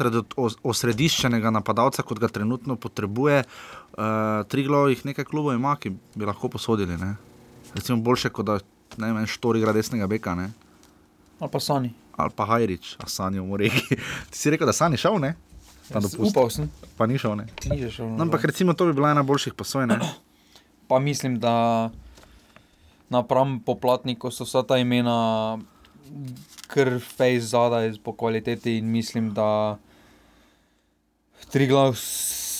osrediščenega 0.66 1.52
napadalca, 1.54 2.02
kot 2.04 2.20
ga 2.20 2.28
trenutno 2.28 2.76
potrebuje, 2.76 3.44
uh, 3.44 4.42
Triglav 4.50 4.90
jih 4.90 5.06
nekaj 5.06 5.28
klubov 5.30 5.54
ima, 5.56 5.76
ki 5.78 5.94
bi 6.16 6.26
lahko 6.26 6.50
posodili. 6.50 6.98
Ne. 6.98 7.14
Recimo 7.76 8.02
boljše, 8.02 8.34
kot 8.34 8.50
da 8.50 8.58
ne 8.98 9.14
vem, 9.14 9.28
Štor 9.30 9.56
igra 9.60 9.74
desnega 9.74 10.08
beka, 10.10 10.34
ne. 10.36 10.50
Ali 11.40 11.52
pa 11.54 11.60
Sani. 11.60 11.94
ali 12.18 12.30
pa 12.36 12.46
Hajrič, 12.46 12.96
a 13.00 13.08
Sani 13.10 13.40
v 13.40 13.46
Moregi. 13.48 13.82
Ti 14.32 14.38
si 14.38 14.52
rekel, 14.54 14.68
da 14.68 14.74
Sani 14.76 14.98
šel, 15.00 15.16
ne? 15.22 15.36
Jaz 15.90 16.06
dopust. 16.06 16.32
Upal 16.32 16.50
sem, 16.54 16.68
Pa 16.98 17.08
ni 17.10 17.18
šel, 17.18 17.34
ne. 17.36 17.46
ni 17.70 17.80
že 17.82 17.90
šel. 17.92 18.12
No, 18.14 18.24
ampak 18.28 18.44
recimo 18.46 18.74
to 18.74 18.86
bi 18.86 18.94
bila 18.94 19.12
ena 19.12 19.24
boljših 19.24 19.54
posoj, 19.58 19.88
ne. 19.90 19.98
Pa 20.88 21.00
mislim, 21.00 21.40
da 21.40 21.90
napram 23.10 23.60
poplatniku 23.60 24.32
so 24.32 24.46
vsa 24.46 24.62
ta 24.64 24.78
imena 24.78 25.58
fejs 27.00 27.52
zadaj 27.52 27.94
po 28.04 28.14
kvaliteti 28.14 28.78
in 28.78 28.92
mislim, 28.92 29.34
da 29.34 29.78
Triglav 31.52 31.98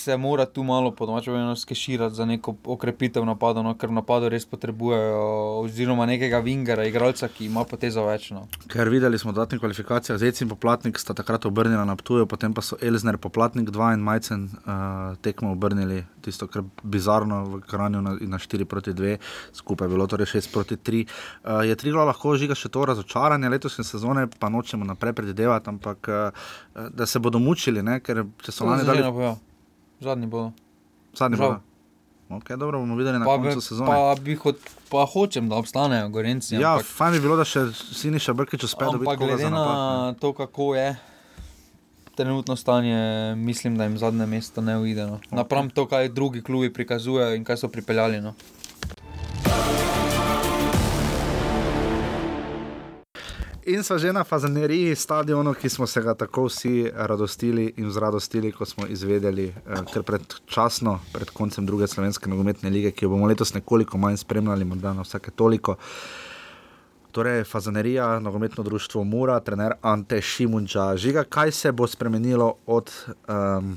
se 0.02 0.16
mora 0.16 0.46
tu 0.46 0.62
malo 0.62 0.90
po 0.90 1.06
domače 1.06 1.30
povedano 1.30 1.56
skeširati 1.56 2.14
za 2.14 2.24
neko 2.24 2.54
okrepitev 2.64 3.24
napada, 3.24 3.62
no, 3.62 3.74
ker 3.78 3.90
v 3.90 3.96
napadu 4.00 4.28
res 4.32 4.46
potrebujejo 4.46 5.22
oziroma 5.62 6.06
nekega 6.10 6.40
vingera, 6.42 6.86
igralca, 6.88 7.28
ki 7.30 7.46
ima 7.46 7.62
potezo 7.68 8.02
več. 8.06 8.30
No. 8.34 8.46
Ker 8.72 8.90
videli 8.90 9.18
smo 9.18 9.30
v 9.30 9.38
dodatnih 9.38 9.62
kvalifikacijah, 9.62 10.18
Zec 10.18 10.42
in 10.42 10.50
Poplatnik 10.50 10.98
sta 10.98 11.14
takrat 11.14 11.46
obrnila 11.46 11.84
na 11.86 11.96
Ptuju, 11.98 12.26
potem 12.26 12.54
pa 12.54 12.64
so 12.66 12.78
Elzner, 12.82 13.18
Poplatnik 13.22 13.70
2 13.70 13.92
in 13.98 14.02
Majcen 14.02 14.48
uh, 14.48 15.14
tekmo 15.22 15.54
obrnili, 15.54 16.02
tisto, 16.24 16.50
kar 16.50 16.66
bizarno 16.82 17.44
v 17.54 17.62
Kranju 17.70 18.02
na, 18.02 18.16
na 18.34 18.42
4 18.42 18.66
proti 18.66 18.96
2, 18.98 19.14
skupaj 19.62 19.92
bilo 19.92 20.08
torej 20.10 20.32
6 20.34 20.52
proti 20.54 20.80
3. 20.80 21.04
Uh, 21.06 21.62
je 21.68 21.78
Triglav 21.78 22.10
lahko 22.10 22.34
žiga 22.40 22.58
še 22.58 22.72
to 22.74 22.82
razočaranje 22.90 23.54
letošnje 23.54 23.86
sezone, 23.86 24.26
pa 24.26 24.50
nočemo 24.50 24.88
naprej 24.88 25.14
predvidevati, 25.20 25.70
ampak 25.70 26.10
uh, 26.10 26.44
da 26.90 27.06
se 27.06 27.22
bodo 27.22 27.38
mučili, 27.38 27.86
ne? 27.86 28.00
ker 28.02 28.24
če 28.42 28.58
so 28.58 28.66
lani 28.66 28.88
dali 28.88 29.06
Zadnji 29.06 29.51
Zadnji 30.02 30.26
bodo. 30.26 30.52
zadnji 31.14 31.38
bodo. 31.38 31.60
Okay, 32.32 32.56
dobro, 32.56 32.78
bomo 32.78 32.96
videli 32.96 33.18
na 33.18 33.24
Pa, 33.24 33.36
koncu 33.36 33.60
sezone. 33.60 33.86
pa, 33.86 34.16
bi 34.16 34.34
hot, 34.34 34.56
pa 34.88 35.04
hočem, 35.04 35.48
da 35.48 35.56
obstanejo 35.56 36.08
Gorenci. 36.08 36.54
Ja, 36.54 36.72
ampak, 36.72 36.86
fajn 36.88 37.12
bi 37.12 37.20
bilo, 37.20 37.36
da 37.36 37.44
še 37.44 37.66
Siniša 37.72 38.32
Brkič 38.32 38.64
uspe 38.64 38.84
dobiti 38.86 39.04
ampak 39.04 39.20
glede 39.20 39.44
na 39.44 39.50
napad. 39.52 40.18
to, 40.18 40.32
kako 40.32 40.74
je 40.74 40.96
trenutno 42.14 42.56
stanje, 42.56 42.96
mislim, 43.36 43.76
da 43.76 43.84
jim 43.84 43.98
zadnje 43.98 44.26
mesto 44.26 44.60
ne 44.60 44.78
uide. 44.78 45.06
No. 45.06 45.20
Napram 45.30 45.70
to, 45.70 45.84
kaj 45.86 46.08
drugi 46.08 46.42
klubi 46.42 46.72
prikazujejo 46.72 47.34
in 47.34 47.44
kaj 47.44 47.56
so 47.58 47.68
pripeljali. 47.68 48.20
No. 48.20 48.32
In 53.66 53.82
smo 53.82 53.98
že 53.98 54.12
na 54.12 54.24
Fazaneriji, 54.24 54.94
stadionu, 54.94 55.54
ki 55.54 55.68
smo 55.68 55.86
se 55.86 56.00
ga 56.02 56.14
tako 56.14 56.44
vsi 56.44 56.90
radostili 56.94 57.74
in 57.76 57.90
zradostili, 57.90 58.52
ko 58.52 58.64
smo 58.64 58.86
izvedeli, 58.86 59.44
eh, 59.46 59.84
ker 59.92 60.02
predčasno, 60.02 60.98
pred 61.12 61.30
koncem 61.30 61.66
druge 61.66 61.86
slovenske 61.86 62.30
nogometne 62.30 62.70
lige, 62.70 62.90
ki 62.90 63.04
jo 63.04 63.10
bomo 63.10 63.26
letos 63.26 63.54
nekoliko 63.54 63.98
manj 63.98 64.16
spremljali, 64.16 64.64
morda 64.64 64.92
na 64.92 65.02
vsake 65.06 65.30
toliko. 65.30 65.76
Torej, 67.12 67.44
Fazanerija, 67.44 68.18
nogometno 68.18 68.64
društvo 68.64 69.04
Mura, 69.04 69.40
trener 69.40 69.72
Ante 69.82 70.20
Šimunča. 70.20 70.96
Žiga, 70.96 71.24
kaj 71.24 71.52
se 71.52 71.72
bo 71.72 71.86
spremenilo 71.86 72.54
od 72.66 72.90
um, 73.28 73.76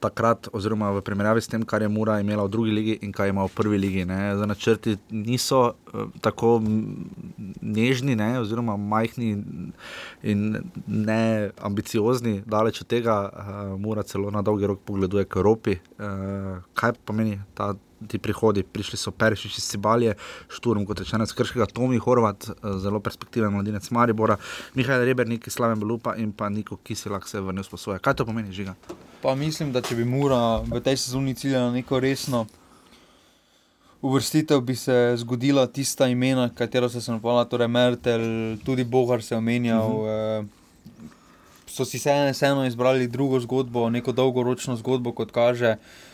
takrat, 0.00 0.48
oziroma 0.56 0.90
v 0.96 1.02
primerjavi 1.04 1.42
s 1.44 1.50
tem, 1.52 1.64
kar 1.64 1.82
je 1.82 1.88
Mura 1.92 2.18
imela 2.20 2.44
v 2.46 2.52
drugi 2.52 2.72
ligi 2.74 2.98
in 3.04 3.12
kaj 3.12 3.32
ima 3.32 3.44
v 3.44 3.52
prvi 3.54 3.78
ligi. 3.78 4.04
Ne? 4.08 4.36
Za 4.36 4.46
načrti 4.48 4.96
niso 5.10 5.60
uh, 5.92 6.08
tako 6.20 6.58
nežni, 7.60 8.16
ne? 8.16 8.30
oziroma 8.40 8.76
majhni 8.76 9.30
in 10.22 10.40
ne 10.86 11.50
ambiciozni, 11.60 12.40
daleč 12.46 12.82
od 12.82 12.90
tega, 12.90 13.20
uh, 13.28 13.62
Mura 13.80 14.02
celo 14.02 14.30
na 14.30 14.42
dolgi 14.42 14.66
rok 14.66 14.80
pogleduje 14.84 15.24
k 15.28 15.36
Evropi. 15.36 15.78
Uh, 15.98 16.64
kaj 16.74 16.96
pomeni 17.04 17.38
ta? 17.54 17.74
Ti 18.08 18.18
prihodi, 18.18 18.62
prišli 18.62 18.96
so 18.96 19.10
Perišič 19.12 19.58
iz 19.58 19.64
Cibalje, 19.68 20.14
Šturm, 20.48 20.86
kot 20.88 21.00
rečeno, 21.00 21.24
iz 21.24 21.34
Krškega, 21.36 21.66
Tomi 21.66 21.98
Horvat, 21.98 22.48
eh, 22.48 22.78
zelo 22.80 23.00
perspektiven 23.00 23.52
mladinec 23.52 23.90
Maribora, 23.90 24.36
Mihajl 24.74 25.04
Rebernik 25.04 25.46
iz 25.46 25.52
Slaven 25.52 25.80
Belupa 25.80 26.14
in 26.16 26.32
pa 26.32 26.48
Niko 26.48 26.76
Kiselak 26.76 27.28
se 27.28 27.36
je 27.36 27.42
vrnil 27.42 27.64
s 27.64 27.68
posoje. 27.68 27.98
Kaj 27.98 28.14
to 28.14 28.26
pomeni, 28.26 28.52
žiga? 28.52 28.74
Pa 29.22 29.34
mislim, 29.34 29.72
da 29.72 29.82
če 29.82 29.96
bi 29.96 30.04
Mura 30.04 30.62
v 30.64 30.80
tej 30.80 30.96
sezoni 30.96 31.34
ciljala 31.34 31.72
neko 31.72 32.00
resno 32.00 32.46
uvrstitev, 34.02 34.60
bi 34.60 34.76
se 34.76 35.14
zgodila 35.16 35.66
tista 35.66 36.08
imena, 36.08 36.48
katero 36.54 36.88
so 36.88 37.00
se 37.00 37.12
napala, 37.12 37.44
torej 37.44 37.68
Mertel, 37.68 38.56
tudi 38.64 38.84
Bogar 38.84 39.22
se 39.22 39.34
je 39.34 39.38
omenjal. 39.38 39.88
Uh 39.88 40.06
-huh. 40.06 40.46
So 41.66 41.84
si 41.84 41.98
vseeno 41.98 42.66
izbrali 42.66 43.06
drugo 43.06 43.40
zgodbo, 43.40 43.90
neko 43.90 44.12
dolgoročno 44.12 44.76
zgodbo, 44.76 45.12
kot 45.12 45.30
kaže. 45.30 45.66
Eh, 45.66 46.09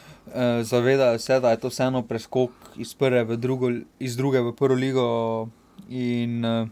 Zavedajo 0.63 1.19
se, 1.19 1.41
da 1.41 1.51
je 1.51 1.61
to 1.61 1.69
vseeno 1.69 2.03
preskok 2.03 2.51
iz, 2.77 2.95
prve 2.95 3.25
v 3.25 3.37
drugo, 3.37 3.71
iz 3.99 4.17
druge 4.17 4.41
v 4.41 4.53
prvo 4.57 4.75
ligo. 4.75 5.07
In 5.89 6.45
eh, 6.45 6.67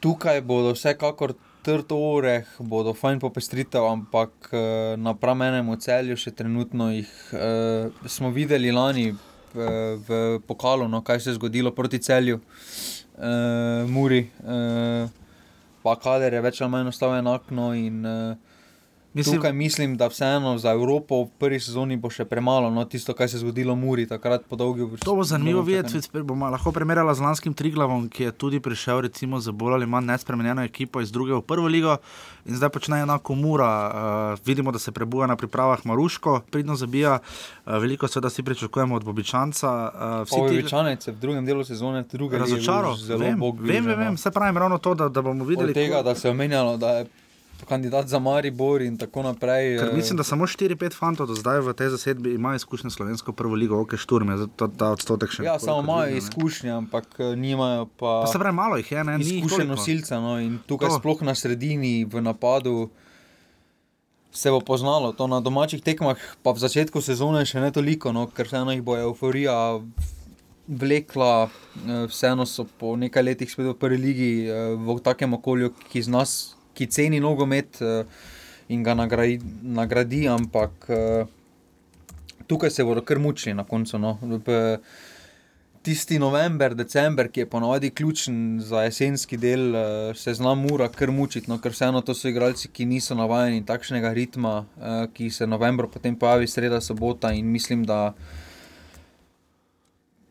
tukaj 0.00 0.40
bodo 0.46 0.74
vsekakor 0.76 1.34
trd 1.66 1.92
oreh, 1.92 2.46
bodo 2.58 2.94
fajn 2.94 3.18
popestritev, 3.20 3.84
ampak 3.88 4.52
eh, 4.52 4.94
napram 4.96 5.42
enemu 5.42 5.76
celju, 5.76 6.16
še 6.16 6.30
trenutno 6.36 6.90
jih 6.92 7.10
eh, 7.34 8.04
smo 8.06 8.30
videli 8.30 8.70
lani 8.72 9.10
v, 9.54 9.70
v 10.06 10.20
pokalu, 10.46 10.86
no, 10.88 11.02
kaj 11.02 11.20
se 11.20 11.32
je 11.32 11.40
zgodilo 11.40 11.74
proti 11.74 11.98
celju, 11.98 12.40
eh, 13.18 13.88
Muri. 13.88 14.28
Eh, 14.44 15.20
Pa 15.80 15.94
kader 15.96 16.34
je 16.36 16.42
več 16.44 16.60
ali 16.60 16.72
manj 16.74 16.90
ostal 16.92 17.14
enakno 17.16 17.70
in 17.72 18.04
uh, 18.04 18.36
Mislim, 19.12 19.36
Tukaj 19.36 19.52
mislim, 19.52 19.96
da 19.96 20.06
vseeno 20.06 20.58
za 20.58 20.70
Evropo 20.70 21.24
v 21.24 21.28
prvi 21.38 21.60
sezoni 21.60 21.96
bo 21.96 22.06
še 22.06 22.24
premalo, 22.24 22.70
no 22.70 22.84
tisto, 22.84 23.10
kar 23.10 23.26
se 23.26 23.36
je 23.36 23.40
zgodilo 23.40 23.74
Muri, 23.74 24.06
takrat 24.06 24.44
po 24.46 24.54
dolgi 24.54 24.84
vrsti. 24.84 25.04
To 25.04 25.14
bo 25.14 25.24
zanimivo 25.24 25.62
videti, 25.62 25.98
bomo 26.14 26.46
lahko 26.46 26.70
primerjali 26.70 27.10
z 27.10 27.20
lanskim 27.20 27.50
Triglavom, 27.50 28.06
ki 28.06 28.22
je 28.22 28.32
tudi 28.32 28.60
prišel 28.60 29.00
recimo, 29.00 29.40
z 29.40 29.50
bolj 29.50 29.74
ali 29.74 29.86
manj 29.86 30.06
nespremenjeno 30.06 30.62
ekipo 30.62 31.00
iz 31.00 31.10
druge 31.10 31.34
v 31.34 31.42
prvo 31.42 31.66
ligo 31.66 31.96
in 32.46 32.54
zdaj 32.54 32.70
počne 32.70 33.00
enako 33.00 33.34
Mura. 33.34 33.72
Uh, 33.82 34.46
vidimo, 34.46 34.70
da 34.70 34.78
se 34.78 34.92
prebuja 34.92 35.26
na 35.26 35.36
pripravah 35.36 35.82
Maruško, 35.84 36.40
pridno 36.46 36.76
zabija, 36.76 37.18
uh, 37.18 37.72
veliko 37.74 38.08
seveda 38.08 38.30
si 38.30 38.42
pričakujemo 38.42 38.94
od 38.94 39.04
Bobičanca. 39.04 39.68
Uh, 39.90 40.22
vsi 40.22 40.34
ti- 40.36 40.54
Običajnec 40.54 41.06
je 41.06 41.12
v 41.12 41.16
drugem 41.16 41.46
delu 41.46 41.64
sezone, 41.64 42.04
druge 42.04 42.38
bil 42.38 42.46
zelo 42.46 43.18
vem, 43.18 43.34
vem, 43.34 43.40
vem, 43.40 43.56
bliže, 43.56 43.96
vem, 43.96 44.12
no. 44.12 44.16
se 44.16 44.30
pravim 44.30 44.56
ravno 44.56 44.78
to, 44.78 44.94
da, 44.94 45.08
da 45.08 45.22
bomo 45.22 45.44
videli. 45.44 45.68
Od 45.68 45.74
tega, 45.74 45.96
ko- 45.96 46.02
da 46.02 46.14
se 46.14 46.28
je 46.28 46.32
omenjalo, 46.32 46.76
da 46.76 46.90
je 46.92 47.06
kandidat 47.62 48.06
za 48.06 48.18
Maribor 48.18 48.80
in 48.80 48.96
tako 48.96 49.22
naprej. 49.22 49.78
Ker 49.78 49.88
eh, 49.88 49.94
mislim, 49.94 50.16
da 50.16 50.24
samo 50.24 50.44
4-5 50.44 50.92
fantov 50.92 51.26
do 51.26 51.34
zdaj 51.34 51.60
v 51.60 51.72
tej 51.72 51.88
zasedbi 51.90 52.34
ima 52.34 52.54
izkušnje 52.54 52.86
s 52.86 52.94
slovensko 52.94 53.32
prvo 53.32 53.54
ligo, 53.54 53.78
ok, 53.78 53.96
šturm 53.96 54.30
je 54.30 54.36
zato 54.38 54.68
ta 54.68 54.90
odstotek 54.90 55.30
še. 55.30 55.42
Ja, 55.42 55.58
samo 55.58 55.82
imajo 55.82 56.10
ne. 56.10 56.18
izkušnje, 56.18 56.70
ampak 56.72 57.06
eh, 57.18 57.36
nimajo 57.36 57.86
pa. 57.88 58.20
Pa 58.20 58.26
se 58.26 58.38
pravi, 58.38 58.54
malo 58.54 58.76
jih 58.76 58.92
je, 58.92 59.04
ne, 59.04 59.18
izkušen 59.18 59.48
toliko. 59.48 59.70
nosilca. 59.70 60.20
No, 60.20 60.38
in 60.38 60.58
tukaj, 60.60 60.88
To. 60.88 60.94
to. 60.94 60.98
sploh 60.98 61.22
na 61.22 61.34
sredini, 61.34 62.04
v 62.04 62.20
napadu, 62.20 62.90
se 64.32 64.48
bo 64.48 64.60
poznalo. 64.60 65.12
To 65.12 65.26
na 65.26 65.40
domačih 65.40 65.80
tekmah, 65.80 66.14
pa 66.40 66.50
v 66.50 66.58
začetku 66.58 67.00
sezone 67.00 67.42
še 67.42 67.58
ne 67.58 67.70
toliko, 67.70 68.10
no, 68.10 68.26
ker 68.26 68.44
vseeno 68.44 68.70
jih 68.70 68.80
bo 68.80 68.94
euforija 68.96 69.80
vlekla. 70.68 71.50
eh, 71.80 72.06
Vseeno 72.06 72.46
so 72.46 72.64
po 72.70 72.94
nekaj 72.94 73.22
letih 73.24 73.50
spet 73.50 73.66
v 73.66 73.74
prvi 73.74 73.98
ligi 73.98 74.32
v 74.76 74.98
takem 75.00 75.34
okolju, 75.34 75.74
ki, 75.86 76.00
z 76.00 76.08
nas, 76.08 76.54
ki 76.80 76.88
ceni 76.88 77.20
nogomet 77.20 77.82
eh, 77.84 78.04
in 78.72 78.82
ga 78.82 78.94
nagradi, 78.96 79.36
nagradi 79.76 80.24
ampak 80.32 80.88
eh, 80.88 81.24
tukaj 82.48 82.72
se 82.72 82.86
bodo 82.88 83.04
kar 83.04 83.20
mučili 83.20 83.54
na 83.54 83.66
koncu. 83.68 83.98
No. 84.00 84.16
Tisti 85.80 86.18
november, 86.20 86.74
december, 86.76 87.30
ki 87.32 87.40
je 87.40 87.48
ponovadi 87.48 87.88
ključen 87.96 88.60
za 88.64 88.82
jesenski 88.84 89.36
del, 89.40 89.76
eh, 89.76 90.14
se 90.16 90.34
zna 90.36 90.54
mura 90.54 90.88
kar 90.92 91.12
mučiti, 91.12 91.50
no, 91.50 91.58
ker 91.60 91.72
vseeno 91.72 92.00
to 92.04 92.16
so 92.16 92.28
igralci, 92.28 92.68
ki 92.68 92.86
niso 92.88 93.16
navajeni 93.16 93.64
takšnega 93.66 94.12
ritma, 94.16 94.54
ki 95.12 95.30
se 95.30 95.48
novembra 95.48 95.88
potem 95.88 96.16
pojavi 96.16 96.48
sreda, 96.48 96.80
sobota 96.80 97.32
in 97.32 97.48
mislim, 97.48 97.84
da 97.88 98.14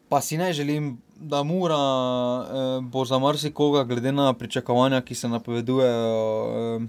pa 0.10 0.22
si 0.22 0.38
ne 0.38 0.54
želim. 0.54 0.98
Da 1.20 1.44
mora 1.44 1.76
eh, 1.76 2.82
bo 2.82 3.06
za 3.06 3.20
marsikoga, 3.20 3.84
glede 3.84 4.12
na 4.12 4.34
pričakovanja, 4.34 5.02
ki 5.02 5.16
se 5.16 5.30
napovedujejo, 5.30 6.80
eh, 6.80 6.88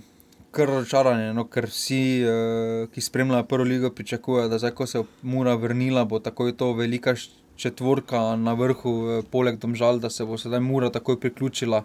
kar 0.50 0.68
razočaranje, 0.68 1.32
no, 1.34 1.44
ker 1.50 1.68
vsi, 1.70 2.00
uh, 2.26 2.88
ki 2.90 3.00
spremljajo 3.00 3.46
prvo 3.50 3.64
ligo, 3.64 3.90
pričakujejo, 3.94 4.48
da 4.50 4.58
zdaj, 4.58 4.74
ko 4.74 4.86
se 4.86 4.98
je 4.98 5.04
Mura 5.22 5.54
vrnila, 5.54 6.04
bo 6.04 6.18
takoj 6.18 6.56
to 6.56 6.72
velika 6.74 7.14
četvorka 7.56 8.36
na 8.36 8.52
vrhu, 8.58 8.90
uh, 8.90 9.24
poleg 9.30 9.60
Domžal, 9.62 10.00
da 10.02 10.10
se 10.10 10.24
bo 10.24 10.38
sedaj 10.38 10.60
Mura 10.60 10.90
takoj 10.90 11.20
priključila 11.20 11.84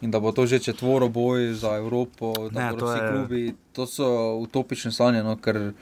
in 0.00 0.10
da 0.10 0.20
bo 0.20 0.32
to 0.32 0.46
že 0.46 0.58
četvoro 0.58 1.08
boj 1.08 1.52
za 1.54 1.76
Evropo, 1.76 2.32
da 2.50 2.70
bodo 2.72 2.86
vsi 2.86 3.00
klubi. 3.12 3.54
To 3.72 3.86
so 3.86 4.08
utopične 4.40 4.92
sanje, 4.92 5.22
no, 5.22 5.36
ker 5.36 5.72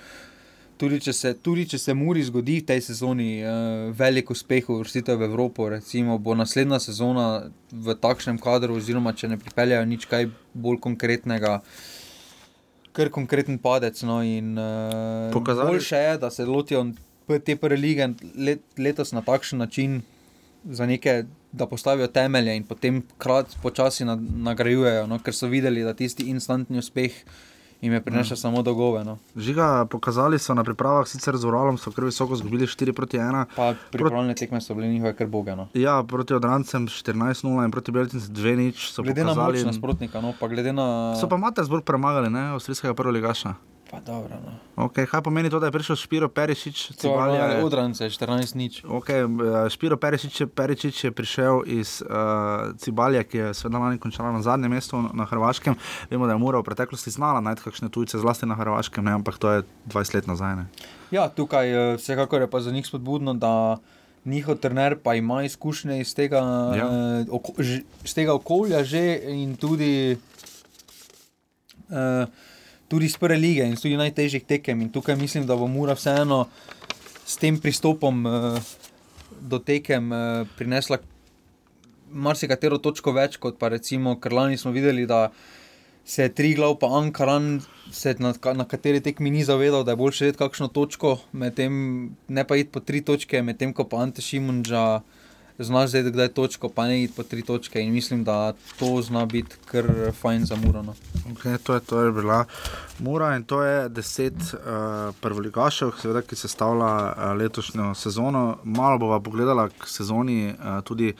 tudi 0.76 1.00
če 1.00 1.12
se, 1.12 1.32
tudi 1.34 1.66
če 1.70 1.78
se 1.78 1.94
Muri 1.96 2.22
zgodi 2.26 2.58
v 2.60 2.66
tej 2.68 2.82
sezoni 2.84 3.28
uh, 3.40 3.90
velik 3.96 4.30
uspeh, 4.34 4.66
vrstitev 4.68 5.20
v 5.20 5.28
Evropo, 5.28 5.68
recimo, 5.72 6.18
bo 6.18 6.36
naslednja 6.38 6.80
sezona 6.82 7.26
v 7.70 7.96
takšnem 8.00 8.40
kadru, 8.42 8.78
oziroma 8.80 9.14
če 9.16 9.32
ne 9.32 9.38
pripeljajo 9.40 9.86
nič 9.88 10.08
kaj 10.10 10.28
bolj 10.54 10.80
konkretnega. 10.84 11.60
Je 12.94 13.10
konkreten 13.10 13.58
padec. 13.58 13.98
No, 14.06 14.20
in, 14.22 14.54
uh, 14.54 15.30
Pokazali... 15.34 15.74
Boljše 15.74 15.98
je, 15.98 16.18
da 16.22 16.30
se 16.30 16.46
lotijo 16.46 16.84
te 17.26 17.56
prve 17.58 17.78
lige 17.80 18.06
let, 18.38 18.62
letos 18.78 19.10
na 19.12 19.22
takšen 19.26 19.58
način, 19.58 20.02
neke, 20.64 21.24
da 21.52 21.66
postavijo 21.66 22.06
temelje 22.06 22.54
in 22.56 22.62
potem 22.64 23.02
krat 23.18 23.56
počasi 23.62 24.06
nagrajujejo, 24.06 25.08
no, 25.10 25.18
ker 25.18 25.34
so 25.34 25.50
videli, 25.50 25.82
da 25.84 25.94
tisti 25.94 26.28
instantni 26.30 26.78
uspeh 26.78 27.18
jim 27.84 27.92
je 27.92 28.00
prinesel 28.00 28.34
mm. 28.34 28.36
samo 28.36 28.62
dolgove. 28.62 29.04
No. 29.04 29.18
Žiga, 29.36 29.86
pokazali 29.90 30.38
so 30.38 30.54
na 30.54 30.64
pripravah, 30.64 31.08
sicer 31.08 31.36
z 31.36 31.44
Uralom 31.44 31.78
so 31.78 31.92
kar 31.92 32.04
visoko 32.04 32.36
zgubili 32.36 32.66
4 32.66 32.92
proti 32.92 33.18
1. 33.18 33.44
Pripravljene 33.92 34.34
tekme 34.34 34.60
so 34.60 34.74
bile 34.74 34.88
njihove 34.88 35.14
kar 35.16 35.26
boge. 35.26 35.56
No. 35.56 35.68
Ja, 35.74 36.02
proti 36.08 36.34
Odrancem 36.34 36.88
14-0 36.88 37.64
in 37.64 37.70
proti 37.70 37.92
Belcem 37.92 38.20
2-0. 38.20 39.02
Glede 39.02 39.22
pokazali, 39.22 39.36
na 39.36 39.64
moč 39.64 39.64
nasprotnika, 39.64 40.20
no, 40.20 40.32
pa 40.40 40.48
glede 40.48 40.72
na. 40.72 41.14
So 41.20 41.28
pa 41.28 41.36
Matersburg 41.36 41.84
premagali, 41.84 42.30
ne, 42.30 42.48
avstrijskega 42.56 42.94
prvoligaša. 42.94 43.54
Pa 43.94 44.00
dobro. 44.00 44.34
No. 44.42 44.84
Okay, 44.84 45.06
kaj 45.06 45.22
pomeni 45.22 45.46
to, 45.50 45.60
da 45.62 45.70
je 45.70 45.72
prišel 45.72 45.96
Špiro 45.96 46.26
Perišič? 46.28 46.98
Cibalja 46.98 47.46
je 47.46 47.62
odrance, 47.62 48.02
14 48.10 48.58
nič. 48.58 48.82
Okay, 48.82 49.22
eh, 49.22 49.70
Špiro 49.70 49.94
Perišič, 49.94 50.50
Perišič 50.50 51.04
je 51.04 51.10
prišel 51.14 51.62
iz 51.70 52.02
uh, 52.02 52.74
Cibalja, 52.74 53.22
ki 53.22 53.38
je 53.38 53.48
seveda 53.54 53.78
lani 53.78 54.02
končala 54.02 54.34
na 54.34 54.42
zadnjem 54.42 54.74
mestu 54.74 54.98
na 54.98 55.22
Hrvaškem. 55.30 55.78
Vemo, 56.10 56.26
da 56.26 56.34
je 56.34 56.42
Mura 56.42 56.58
v 56.58 56.66
preteklosti 56.66 57.14
znala 57.14 57.38
najti 57.38 57.62
kakšne 57.62 57.86
tujce, 57.86 58.18
zlasti 58.18 58.50
na 58.50 58.58
Hrvaškem, 58.58 59.04
ne? 59.04 59.14
ampak 59.14 59.38
to 59.38 59.52
je 59.54 59.62
20 59.86 60.18
let 60.18 60.26
nazaj. 60.26 60.56
Ne? 60.58 60.66
Ja, 61.14 61.30
tukaj 61.30 61.70
eh, 61.70 61.94
vsekakor 61.94 62.42
je 62.42 62.50
pa 62.50 62.58
za 62.58 62.74
njih 62.74 62.82
spodbudno, 62.82 63.38
da 63.38 63.78
njihov 64.26 64.58
trener 64.58 64.98
pa 64.98 65.14
ima 65.14 65.44
izkušnje 65.46 66.00
iz 66.00 66.10
tega, 66.18 66.42
ja. 66.74 66.86
uh, 66.90 67.30
oko, 67.30 67.54
ž, 67.62 67.86
iz 68.02 68.14
tega 68.14 68.34
okolja 68.34 68.82
že 68.82 69.22
in 69.30 69.54
tudi. 69.54 70.18
Uh, 71.94 72.26
tudi 72.88 73.06
iz 73.06 73.16
prve 73.20 73.38
lige 73.40 73.66
in 73.68 73.76
tudi 73.76 73.96
najtežjih 74.00 74.44
tekem. 74.44 74.80
In 74.84 74.92
tukaj 74.92 75.16
mislim, 75.16 75.46
da 75.46 75.56
bo 75.56 75.66
Mura 75.66 75.96
vseeno 75.98 76.44
s 77.24 77.36
tem 77.40 77.58
pristopom 77.60 78.26
uh, 78.26 78.58
do 79.40 79.58
tekem 79.58 80.12
uh, 80.12 80.46
prinesla 80.58 81.00
marsikatero 82.14 82.78
točko 82.78 83.12
več, 83.16 83.38
kot 83.42 83.58
pa 83.58 83.70
recimo, 83.72 84.16
ker 84.20 84.32
lani 84.32 84.58
smo 84.60 84.72
videli, 84.74 85.06
da 85.06 85.30
se 86.04 86.22
je 86.28 86.34
tri 86.36 86.52
glav, 86.54 86.76
pa 86.78 86.90
Ankaran, 86.98 87.62
na, 88.20 88.32
na 88.54 88.66
kateri 88.68 89.00
tekmi 89.00 89.32
ni 89.32 89.44
zavedal, 89.44 89.84
da 89.84 89.94
je 89.94 90.00
bolje 90.00 90.18
še 90.18 90.26
vedeti 90.28 90.42
kakšno 90.42 90.68
točko, 90.74 91.16
tem, 91.56 91.74
ne 92.28 92.44
pa 92.44 92.58
iti 92.60 92.70
po 92.70 92.84
tri 92.84 93.00
točke, 93.00 93.40
medtem 93.42 93.72
ko 93.74 93.88
pa 93.88 94.04
Ante 94.04 94.22
Šimunča 94.22 94.84
znaš 95.58 95.90
zdaj, 95.90 96.02
da 96.02 96.22
je 96.22 96.28
točko, 96.28 96.68
pa 96.68 96.86
ne 96.86 97.02
iti 97.02 97.12
po 97.16 97.22
tri 97.22 97.42
točke. 97.42 97.80
In 97.80 97.92
mislim, 97.92 98.24
da 98.24 98.52
to 98.78 99.02
zna 99.02 99.26
biti 99.26 99.56
kar 99.64 99.84
fajn 100.20 100.44
za 100.44 100.56
Muro. 100.56 100.82
No. 100.82 100.94
Okay, 101.32 101.58
to, 101.58 101.74
je, 101.74 101.80
to 101.80 102.00
je 102.00 102.12
bila 102.12 102.44
Mura 102.98 103.36
in 103.36 103.44
to 103.44 103.62
je 103.62 103.88
deset 103.88 104.34
uh, 104.34 105.14
prvoligašev, 105.20 105.92
seveda, 106.02 106.22
ki 106.22 106.36
se 106.36 106.48
stavlja 106.48 107.12
uh, 107.12 107.38
letošnjo 107.38 107.94
sezono. 107.94 108.58
Malo 108.64 108.98
bova 108.98 109.20
pogledala 109.20 109.68
k 109.68 109.86
sezoni 109.86 110.54
uh, 110.54 110.84
tudi. 110.84 111.14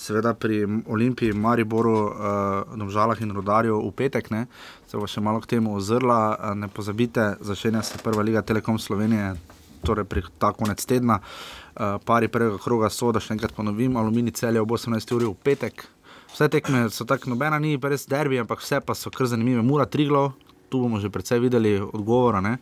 Seveda 0.00 0.32
pri 0.34 0.64
Olimpiji, 0.88 1.32
Mariboru, 1.32 1.92
uh, 1.92 2.76
Domžalah 2.76 3.20
in 3.20 3.34
Rodarju 3.36 3.82
v 3.84 3.90
petek, 3.92 4.30
ne? 4.30 4.46
se 4.88 4.96
bo 4.96 5.04
še 5.04 5.20
malo 5.20 5.42
k 5.44 5.46
temu 5.46 5.74
ozrla. 5.76 6.38
Uh, 6.40 6.54
ne 6.56 6.68
pozabite, 6.72 7.34
začenja 7.40 7.82
se 7.82 8.00
prva 8.00 8.24
liga 8.24 8.40
Telekom 8.42 8.78
Slovenije, 8.78 9.34
torej 9.84 10.08
pri 10.08 10.22
ta 10.38 10.54
konec 10.56 10.80
tedna. 10.88 11.18
Uh, 11.20 11.59
pari 12.04 12.28
prvega 12.28 12.58
kroga 12.58 12.90
so, 12.90 13.12
da 13.12 13.20
še 13.20 13.34
enkrat 13.36 13.54
ponovim, 13.56 13.96
aluminij 13.96 14.36
celje 14.42 14.60
ob 14.60 14.76
18. 14.76 15.16
uri 15.16 15.30
v 15.30 15.34
petek. 15.48 15.86
Vse 16.30 16.48
tekme 16.52 16.84
so 16.90 17.04
tako, 17.04 17.32
nobena 17.32 17.58
ni 17.58 17.78
res 17.82 18.06
derbi, 18.06 18.38
ampak 18.38 18.62
vse 18.62 18.80
pa 18.84 18.94
so 18.94 19.10
kar 19.10 19.26
zanimive. 19.26 19.62
Mura 19.66 19.86
Triglo, 19.86 20.32
tu 20.70 20.84
bomo 20.84 21.00
že 21.00 21.10
precej 21.10 21.40
videli 21.40 21.78
odgovora. 21.80 22.58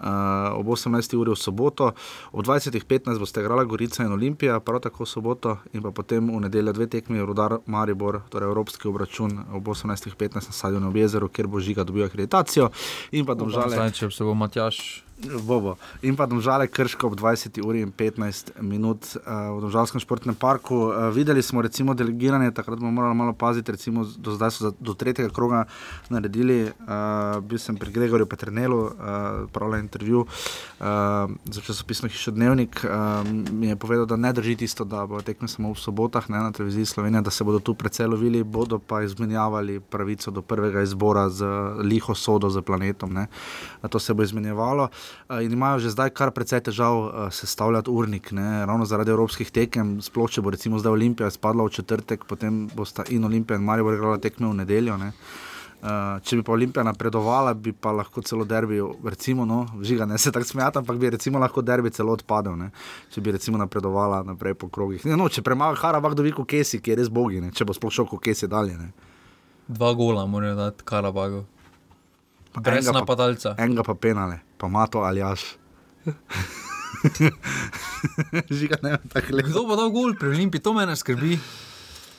Uh, 0.00 0.56
ob 0.56 0.68
18. 0.72 1.12
uri 1.20 1.28
v 1.28 1.36
soboto, 1.36 1.92
ob 2.32 2.40
20.15 2.40 3.20
boste 3.20 3.42
igrali 3.44 3.66
Gorica 3.68 4.00
in 4.00 4.12
Olimpija, 4.12 4.56
prav 4.64 4.80
tako 4.80 5.04
v 5.04 5.08
soboto, 5.08 5.58
in 5.76 5.84
potem 5.92 6.24
v 6.24 6.40
nedeljo 6.40 6.72
dve 6.72 6.86
tekmi, 6.88 7.20
Rudar 7.20 7.58
Maribor, 7.66 8.22
torej 8.32 8.48
Evropski 8.48 8.88
obračun 8.88 9.52
ob 9.52 9.68
18.15 9.68 10.40
na 10.40 10.40
Sadju 10.40 10.80
v 10.80 11.04
jezeru, 11.04 11.28
kjer 11.28 11.46
bo 11.46 11.60
žiga 11.60 11.84
dobil 11.84 12.08
akreditacijo. 12.08 12.70
In 13.12 13.28
pa 13.28 13.36
domžale. 13.36 13.76
Zdaj, 13.76 13.92
če 13.92 14.08
se 14.08 14.24
bo 14.24 14.32
Matjaš 14.32 15.04
Bobo. 15.20 15.76
In 16.02 16.16
pa 16.16 16.24
domžale 16.24 16.64
krško 16.64 17.06
ob 17.06 17.14
20 17.20 17.60
uri 17.60 17.82
in 17.84 17.92
15 17.92 18.56
minut 18.64 19.04
uh, 19.20 19.52
v 19.52 19.60
Domžalskem 19.60 20.00
športnem 20.00 20.34
parku. 20.34 20.88
Uh, 20.88 21.12
videli 21.12 21.42
smo 21.42 21.60
recimo 21.60 21.94
delegiranje, 21.94 22.54
takrat 22.56 22.80
bomo 22.80 22.90
morali 22.90 23.14
malo 23.14 23.32
paziti, 23.36 23.72
recimo 23.72 24.04
do 24.16 24.32
zdaj 24.32 24.50
so 24.50 24.60
za, 24.64 24.72
do 24.80 24.94
tretjega 24.94 25.28
kroga 25.28 25.64
naredili. 26.08 26.72
Uh, 26.88 27.36
bil 27.44 27.60
sem 27.60 27.76
pri 27.76 27.92
Gregorju 27.92 28.26
Petrnelu, 28.26 28.80
uh, 28.80 28.92
pravil 29.52 29.84
intervju 29.84 30.24
uh, 30.24 30.86
za 31.44 31.60
časopisno 31.60 32.08
hišo 32.08 32.32
Dnevnik. 32.32 32.80
Uh, 32.80 33.20
mi 33.52 33.68
je 33.68 33.76
povedal, 33.76 34.06
da 34.06 34.16
ne 34.16 34.32
drži 34.32 34.56
tisto, 34.56 34.88
da 34.88 35.04
bo 35.06 35.20
tekme 35.20 35.48
samo 35.48 35.74
v 35.74 35.78
sobotah 35.78 36.30
ne, 36.30 36.40
na 36.48 36.52
televiziji 36.52 36.96
Slovenije, 36.96 37.20
da 37.28 37.30
se 37.30 37.44
bodo 37.44 37.60
tu 37.60 37.74
precej 37.74 38.08
lovili, 38.08 38.40
bodo 38.42 38.78
pa 38.78 39.02
izmenjavali 39.02 39.80
pravico 39.80 40.30
do 40.30 40.40
prvega 40.42 40.80
izbora 40.82 41.28
z 41.28 41.44
liho 41.84 42.14
sodo, 42.14 42.48
z 42.50 42.64
planetom. 42.64 43.12
Ne. 43.12 43.26
To 43.84 43.98
se 44.00 44.14
bo 44.14 44.22
izmenjevalo. 44.22 44.88
Eh, 44.88 45.09
in 45.42 45.52
imajo 45.52 45.78
že 45.78 45.90
zdaj 45.94 46.10
kar 46.10 46.30
precej 46.34 46.60
težav 46.70 46.96
uh, 46.98 47.28
sestavljati 47.32 47.90
urnik, 47.90 48.32
ne? 48.32 48.66
ravno 48.66 48.84
zaradi 48.84 49.10
evropskih 49.10 49.50
tekem. 49.50 50.00
Sploh 50.02 50.30
če 50.30 50.42
bo 50.42 50.50
recimo 50.50 50.78
zdaj 50.78 50.92
Olimpija 50.92 51.30
spadla 51.30 51.64
v 51.64 51.74
četrtek, 51.78 52.24
potem 52.24 52.66
bosta 52.74 53.04
in 53.08 53.24
Olimpija 53.24 53.58
in 53.58 53.64
Marijo 53.64 53.94
igrala 53.94 54.18
tekme 54.18 54.48
v 54.48 54.60
nedeljo. 54.62 54.98
Uh, 55.80 56.18
če 56.20 56.36
bi 56.36 56.42
pa 56.44 56.52
Olimpija 56.52 56.82
napredovala, 56.84 57.54
bi 57.56 57.72
pa 57.72 57.92
lahko 57.96 58.20
celo 58.20 58.44
derbi, 58.44 58.82
recimo, 59.04 59.46
no, 59.48 59.62
žiga, 59.80 60.04
ne 60.04 60.18
se 60.20 60.32
tako 60.32 60.44
smejati, 60.44 60.82
ampak 60.82 60.98
bi 61.00 61.10
recimo 61.14 61.40
lahko 61.40 61.62
derbi 61.64 61.88
celo 61.90 62.12
odpadel, 62.12 62.58
ne? 62.60 62.68
če 63.14 63.22
bi 63.24 63.32
recimo 63.32 63.56
napredovala 63.56 64.20
naprej 64.28 64.58
po 64.60 64.68
krogih. 64.68 65.06
Ne, 65.08 65.16
no, 65.16 65.30
če 65.32 65.40
premaga 65.46 65.80
Harabak 65.80 66.18
do 66.18 66.26
Viko 66.26 66.44
Kesi, 66.44 66.82
ki 66.84 66.92
je 66.92 66.98
res 67.00 67.08
bogi, 67.08 67.40
ne? 67.40 67.48
če 67.56 67.64
bo 67.64 67.72
sploh 67.72 67.94
šel 67.96 68.10
Kesi 68.20 68.50
dalje. 68.50 68.76
Ne? 68.76 68.90
Dva 69.70 69.94
gola 69.96 70.26
morajo 70.28 70.58
dati 70.58 70.84
Harabagu. 70.84 71.46
Brez 72.54 72.86
napadalca. 72.90 73.54
Enega 73.58 73.82
pa 73.86 73.94
penale 73.94 74.40
pa 74.60 74.66
ima 74.66 74.86
to 74.86 74.98
ali 74.98 75.20
jaš. 75.20 75.56
Žiga 78.50 78.76
ne, 78.82 78.98
tako 79.12 79.36
lepo. 79.36 79.48
Kdo 79.48 79.64
bo 79.64 79.76
dal 79.76 79.90
gol 79.90 80.14
pri 80.20 80.28
Olimpiji, 80.28 80.60
to 80.60 80.72
me 80.76 80.86
ne 80.86 80.96
skrbi. 80.96 81.38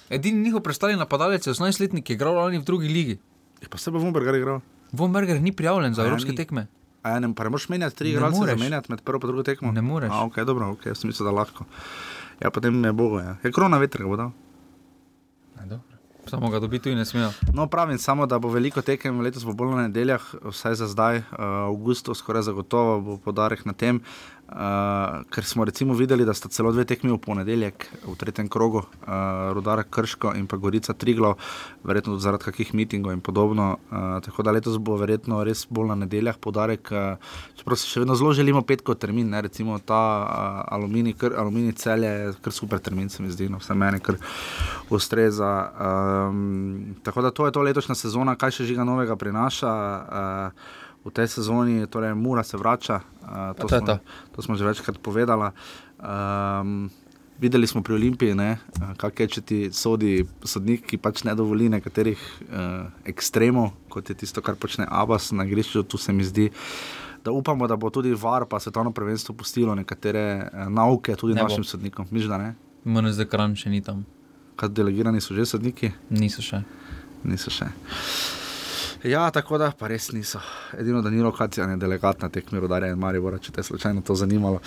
Edini 0.10 0.44
njihov 0.44 0.62
predstavljen 0.66 1.00
napadalec 1.00 1.48
je 1.48 1.54
18-letnik, 1.54 2.06
ki 2.06 2.14
je 2.14 2.16
igral 2.18 2.36
lani 2.36 2.60
v 2.60 2.66
drugi 2.66 2.90
ligi. 2.90 3.20
Je 3.62 3.70
pa 3.70 3.78
sebe 3.78 4.02
Vomberger 4.02 4.36
igral. 4.36 4.60
Vomberger 4.92 5.42
ni 5.42 5.54
prijavljen 5.56 5.94
za 5.94 6.04
evropske 6.04 6.36
tekme. 6.36 6.68
A 7.02 7.16
ja, 7.16 7.20
ne, 7.20 7.32
pa 7.36 7.44
ne 7.44 7.50
moreš 7.50 7.70
menjati 7.70 7.96
tri 7.96 8.12
igralce, 8.12 8.46
zamenjati 8.46 8.92
med 8.92 9.02
prvo 9.02 9.22
in 9.24 9.28
drugo 9.28 9.44
tekmo. 9.44 9.72
Ne 9.72 9.82
moreš. 9.82 10.12
A, 10.14 10.26
ok, 10.26 10.42
dobro, 10.46 10.72
ok, 10.72 10.86
jaz 10.86 11.06
mislim, 11.06 11.26
da 11.26 11.32
lahko. 11.32 11.66
Ja, 12.42 12.52
potem 12.52 12.86
je 12.86 12.92
Bogo, 12.92 13.20
ja. 13.20 13.38
Je 13.44 13.52
krona 13.52 13.78
vetra, 13.78 14.06
bo 14.06 14.18
dal. 14.18 14.32
Samo 16.32 16.50
ga 16.50 16.60
dobiti 16.60 16.92
in 16.92 16.98
ne 16.98 17.06
smejo. 17.06 17.32
No, 17.54 17.68
pravim 17.68 17.98
samo, 17.98 18.26
da 18.26 18.40
bo 18.40 18.48
veliko 18.50 18.82
tekem 18.82 19.20
letos, 19.20 19.44
bo 19.44 19.52
bolj 19.54 19.74
na 19.76 19.88
nedeljah, 19.90 20.30
vsaj 20.46 20.78
za 20.80 20.88
zdaj, 20.88 21.18
uh, 21.18 21.26
avgusto, 21.68 22.16
skoraj 22.16 22.46
zagotovo 22.48 22.94
bo 23.02 23.18
podarek 23.18 23.66
na 23.68 23.74
tem. 23.74 24.00
Uh, 24.52 25.24
ker 25.32 25.46
smo 25.48 25.64
recimo 25.66 25.94
videli, 25.96 26.26
da 26.28 26.34
sta 26.34 26.50
celo 26.52 26.74
dve 26.76 26.84
tekmi 26.84 27.12
v 27.14 27.18
ponedeljek, 27.24 27.86
v 28.04 28.16
tretjem 28.20 28.50
krogu, 28.52 28.82
uh, 28.84 29.54
Rudara 29.56 29.86
Krško 29.88 30.34
in 30.36 30.44
pa 30.48 30.58
Gorica 30.60 30.92
Triglo, 30.94 31.38
verjetno 31.88 32.18
tudi 32.18 32.26
zaradi 32.26 32.50
kakih 32.50 32.74
mitingov 32.76 33.14
in 33.16 33.22
podobno. 33.24 33.78
Uh, 33.88 34.20
tako 34.26 34.44
da 34.44 34.52
letos 34.52 34.76
bo 34.76 34.98
verjetno 35.00 35.40
res 35.48 35.64
bolj 35.70 35.94
na 35.94 35.98
nedeljah 36.04 36.36
podarek. 36.36 36.92
Uh, 36.92 37.32
čeprav 37.56 37.80
se 37.80 37.88
še 37.88 38.04
vedno 38.04 38.20
zelo 38.20 38.34
želimo 38.36 38.66
petko 38.68 38.98
termin, 39.00 39.32
ne? 39.32 39.42
recimo 39.48 39.80
ta 39.80 40.04
uh, 40.20 40.76
aluminij, 40.76 41.16
kr, 41.16 41.40
aluminij 41.40 41.80
celje 41.80 42.12
je 42.12 42.36
kar 42.44 42.54
super 42.54 42.84
termin, 42.84 43.08
se 43.10 43.24
mi 43.24 43.32
zdi, 43.32 43.48
no, 43.48 43.64
vse 43.64 43.74
meni 43.74 44.04
kar 44.04 44.20
ustreza. 44.92 45.56
Um, 45.80 46.98
tako 47.08 47.24
da 47.24 47.32
to 47.32 47.48
je 47.48 47.56
to 47.56 47.64
letošnja 47.64 47.96
sezona, 47.96 48.36
kaj 48.36 48.60
še 48.60 48.68
žiga 48.74 48.84
novega 48.84 49.16
prinaša. 49.16 49.72
Uh, 49.72 50.80
v 51.06 51.10
tej 51.10 51.28
sezoni, 51.28 51.88
torej 51.88 52.14
Mura 52.16 52.44
se 52.44 52.58
vrača. 52.58 53.02
Uh, 53.22 53.54
to, 53.58 53.68
smo, 53.68 53.98
to 54.36 54.42
smo 54.42 54.56
že 54.56 54.66
večkrat 54.66 54.98
povedali. 55.02 55.50
Um, 56.02 56.90
videli 57.42 57.68
smo 57.68 57.82
pri 57.82 57.94
Olimpiji, 57.98 58.38
kaj 58.98 59.12
je, 59.18 59.28
če 59.28 59.42
ti 59.42 59.60
sodi 59.74 60.22
sodnik, 60.46 60.86
ki 60.86 61.02
pač 61.02 61.24
ne 61.26 61.34
dovoli 61.36 61.70
nekaterih 61.74 62.22
uh, 62.22 62.94
ekstremov, 63.10 63.74
kot 63.90 64.10
je 64.10 64.16
tisto, 64.16 64.46
kar 64.46 64.56
počne 64.56 64.86
Abbas 64.86 65.32
na 65.34 65.46
igrišču. 65.50 65.84
Tu 65.84 65.98
se 65.98 66.14
mi 66.14 66.24
zdi, 66.24 66.52
da 67.26 67.32
upamo, 67.32 67.68
da 67.68 67.76
bo 67.76 67.90
tudi 67.90 68.14
VAR 68.14 68.46
pa 68.46 68.60
svetovno 68.60 68.92
prvenstvo 68.92 69.36
pustilo 69.36 69.76
nekatere 69.76 70.20
eh, 70.20 70.70
nauke 70.70 71.16
tudi 71.16 71.34
Ne 71.34 71.42
bo. 71.42 71.48
našim 71.48 71.64
sodnikom. 71.64 72.08
Miš, 72.12 72.26
da 72.26 72.38
ne? 72.38 72.54
Moram 72.84 73.14
zdaj 73.14 73.26
kran 73.30 73.56
še 73.56 73.70
ni 73.70 73.82
tam. 73.82 74.06
Kaj 74.56 74.70
delegirani 74.70 75.22
so 75.22 75.34
že 75.38 75.46
sodniki? 75.46 75.92
Niso 76.10 76.42
še. 76.42 76.64
Niso 77.24 77.54
še. 77.54 77.70
Ja, 79.04 79.32
tako 79.32 79.58
da 79.58 79.72
pa 79.78 79.88
res 79.90 80.12
niso. 80.12 80.40
Edino 80.78 81.02
Danilo 81.02 81.32
Kacijan 81.32 81.70
je 81.74 81.78
delegat 81.82 82.22
na 82.22 82.30
tekmi 82.30 82.60
Rudarja 82.60 82.92
in 82.94 83.00
Maribora, 83.02 83.40
če 83.42 83.52
te 83.52 83.64
je 83.64 83.70
slučajno 83.72 84.04
to 84.06 84.16
zanimalo. 84.16 84.60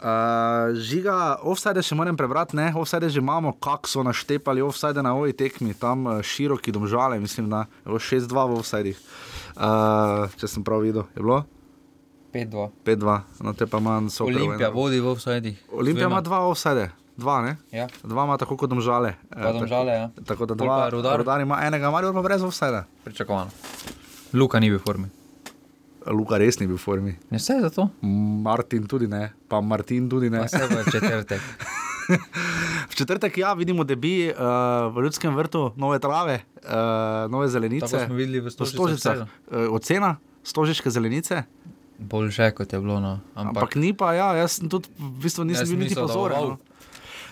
Uh, 0.00 0.70
žiga, 0.78 1.40
offside 1.42 1.82
še 1.82 1.98
moram 1.98 2.16
prebrati, 2.16 2.56
ne, 2.56 2.70
offside 2.78 3.10
že 3.10 3.18
imamo, 3.18 3.56
kako 3.58 3.90
so 3.90 4.04
naštepali 4.06 4.62
offside 4.62 5.02
na 5.02 5.16
ovi 5.18 5.34
tekmi, 5.34 5.74
tam 5.74 6.06
uh, 6.06 6.20
široki 6.22 6.72
domžale, 6.72 7.18
mislim, 7.20 7.50
da 7.50 7.64
je 7.66 7.90
bilo 7.90 7.98
6-2 7.98 8.46
v 8.52 8.60
offsidih. 8.62 9.02
Uh, 9.56 10.30
če 10.38 10.54
sem 10.54 10.64
prav 10.64 10.86
videl, 10.86 11.08
je 11.16 11.26
bilo 11.26 11.42
5-2. 12.32 12.70
5-2, 12.86 13.18
no 13.42 13.54
te 13.58 13.66
pa 13.66 13.82
manj 13.82 14.12
so. 14.14 14.30
Olimpija 14.30 14.70
vodi 14.70 15.02
v 15.02 15.10
offsidih. 15.10 15.58
Olimpija 15.74 16.06
ima 16.06 16.22
dva 16.22 16.44
offside, 16.46 16.92
dva, 17.20 17.40
ne? 17.44 17.52
Ja. 17.74 17.86
Dva 18.02 18.24
ima 18.24 18.38
tako 18.40 18.56
kot 18.56 18.70
domžale. 18.72 19.14
Eh, 19.30 19.52
Domžale, 19.52 19.92
ja. 19.92 20.06
Tako, 20.26 20.48
da 20.48 20.56
dva, 20.56 20.88
Rudar. 20.90 21.20
Rudar 21.20 21.40
ima 21.44 21.60
enega, 21.66 21.92
Maribor 21.92 22.16
pa 22.16 22.24
brez 22.24 22.42
offside. 22.42 22.84
Pričakovano. 23.04 23.52
Luka 24.32 24.60
ni 24.60 24.72
bil 24.72 24.80
v 24.80 24.84
formi. 24.86 25.08
Luka 26.08 26.40
res 26.40 26.56
ni 26.60 26.66
bil 26.66 26.80
v 26.80 26.82
formi. 26.82 27.12
Ne 27.30 27.38
vse 27.38 27.60
za 27.60 27.70
to. 27.70 27.90
Martin 28.42 28.88
tudi 28.88 29.10
ne, 29.10 29.30
pa 29.48 29.60
Martin 29.60 30.08
tudi 30.08 30.32
ne. 30.32 30.46
Pa 30.46 30.48
se 30.48 30.64
bo 30.64 30.80
četrtek. 30.88 31.44
V 32.90 32.94
četrtek 32.98 33.38
ja, 33.38 33.52
vidimo, 33.54 33.84
da 33.86 33.94
bi 33.94 34.26
uh, 34.26 34.34
v 34.90 35.04
ljudskem 35.04 35.30
vrtu 35.36 35.70
nove 35.78 36.00
trave, 36.02 36.40
uh, 36.66 37.30
nove 37.30 37.46
zelenice. 37.48 37.86
Tako 37.86 38.06
smo 38.06 38.16
videli 38.18 38.40
v 38.40 38.50
v 38.50 38.66
Stožicah. 38.66 39.30
Uh, 39.46 39.70
ocena 39.70 40.16
stožiške 40.42 40.90
zelenice, 40.90 41.44
Bolj 42.00 42.32
že 42.32 42.48
kot 42.56 42.72
je 42.72 42.80
bilo. 42.80 42.96
No. 42.96 43.20
ampak, 43.36 43.60
ampak 43.60 43.76
ni 43.76 43.92
pa, 43.92 44.16
ja, 44.16 44.32
jaz 44.40 44.56
tudi 44.64 44.88
v 44.96 45.20
bistvu 45.20 45.44
nisem 45.44 45.68
Jaz 45.68 45.70
bil 45.70 45.84
niti 45.84 45.96
pozoren. 46.00 46.56
No. 46.56 46.69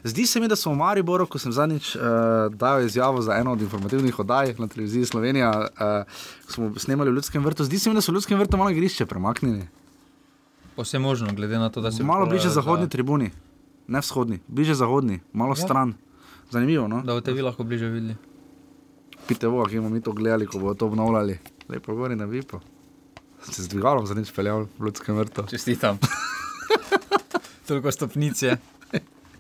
Zdi 0.05 0.27
se 0.27 0.41
mi, 0.41 0.49
da 0.49 0.57
smo 0.57 0.73
v 0.73 0.77
Mariboru, 0.77 1.27
ko 1.27 1.39
sem 1.39 1.53
zadnjič 1.53 1.93
uh, 1.93 2.03
dal 2.51 2.81
izjavo 2.81 3.23
za 3.23 3.35
eno 3.35 3.53
od 3.53 3.61
informativnih 3.61 4.19
oddaj 4.19 4.55
na 4.55 4.67
televiziji 4.67 5.05
Slovenija, 5.07 5.51
uh, 5.51 6.13
smo 6.47 6.73
snemali 6.77 7.11
v 7.11 7.15
Ljudskem 7.15 7.45
vrtu, 7.45 7.65
zdi 7.65 7.79
se 7.79 7.91
mi, 7.91 7.95
da 7.95 8.01
so 8.01 8.13
v 8.13 8.15
Ljudskem 8.15 8.39
vrtu 8.39 8.57
malo 8.57 8.71
igrišče 8.71 9.07
premaknili. 9.07 9.67
Vse 10.77 10.99
možno, 10.99 11.33
glede 11.33 11.59
na 11.59 11.69
to, 11.69 11.81
da 11.81 11.91
se 11.91 12.03
Malo 12.03 12.27
bliže 12.27 12.43
pripravljajo 12.43 12.55
zahodni 12.57 12.85
za- 12.85 12.91
tribuni, 12.91 13.31
ne 13.89 14.01
vzhodni, 14.01 14.39
bliže 14.49 14.75
zahodni, 14.77 15.21
malo 15.33 15.51
Ja. 15.51 15.57
stran. 15.59 15.95
Zanimivo, 16.51 16.89
no? 16.89 17.03
Da 17.03 17.13
boste 17.13 17.33
vi 17.33 17.43
lahko 17.43 17.65
bliže 17.65 17.87
videli. 17.87 18.17
Pitevo, 19.27 19.67
ki 19.67 19.77
bomo 19.77 19.91
mi 19.91 20.01
to 20.01 20.13
gledali, 20.13 20.47
ko 20.47 20.59
bodo 20.59 20.75
to 20.75 20.87
obnovljali. 20.87 21.39
Lepo 21.69 21.95
gori 21.95 22.17
na 22.17 22.25
Vipo. 22.25 22.61
Se 23.43 23.63
z 23.63 23.69
dvigalom 23.69 24.07
za 24.07 24.15
nič 24.15 24.33
peljal 24.33 24.65
v 24.73 24.85
Ljudskem 24.85 25.17
vrtu. 25.17 25.45
Čestitam. 25.45 25.99
Toliko 27.67 27.93
stopnic 27.93 28.43
je. 28.43 28.57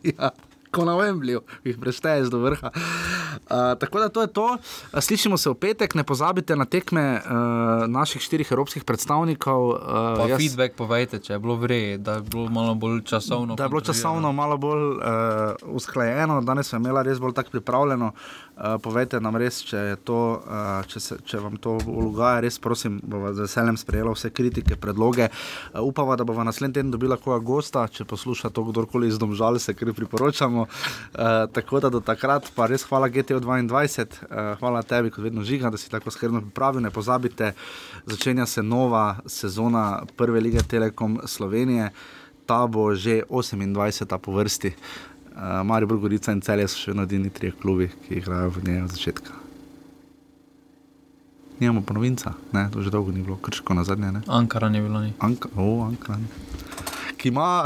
Ja. 0.04 0.30
Ko 0.70 0.84
na 0.84 0.96
Wembleyju 0.98 1.40
jih 1.64 1.78
prešteješ 1.80 2.28
do 2.32 2.38
vrha. 2.38 2.70
Uh, 2.72 3.74
tako 3.80 4.00
da 4.00 4.08
to 4.08 4.20
je 4.22 4.30
to. 4.32 4.48
Slišimo 5.00 5.38
se 5.38 5.50
v 5.50 5.54
petek, 5.54 5.94
ne 5.94 6.04
pozabite 6.04 6.56
na 6.56 6.64
tekme 6.64 7.20
uh, 7.20 7.86
naših 7.86 8.22
štirih 8.22 8.48
evropskih 8.52 8.84
predstavnikov. 8.84 9.78
Pa 9.78 10.24
Uh, 10.24 10.28
jaz... 10.28 10.38
feedback 10.38 10.76
povejte, 10.76 11.18
če 11.18 11.32
je 11.32 11.38
bilo 11.38 11.56
vredno, 11.56 12.04
da 12.04 12.12
je 12.18 12.22
bilo 12.22 12.48
malo 12.48 12.74
bolj 12.74 13.02
časovno. 13.04 13.56
Da 13.56 13.64
je 13.64 13.68
bilo 13.68 13.80
časovno 13.80 14.32
malo 14.32 14.56
bolj 14.56 14.98
uh, 14.98 15.02
usklajeno, 15.62 16.40
danes 16.40 16.68
smo 16.68 16.78
imeli 16.78 17.04
res 17.08 17.18
bolj 17.18 17.32
tako 17.38 17.50
pripravljeno. 17.50 18.12
Uh, 18.12 18.47
povejte 18.82 19.20
nam 19.22 19.36
res, 19.38 19.60
če, 19.66 19.96
to, 20.06 20.18
uh, 20.42 20.82
če, 20.90 21.00
se, 21.02 21.18
če 21.26 21.40
vam 21.42 21.56
to 21.62 21.76
ulogaja, 21.86 22.42
res 22.42 22.58
prosim, 22.62 22.98
bomo 23.02 23.30
z 23.34 23.46
veseljem 23.46 23.78
sprejeli 23.78 24.14
vse 24.14 24.30
kritike, 24.34 24.78
predloge. 24.80 25.28
Uh, 25.28 25.82
upamo, 25.86 26.16
da 26.18 26.26
bomo 26.26 26.46
naslednji 26.46 26.80
teden 26.80 26.92
dobila 26.94 27.18
koga 27.22 27.38
gosta, 27.38 27.86
če 27.92 28.06
posluša 28.08 28.50
to 28.54 28.66
kdorkoli 28.70 29.10
iz 29.12 29.18
domžal, 29.20 29.60
se 29.62 29.74
kar 29.78 29.92
priporočamo. 29.94 30.66
Uh, 30.66 31.46
tako 31.54 31.82
da 31.84 31.92
do 31.94 32.02
takrat 32.04 32.50
pa 32.56 32.66
res 32.70 32.86
hvala 32.88 33.10
GTO 33.12 33.40
22, 33.44 34.22
uh, 34.26 34.54
hvala 34.60 34.82
tebi, 34.82 35.14
kot 35.14 35.24
vedno 35.24 35.46
žiga, 35.46 35.70
da 35.70 35.78
si 35.78 35.90
tako 35.90 36.10
skrbno 36.14 36.42
pripravil. 36.48 36.82
Ne 36.82 36.90
pozabite, 36.94 37.52
začenja 38.06 38.46
se 38.46 38.62
nova 38.62 39.20
sezona 39.26 40.02
Prve 40.16 40.40
lige 40.40 40.62
Telekom 40.66 41.20
Slovenije. 41.26 41.92
Ta 42.48 42.64
bo 42.66 42.94
že 42.96 43.22
28. 43.28 44.18
po 44.18 44.32
vrsti. 44.32 44.72
Uh, 45.38 45.62
Maribor, 45.64 45.98
Gorica 45.98 46.32
in 46.34 46.40
Celje 46.42 46.66
so 46.66 46.80
še 46.80 46.90
vedno 46.90 47.04
edini 47.06 47.30
trije 47.30 47.52
klubi, 47.60 47.86
ki 48.06 48.16
igrajo 48.18 48.50
v 48.56 48.62
njej 48.66 48.80
od 48.82 48.90
začetka. 48.90 49.36
Nimamo 51.60 51.82
pa 51.86 51.94
novinca, 51.94 52.32
ne, 52.52 52.64
to 52.74 52.82
že 52.82 52.90
dolgo 52.90 53.14
ni 53.14 53.22
bilo, 53.22 53.36
krško 53.38 53.74
na 53.74 53.84
zadnje. 53.86 54.10
Ne? 54.16 54.22
Ankara 54.26 54.66
ni 54.68 54.82
bilo 54.82 54.98
ni. 54.98 55.12
Anka, 55.22 55.50
o, 55.54 55.86
Anka. 55.86 56.18
Ki 57.18 57.30
ima. 57.30 57.62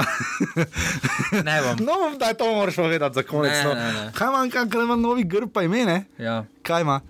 Ne 1.48 1.56
bom. 1.64 1.80
no, 1.80 1.96
da 2.20 2.28
je 2.28 2.36
to 2.40 2.52
moraš 2.54 2.76
povedati 2.76 3.14
za 3.14 3.22
konec. 3.22 3.52
Ne, 3.52 3.64
no. 3.64 3.74
ne, 3.74 3.92
ne. 3.92 4.04
Kaj 4.16 4.28
ima 4.28 4.44
Anka, 4.44 4.66
ker 4.68 4.84
ima 4.84 4.96
novi 4.96 5.24
grb, 5.24 5.48
pa 5.52 5.64
ime, 5.64 5.84
ne? 5.88 6.04
Ja. 6.20 6.44
Kaj 6.62 6.84
ima? 6.84 7.00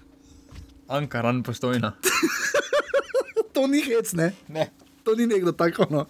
Ankaran 0.89 1.43
postojna. 1.43 1.93
To 3.53 3.67
ni 3.67 3.83
hec, 3.85 4.13
ne? 4.17 4.33
Ne. 4.49 4.71
To 5.05 5.15
ni 5.15 5.27
nekdo 5.27 5.53
tako. 5.53 5.85
No. 5.91 6.07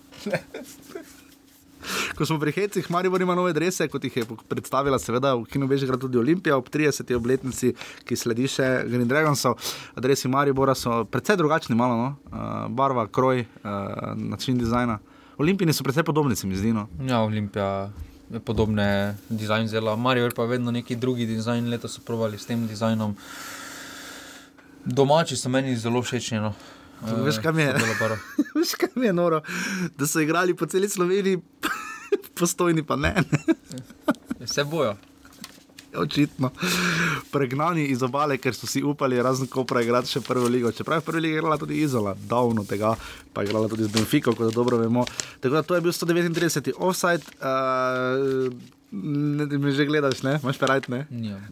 Ko 2.16 2.26
smo 2.26 2.38
pri 2.40 2.52
Hecih, 2.52 2.90
Maribor 2.90 3.22
ima 3.22 3.34
nove 3.34 3.52
drese, 3.52 3.88
kot 3.88 4.04
jih 4.04 4.16
je 4.16 4.24
predstavila, 4.48 4.98
seveda, 4.98 5.34
v 5.34 5.46
Kinu 5.50 5.68
Bežigrad 5.68 6.00
tudi 6.00 6.18
Olimpija 6.18 6.56
ob 6.56 6.68
30. 6.70 7.14
obletnici, 7.16 7.72
ki 8.08 8.16
sledi 8.16 8.48
še 8.48 8.68
Green 8.88 9.08
Dragonsov. 9.08 9.58
Adresi 9.98 10.28
Maribora 10.28 10.74
so 10.78 11.02
precej 11.04 11.38
drugačni, 11.40 11.76
malo, 11.78 11.96
no? 11.96 12.08
uh, 12.30 12.68
barva, 12.70 13.06
kroj, 13.08 13.44
uh, 13.62 14.12
način 14.16 14.58
dizajna. 14.58 14.98
Olimpijani 15.38 15.72
so 15.72 15.84
precej 15.84 16.04
podobni, 16.04 16.36
se 16.36 16.46
mi 16.46 16.56
zdi. 16.56 16.72
No? 16.72 16.88
Ja, 17.08 17.22
Olimpija 17.22 17.90
je 18.32 18.40
podobne 18.40 19.16
dizajn 19.28 19.68
zela. 19.68 19.96
Marijo 19.96 20.24
je 20.24 20.36
pa 20.36 20.44
vedno 20.44 20.70
neki 20.70 20.96
drugi 20.96 21.26
dizajn, 21.26 21.68
letos 21.68 21.96
so 21.96 22.04
provali 22.06 22.38
s 22.38 22.46
tem 22.46 22.66
dizajnom. 22.66 23.16
Domači 24.84 25.36
so 25.36 25.48
meni 25.48 25.76
zelo 25.76 26.02
všečni. 26.02 26.40
No. 26.40 26.54
Veš, 27.02 27.38
kaj 27.42 27.52
mi 27.52 27.62
je? 27.62 27.72
so 27.78 27.86
Belobaro. 27.86 28.18
Veš, 28.58 28.74
kaj 28.78 28.92
mi 28.94 29.06
je 29.06 29.12
noro, 29.12 29.42
da 29.98 30.06
so 30.06 30.20
igrali 30.20 30.54
po 30.56 30.66
celi 30.66 30.88
Sloveniji, 30.88 31.40
postojni 32.38 32.82
pa 32.82 32.96
ne. 32.96 33.14
Vse 34.40 34.64
bojo. 34.64 34.96
Očitno. 35.96 36.50
Pregnani 37.30 37.84
iz 37.92 38.02
obale, 38.02 38.38
ker 38.40 38.54
so 38.56 38.66
si 38.66 38.82
upali, 38.82 39.18
razen 39.22 39.46
ko 39.46 39.66
preigrati 39.68 40.08
še 40.08 40.22
prvo 40.24 40.48
ligo. 40.48 40.72
Čeprav 40.72 41.02
je 41.02 41.06
prvi 41.06 41.20
liga 41.20 41.40
igrala 41.40 41.58
tudi 41.60 41.82
Izola, 41.84 42.14
davno 42.28 42.64
tega, 42.64 42.94
pa 43.32 43.42
je 43.42 43.50
igrala 43.50 43.68
tudi 43.68 43.84
z 43.84 43.92
Benfico, 43.92 44.32
kot 44.36 44.54
dobro 44.54 44.80
vemo. 44.80 45.04
Tako 45.40 45.58
da 45.58 45.62
to 45.62 45.76
je 45.76 45.84
bil 45.84 45.92
139. 45.92 46.72
offside. 46.78 47.36
Uh, 47.40 48.48
ne, 48.92 49.46
me 49.58 49.72
že 49.72 49.88
gledaš, 49.88 50.22
ne? 50.24 50.38
Imaš 50.42 50.60
perajt, 50.60 50.88
ne? 50.92 51.04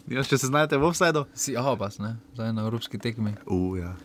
Ja, 0.09 0.25
če 0.25 0.39
se 0.39 0.49
znajdete 0.49 0.81
v 0.81 0.89
offsideu? 0.89 1.27
Si 1.37 1.57
Abbas, 1.57 2.01
ne? 2.01 2.17
zdaj 2.37 2.55
na 2.57 2.65
evropski 2.65 3.01
tekmi. 3.01 3.37
Uh, 3.45 3.77
ja. 3.81 3.97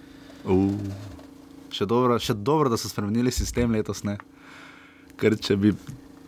uh. 0.43 1.23
Še, 1.75 1.87
dobro, 1.89 2.17
še 2.21 2.33
dobro, 2.37 2.71
da 2.71 2.79
so 2.79 2.89
spremenili 2.91 3.33
sistem 3.35 3.75
letos, 3.75 4.03
ne? 4.07 4.17
Ker 5.19 5.37
če 5.39 5.59
bi. 5.59 5.75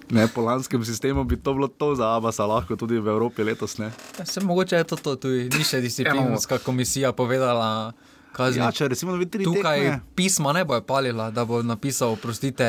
Ne, 0.08 0.24
po 0.32 0.39
lanskem 0.39 0.80
sistemu 0.88 1.26
bi 1.28 1.36
to 1.36 1.52
bilo 1.52 1.68
to 1.68 1.89
za 2.00 2.14
Abasa, 2.16 2.45
lahko 2.48 2.78
tudi 2.80 2.95
v 2.95 3.12
Evropi 3.12 3.43
letos. 3.43 3.76
Ne. 3.76 3.89
Ja, 4.16 4.26
Se 4.26 4.39
mogoče 4.39 4.80
je 4.80 4.86
to, 4.88 4.95
to 4.95 5.16
tudi 5.20 5.50
ni 5.52 5.66
še 5.68 5.82
disciplinska 5.86 6.62
komisija 6.64 7.12
povedala, 7.12 7.91
kazni. 8.32 8.62
Ja, 8.62 8.72
če 8.72 8.88
recimo 8.93 9.18
bi 9.20 9.28
tri 9.28 9.43
Tukaj 9.43 9.84
tekme, 9.84 9.98
pisma 10.16 10.54
ne 10.56 10.64
bo 10.68 10.80
palila, 10.80 11.28
da 11.36 11.43
bo 11.43 11.60
napisal, 11.66 12.16
prostite, 12.24 12.68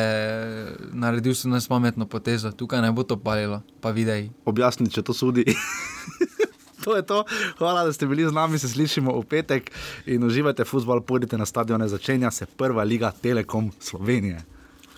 naredil 0.91 1.37
sem 1.39 1.55
nespametno 1.55 2.09
potezo. 2.11 2.51
Tukaj 2.51 2.83
ne 2.83 2.91
bo 2.91 3.07
to 3.07 3.21
palilo, 3.21 3.63
pa 3.85 3.95
videj. 3.95 4.33
objasni, 4.43 4.91
če 4.91 5.07
to 5.07 5.15
sudi. 5.15 5.47
to 6.85 6.97
je 6.97 7.03
to. 7.03 7.25
Hvala, 7.59 7.85
da 7.85 7.93
ste 7.93 8.07
bili 8.07 8.29
z 8.29 8.33
nami, 8.33 8.59
se 8.59 8.69
slišimo 8.69 9.15
v 9.21 9.25
petek 9.25 9.71
in 10.07 10.25
uživajte 10.25 10.65
futbol, 10.65 11.01
pojdite 11.01 11.39
na 11.39 11.47
stadione, 11.47 11.89
začenja 11.89 12.31
se 12.31 12.47
prva 12.47 12.83
liga 12.83 13.13
Telekom 13.23 13.73
Slovenije. 13.81 14.43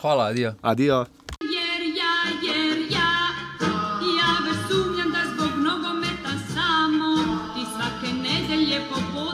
Hvala, 0.00 0.30
adijo. 0.32 0.54
Adijo. 0.62 1.04